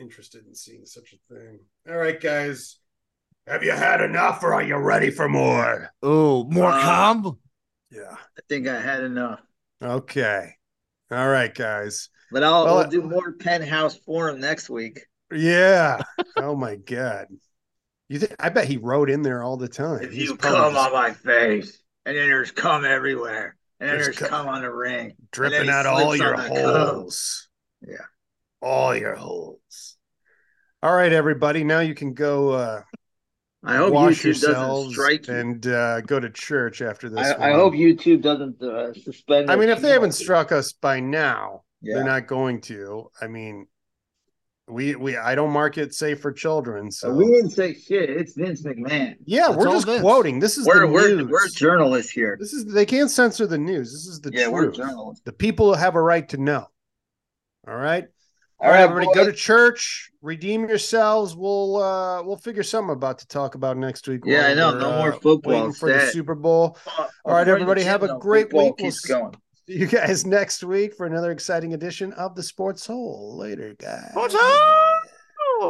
interested 0.00 0.44
in 0.46 0.54
seeing 0.54 0.84
such 0.84 1.14
a 1.14 1.34
thing. 1.34 1.60
All 1.88 1.96
right, 1.96 2.20
guys. 2.20 2.78
Have 3.46 3.62
you 3.62 3.72
had 3.72 4.00
enough 4.00 4.42
or 4.42 4.54
are 4.54 4.62
you 4.62 4.76
ready 4.76 5.10
for 5.10 5.28
more? 5.28 5.90
Oh, 6.02 6.44
more 6.44 6.70
Uh, 6.72 6.80
calm. 6.82 7.38
Yeah. 7.90 8.10
i 8.12 8.40
think 8.48 8.66
i 8.66 8.80
had 8.80 9.04
enough 9.04 9.40
Okay. 9.82 10.54
All 11.10 11.28
right, 11.28 11.54
guys. 11.54 12.08
but 12.32 12.42
i'll 12.42 12.64
Well, 12.64 12.76
we'll 12.78 12.88
do 12.88 13.02
more 13.02 13.32
penthouse 13.32 13.96
forum 13.96 14.40
next 14.40 14.68
week 14.68 15.06
Yeah. 15.32 16.02
oh 16.36 16.56
my 16.56 16.76
god. 16.76 17.28
You 18.08 18.18
think 18.18 18.34
I 18.40 18.48
bet 18.50 18.66
he 18.68 18.76
wrote 18.76 19.10
in 19.10 19.22
there 19.22 19.42
all 19.42 19.56
the 19.56 19.68
time. 19.68 20.02
if 20.02 20.12
He's 20.12 20.28
you 20.28 20.36
probably 20.36 20.60
come 20.60 20.74
just 20.74 20.86
on 20.86 20.92
my 20.92 21.12
face 21.12 21.80
and 22.04 22.16
then 22.16 22.28
there's 22.28 22.50
cum 22.50 22.84
everywhere 22.84 23.56
and 23.80 23.88
then 23.88 23.96
There's 23.96 24.06
there's 24.16 24.18
cum- 24.30 24.44
cum 24.46 24.48
on 24.48 24.62
the 24.62 24.72
ring 24.72 25.14
dripping 25.32 25.68
out 25.70 25.86
all 25.86 26.16
your 26.16 26.34
on 26.34 26.48
cum. 26.48 26.56
holes. 26.56 27.48
Yeah. 27.86 27.96
All 28.62 28.96
your 28.96 29.14
holes. 29.14 29.96
All 30.82 30.94
right, 30.94 31.12
everybody. 31.12 31.62
Now 31.64 31.80
you 31.80 31.94
can 31.94 32.14
go 32.14 32.50
uh 32.50 32.82
i 33.66 33.76
hope 33.76 33.92
wash 33.92 34.20
youtube 34.22 34.40
doesn't 34.40 34.48
yourselves 34.48 34.92
strike 34.94 35.26
you 35.28 35.34
and 35.34 35.66
uh 35.66 36.00
go 36.02 36.18
to 36.20 36.30
church 36.30 36.82
after 36.82 37.08
this. 37.08 37.18
I, 37.38 37.50
I 37.50 37.52
hope 37.52 37.74
youtube 37.74 38.22
doesn't 38.22 38.62
uh, 38.62 38.92
suspend 38.94 39.50
I 39.50 39.56
mean, 39.56 39.68
if 39.68 39.80
they 39.80 39.90
haven't 39.90 40.10
channel. 40.12 40.24
struck 40.24 40.52
us 40.52 40.72
by 40.72 41.00
now, 41.00 41.62
yeah 41.82 41.96
they're 41.96 42.04
not 42.04 42.26
going 42.26 42.60
to. 42.62 43.10
I 43.20 43.26
mean, 43.26 43.66
we 44.68 44.96
we 44.96 45.16
I 45.16 45.34
don't 45.34 45.50
market 45.52 45.94
safe 45.94 46.20
for 46.20 46.32
children, 46.32 46.90
so 46.90 47.12
we 47.12 47.26
didn't 47.26 47.50
say 47.50 47.74
shit 47.74 48.10
it's 48.10 48.34
vince 48.34 48.62
mcmahon 48.62 49.16
yeah, 49.24 49.48
It's 49.48 49.56
we're 49.56 49.66
just 49.70 49.86
Vince. 49.86 50.00
quoting. 50.00 50.40
This 50.40 50.58
is 50.58 50.66
we're 50.66 50.80
the 50.86 50.92
we're, 50.92 51.16
news. 51.16 51.28
we're 51.30 51.48
journalists 51.48 52.10
here. 52.10 52.36
This 52.40 52.52
is 52.52 52.64
they 52.72 52.86
can't 52.86 53.10
censor 53.10 53.46
the 53.46 53.58
news. 53.58 53.92
This 53.92 54.06
is 54.06 54.20
the 54.20 54.32
yeah, 54.32 54.48
we're 54.48 54.64
truth. 54.64 54.76
journalists. 54.76 55.22
The 55.24 55.32
people 55.32 55.74
have 55.74 55.94
a 55.94 56.02
right 56.02 56.28
to 56.30 56.36
know. 56.36 56.66
All 57.68 57.76
right. 57.76 58.06
All 58.58 58.66
All 58.66 58.72
right, 58.72 58.78
right, 58.78 58.90
everybody, 58.90 59.14
go 59.14 59.26
to 59.26 59.32
church, 59.34 60.10
redeem 60.22 60.66
yourselves. 60.66 61.36
We'll 61.36 61.76
uh 61.76 62.22
we'll 62.22 62.38
figure 62.38 62.62
something 62.62 62.92
about 62.92 63.18
to 63.18 63.26
talk 63.26 63.54
about 63.54 63.76
next 63.76 64.08
week. 64.08 64.22
Yeah, 64.24 64.46
I 64.46 64.54
know. 64.54 64.78
No 64.78 64.92
uh, 64.92 64.98
more 64.98 65.12
football. 65.12 65.52
Waiting 65.52 65.72
for 65.74 65.92
the 65.92 66.06
Super 66.06 66.34
Bowl. 66.34 66.78
Uh, 66.98 67.06
All 67.26 67.34
right, 67.34 67.46
everybody, 67.46 67.82
have 67.82 68.02
a 68.02 68.18
great 68.18 68.46
football 68.46 68.74
week. 68.78 68.94
We'll 69.08 69.20
going. 69.20 69.34
See 69.66 69.78
you 69.78 69.86
guys 69.86 70.24
next 70.24 70.62
week 70.62 70.94
for 70.94 71.06
another 71.06 71.32
exciting 71.32 71.74
edition 71.74 72.12
of 72.14 72.34
the 72.34 72.42
Sports 72.42 72.86
Hole. 72.86 73.36
Later, 73.36 73.74
guys. 73.78 74.12
What's 74.14 74.34
up? 74.34 74.85